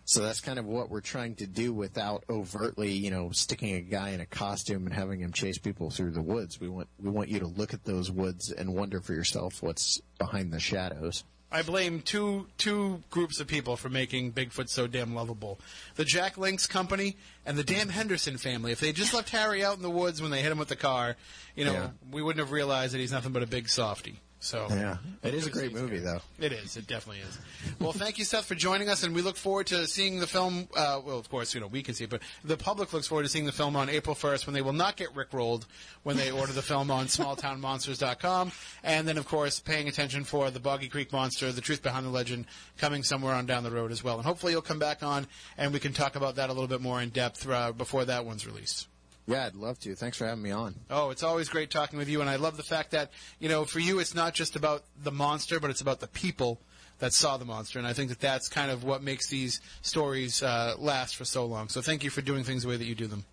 [0.04, 3.80] So that's kind of what we're trying to do without overtly, you know, sticking a
[3.80, 6.60] guy in a costume and having him chase people through the woods.
[6.60, 10.00] We want we want you to look at those woods and wonder for yourself what's
[10.18, 11.24] behind the shadows.
[11.54, 15.60] I blame two two groups of people for making Bigfoot so damn lovable:
[15.96, 17.16] the Jack Links Company
[17.46, 18.72] and the damn Henderson family.
[18.72, 20.76] If they just left Harry out in the woods when they hit him with the
[20.76, 21.14] car,
[21.54, 21.90] you know, Yeah.
[22.10, 24.18] we wouldn't have realized that he's nothing but a big softy.
[24.42, 26.20] So Yeah, it is a great movie though.
[26.40, 26.76] It is.
[26.76, 27.38] It definitely is.
[27.78, 30.68] Well, thank you, Seth, for joining us, and we look forward to seeing the film.
[30.74, 33.22] Uh, well, of course, you know we can see it, but the public looks forward
[33.22, 35.64] to seeing the film on April first, when they will not get rickrolled
[36.02, 38.50] when they order the film on SmallTownMonsters.com,
[38.82, 42.10] and then, of course, paying attention for the Boggy Creek Monster, the truth behind the
[42.10, 42.46] legend,
[42.78, 44.16] coming somewhere on down the road as well.
[44.16, 46.80] And hopefully, you'll come back on, and we can talk about that a little bit
[46.80, 48.88] more in depth uh, before that one's released.
[49.26, 49.94] Yeah, I'd love to.
[49.94, 50.74] Thanks for having me on.
[50.90, 53.64] Oh, it's always great talking with you, and I love the fact that you know,
[53.64, 56.60] for you, it's not just about the monster, but it's about the people
[56.98, 60.42] that saw the monster, and I think that that's kind of what makes these stories
[60.42, 61.68] uh, last for so long.
[61.68, 63.24] So, thank you for doing things the way that you do them.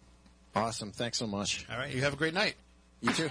[0.56, 0.92] Awesome.
[0.92, 1.66] Thanks so much.
[1.72, 2.56] All right, you have a great night.
[3.02, 3.30] You too.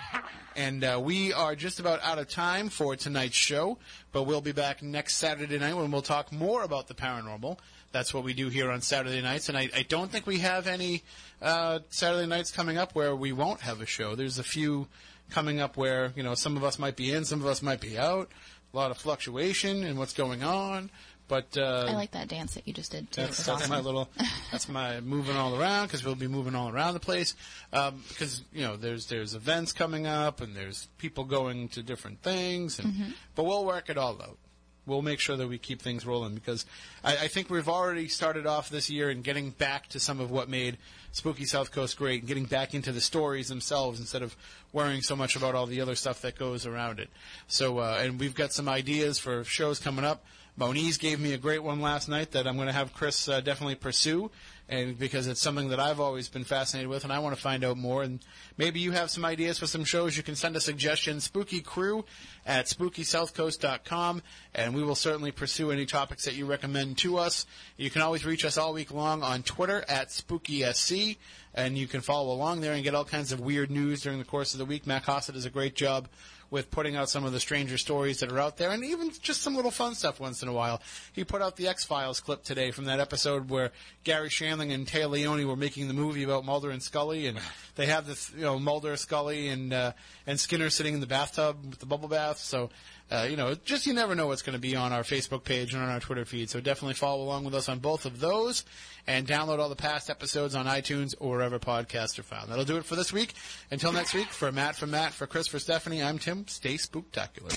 [0.57, 3.77] And uh, we are just about out of time for tonight's show,
[4.13, 7.59] but we'll be back next Saturday night when we'll talk more about the paranormal.
[7.93, 10.67] That's what we do here on Saturday nights, and I, I don't think we have
[10.67, 11.03] any
[11.43, 14.15] uh, Saturday nights coming up where we won't have a show.
[14.15, 14.89] There's a few
[15.31, 17.81] coming up where you know some of us might be in, some of us might
[17.81, 18.31] be out.
[18.73, 20.91] A lot of fluctuation in what's going on,
[21.29, 23.21] but uh, I like that dance that you just did too.
[23.23, 23.71] that's, that's awesome.
[23.71, 24.09] my little.
[24.51, 27.35] That's my moving all around because we'll be moving all around the place.
[27.73, 32.23] Um, because you know there's there's events coming up and there's people going to different
[32.23, 33.11] things, and Mm-hmm.
[33.35, 34.39] but we'll work it all out.
[34.87, 36.65] We'll make sure that we keep things rolling because
[37.05, 40.31] I, I think we've already started off this year and getting back to some of
[40.31, 40.79] what made
[41.13, 44.35] Spooky South Coast great, and getting back into the stories themselves instead of
[44.73, 47.11] worrying so much about all the other stuff that goes around it.
[47.49, 50.25] So, uh, and we've got some ideas for shows coming up.
[50.59, 53.41] Moniz gave me a great one last night that I'm going to have Chris uh,
[53.41, 54.29] definitely pursue
[54.69, 57.65] and because it's something that I've always been fascinated with, and I want to find
[57.65, 58.03] out more.
[58.03, 58.21] And
[58.59, 60.17] maybe you have some ideas for some shows.
[60.17, 62.05] You can send a suggestion, Spooky Crew
[62.45, 64.23] at SpookySouthCoast.com,
[64.55, 67.47] and we will certainly pursue any topics that you recommend to us.
[67.79, 71.17] You can always reach us all week long on Twitter at SpookySC,
[71.55, 74.25] and you can follow along there and get all kinds of weird news during the
[74.25, 74.87] course of the week.
[74.87, 76.09] Matt Costa does a great job
[76.51, 79.43] with putting out some of the stranger stories that are out there, and even just
[79.43, 80.81] some little fun stuff once in a while.
[81.13, 83.73] He put out the X Files clip today from that episode where
[84.05, 87.39] Garry Shandling and Téa Leoni were making the movie about Mulder and Scully, and
[87.77, 89.93] they have this, you know, Mulder, Scully, and uh,
[90.27, 92.39] and Skinner sitting in the bathtub with the bubble bath.
[92.39, 92.71] So.
[93.11, 95.73] Uh, you know, just you never know what's going to be on our Facebook page
[95.73, 96.51] and on our Twitter feed.
[96.51, 98.65] So definitely follow along with us on both of those
[99.07, 102.51] and download all the past episodes on iTunes or wherever podcasts are found.
[102.51, 103.33] That'll do it for this week.
[103.71, 106.47] Until next week, for Matt, for Matt, for Chris, for Stephanie, I'm Tim.
[106.49, 107.57] Stay spooktacular.